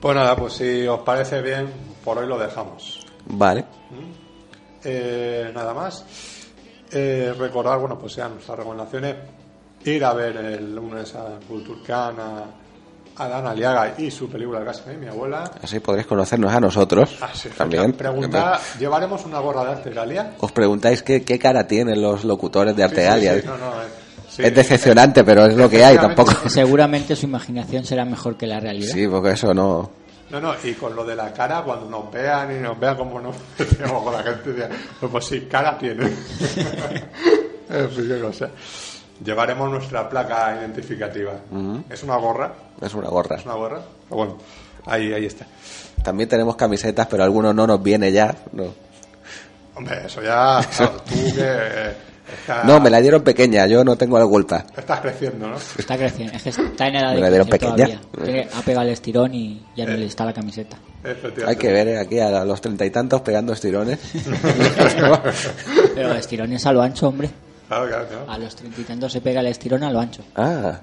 Pues 0.00 0.16
nada, 0.16 0.34
pues 0.34 0.54
si 0.54 0.84
os 0.88 0.98
parece 1.02 1.40
bien, 1.42 1.68
por 2.04 2.18
hoy 2.18 2.26
lo 2.26 2.38
dejamos. 2.38 3.00
Vale. 3.26 3.64
Eh, 4.84 5.50
nada 5.54 5.72
más. 5.74 6.04
Eh, 6.90 7.32
recordar, 7.38 7.78
bueno, 7.78 7.98
pues 7.98 8.12
sean 8.14 8.34
nuestras 8.34 8.58
recomendaciones. 8.58 9.16
Ir 9.84 10.04
a 10.04 10.12
ver 10.12 10.36
el 10.36 10.74
lunes 10.74 11.14
a 11.14 11.38
Culturcan 11.48 12.14
a, 12.20 12.44
a 13.16 13.28
Dan 13.28 13.46
Aliaga 13.46 13.94
y 13.98 14.10
su 14.10 14.28
película 14.28 14.64
Casa 14.64 14.90
de 14.90 14.96
mi 14.96 15.06
abuela. 15.08 15.50
Así 15.62 15.80
podréis 15.80 16.06
conocernos 16.06 16.52
a 16.52 16.60
nosotros 16.60 17.16
Ah, 17.20 17.30
sí, 17.32 17.48
también. 17.56 17.92
Pregunta, 17.94 18.60
¿llevaremos 18.78 19.24
una 19.24 19.40
gorra 19.40 19.64
de 19.64 19.70
Artegalia? 19.72 20.34
Os 20.38 20.52
preguntáis 20.52 21.02
qué, 21.02 21.24
qué 21.24 21.38
cara 21.38 21.66
tienen 21.66 22.00
los 22.00 22.24
locutores 22.24 22.76
de 22.76 22.88
Sí, 22.88 22.94
sí, 23.42 23.46
no, 23.48 23.56
no, 23.58 23.72
eh, 23.82 23.86
sí. 24.28 24.42
Es 24.44 24.54
decepcionante, 24.54 25.24
pero 25.24 25.46
es 25.46 25.56
lo 25.56 25.68
que 25.68 25.84
hay, 25.84 25.96
tampoco. 25.96 26.48
Seguramente 26.48 27.16
su 27.16 27.26
imaginación 27.26 27.84
será 27.84 28.04
mejor 28.04 28.36
que 28.36 28.46
la 28.46 28.60
realidad. 28.60 28.92
Sí, 28.94 29.08
porque 29.08 29.30
eso 29.32 29.52
no. 29.52 30.01
No, 30.32 30.40
no, 30.40 30.54
y 30.64 30.72
con 30.72 30.96
lo 30.96 31.04
de 31.04 31.14
la 31.14 31.30
cara, 31.30 31.62
cuando 31.62 31.90
nos 31.90 32.10
vean 32.10 32.56
y 32.56 32.58
nos 32.58 32.80
vean 32.80 32.96
como 32.96 33.20
nos 33.20 33.36
con 34.02 34.12
la 34.14 34.22
gente, 34.22 34.66
pues, 34.98 35.12
pues 35.12 35.24
sí, 35.26 35.42
cara 35.42 35.76
tiene. 35.76 36.10
qué 37.68 38.20
cosa. 38.20 38.48
Llevaremos 39.22 39.70
nuestra 39.70 40.08
placa 40.08 40.56
identificativa. 40.58 41.34
Es 41.90 42.02
una 42.02 42.16
gorra, 42.16 42.50
Es 42.80 42.94
una 42.94 43.08
gorra. 43.08 43.36
es 43.36 43.44
una 43.44 43.54
gorra, 43.54 43.82
pero 44.08 44.16
bueno, 44.16 44.38
ahí, 44.86 45.12
ahí 45.12 45.26
está. 45.26 45.46
También 46.02 46.30
tenemos 46.30 46.56
camisetas, 46.56 47.06
pero 47.08 47.24
algunos 47.24 47.54
no 47.54 47.66
nos 47.66 47.82
viene 47.82 48.10
ya. 48.10 48.34
No, 48.52 48.72
Hombre, 49.74 50.06
eso 50.06 50.22
ya, 50.22 50.60
claro, 50.76 51.02
tú 51.02 51.34
que 51.34 52.11
eh, 52.32 52.36
estás, 52.40 52.64
no 52.64 52.80
me 52.80 52.90
la 52.90 53.00
dieron 53.00 53.22
pequeña, 53.22 53.66
yo 53.66 53.84
no 53.84 53.96
tengo 53.96 54.18
la 54.18 54.26
culpa. 54.26 54.64
estás 54.76 55.00
creciendo, 55.00 55.48
¿no? 55.48 55.56
Está 55.78 55.96
creciendo, 55.96 56.34
es 56.34 56.42
que 56.42 56.48
está 56.50 56.86
en 56.88 56.96
edad 56.96 57.10
Me 57.10 57.14
de 57.16 57.20
la 57.22 57.28
dieron 57.28 57.48
pequeña. 57.48 57.74
todavía. 58.12 58.48
Ha 58.54 58.62
pegado 58.62 58.86
el 58.86 58.92
estirón 58.92 59.34
y 59.34 59.62
ya 59.76 59.86
no 59.86 59.92
le 59.96 60.06
está 60.06 60.24
la 60.24 60.32
camiseta. 60.32 60.76
Hay 61.46 61.56
que 61.56 61.72
ver 61.72 61.88
eh, 61.88 61.98
aquí 61.98 62.18
a 62.18 62.44
los 62.44 62.60
treinta 62.60 62.84
y 62.84 62.90
tantos 62.90 63.20
pegando 63.22 63.52
estirones. 63.52 63.98
Pero 65.94 66.12
el 66.12 66.16
estirón 66.18 66.52
es 66.52 66.64
a 66.66 66.72
lo 66.72 66.82
ancho, 66.82 67.08
hombre. 67.08 67.30
Claro, 67.68 67.88
claro, 67.88 68.06
claro. 68.06 68.30
A 68.30 68.38
los 68.38 68.54
treinta 68.54 68.80
y 68.80 68.84
tantos 68.84 69.12
se 69.12 69.20
pega 69.20 69.40
el 69.40 69.46
estirón 69.46 69.82
a 69.82 69.90
lo 69.90 69.98
ancho. 70.00 70.22
ah, 70.36 70.78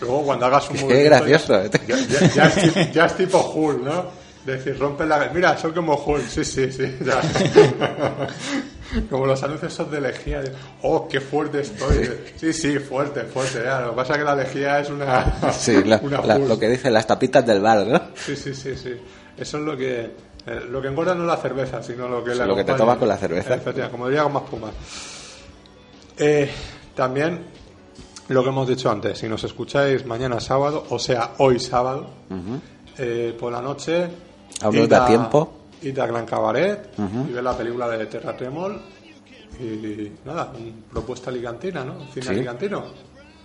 Luego 0.00 0.24
cuando 0.24 0.46
hagas 0.46 0.68
un 0.70 0.88
Qué 0.88 1.04
gracioso. 1.04 1.62
Ya, 1.64 1.96
ya- 1.96 2.26
ya 2.34 2.46
es, 2.46 2.92
ya 2.92 3.04
es 3.06 3.16
tipo 3.16 3.38
Hulk, 3.38 3.82
¿no? 3.82 4.04
Decir, 4.44 4.76
rompe 4.76 5.06
la... 5.06 5.30
Mira, 5.32 5.56
soy 5.56 5.70
como 5.72 5.94
Hulk. 5.94 6.26
Sí, 6.28 6.44
sí, 6.44 6.72
sí. 6.72 6.82
como 9.10 9.26
los 9.26 9.42
anuncios 9.42 9.72
esos 9.72 9.90
de 9.90 10.00
lejía. 10.00 10.42
oh, 10.82 11.08
qué 11.08 11.20
fuerte 11.20 11.60
estoy. 11.60 12.10
Sí, 12.36 12.52
sí, 12.52 12.78
fuerte, 12.78 13.22
fuerte. 13.24 13.62
ya. 13.64 13.80
Lo 13.82 13.90
que 13.90 13.96
pasa 13.96 14.12
es 14.14 14.18
que 14.20 14.24
la 14.24 14.34
lejía 14.36 14.80
es 14.80 14.90
una... 14.90 15.52
sí, 15.52 15.82
la- 15.84 15.98
una 16.02 16.20
la- 16.22 16.36
Hulk. 16.36 16.48
lo 16.48 16.58
que 16.58 16.68
dicen 16.68 16.92
las 16.92 17.06
tapitas 17.06 17.44
del 17.46 17.60
bar, 17.60 17.86
¿no? 17.86 18.00
Sí, 18.14 18.36
sí, 18.36 18.54
sí, 18.54 18.76
sí. 18.76 18.94
Eso 19.36 19.58
es 19.58 19.64
lo 19.64 19.76
que... 19.76 20.00
eh, 20.46 20.60
lo 20.70 20.80
que 20.82 20.88
engorda 20.88 21.14
no 21.14 21.22
es 21.22 21.28
la 21.28 21.36
cerveza, 21.36 21.82
sino 21.82 22.08
lo 22.08 22.22
que 22.24 22.32
Sí, 22.32 22.38
la 22.38 22.46
lo 22.46 22.54
que 22.56 22.64
te 22.64 22.74
tomas 22.74 22.98
con 22.98 23.08
la 23.08 23.16
cerveza. 23.16 23.54
Efectivamente, 23.54 23.90
como 23.90 24.08
diría 24.08 24.22
con 24.24 24.32
más 24.32 24.42
pumas. 24.44 24.72
Eh, 26.18 26.50
también 26.94 27.40
lo 28.28 28.42
que 28.42 28.48
hemos 28.50 28.68
dicho 28.68 28.90
antes, 28.90 29.18
si 29.18 29.28
nos 29.28 29.42
escucháis 29.44 30.04
mañana 30.06 30.40
sábado, 30.40 30.84
o 30.90 30.98
sea, 30.98 31.32
hoy 31.38 31.58
sábado, 31.58 32.10
eh, 32.98 33.36
por 33.38 33.52
la 33.52 33.60
noche, 33.62 34.08
Aún 34.62 34.76
id 34.76 34.88
da 34.88 35.06
tiempo. 35.06 35.52
Id 35.82 35.98
a 35.98 36.06
Gran 36.06 36.26
Cabaret 36.26 36.90
y 37.28 37.32
ver 37.32 37.42
la 37.44 37.56
película 37.56 37.88
de 37.88 38.06
Terra 38.06 38.36
Tremol 38.36 38.80
y 39.60 40.10
nada, 40.24 40.52
propuesta 40.90 41.30
alicantina, 41.30 41.84
¿no? 41.84 42.06
Cine 42.12 42.22
Sí. 42.26 42.28
alicantino. 42.30 42.84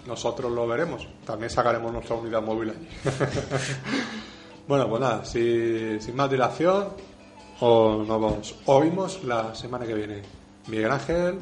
Nosotros 0.07 0.51
lo 0.51 0.65
veremos. 0.67 1.05
También 1.25 1.49
sacaremos 1.49 1.91
nuestra 1.91 2.15
unidad 2.15 2.41
móvil 2.41 2.69
allí. 2.69 2.87
bueno, 4.67 4.87
pues 4.87 5.01
nada, 5.01 5.25
si- 5.25 5.99
sin 5.99 6.15
más 6.15 6.29
dilación, 6.31 6.87
o 7.59 8.03
nos 8.07 8.55
oímos 8.67 9.23
la 9.23 9.53
semana 9.53 9.85
que 9.85 9.93
viene. 9.93 10.21
Miguel 10.67 10.91
Ángel, 10.91 11.39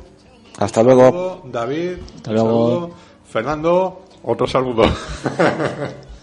Hasta 0.58 0.82
luego. 0.84 1.04
saludo, 1.06 1.42
David, 1.46 1.98
Hasta 2.16 2.32
luego. 2.32 2.48
saludo, 2.50 2.92
Fernando, 3.30 4.02
otro 4.24 4.48
saludo. 4.48 4.84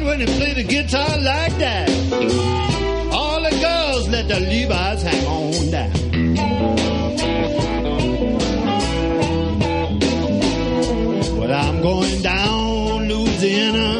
Lord, 0.00 0.18
when 0.18 0.20
you 0.20 0.26
play 0.36 0.52
the 0.54 0.62
guitar 0.62 1.08
like 1.18 1.56
that, 1.58 1.90
all 3.12 3.42
the 3.42 3.50
girls 3.50 4.08
let 4.08 4.28
their 4.28 4.40
Levi's 4.40 5.02
hang 5.02 5.26
on 5.26 5.70
down. 5.70 5.92
But 11.38 11.50
I'm 11.50 11.82
going 11.82 12.22
down 12.22 13.08
Louisiana. 13.08 13.99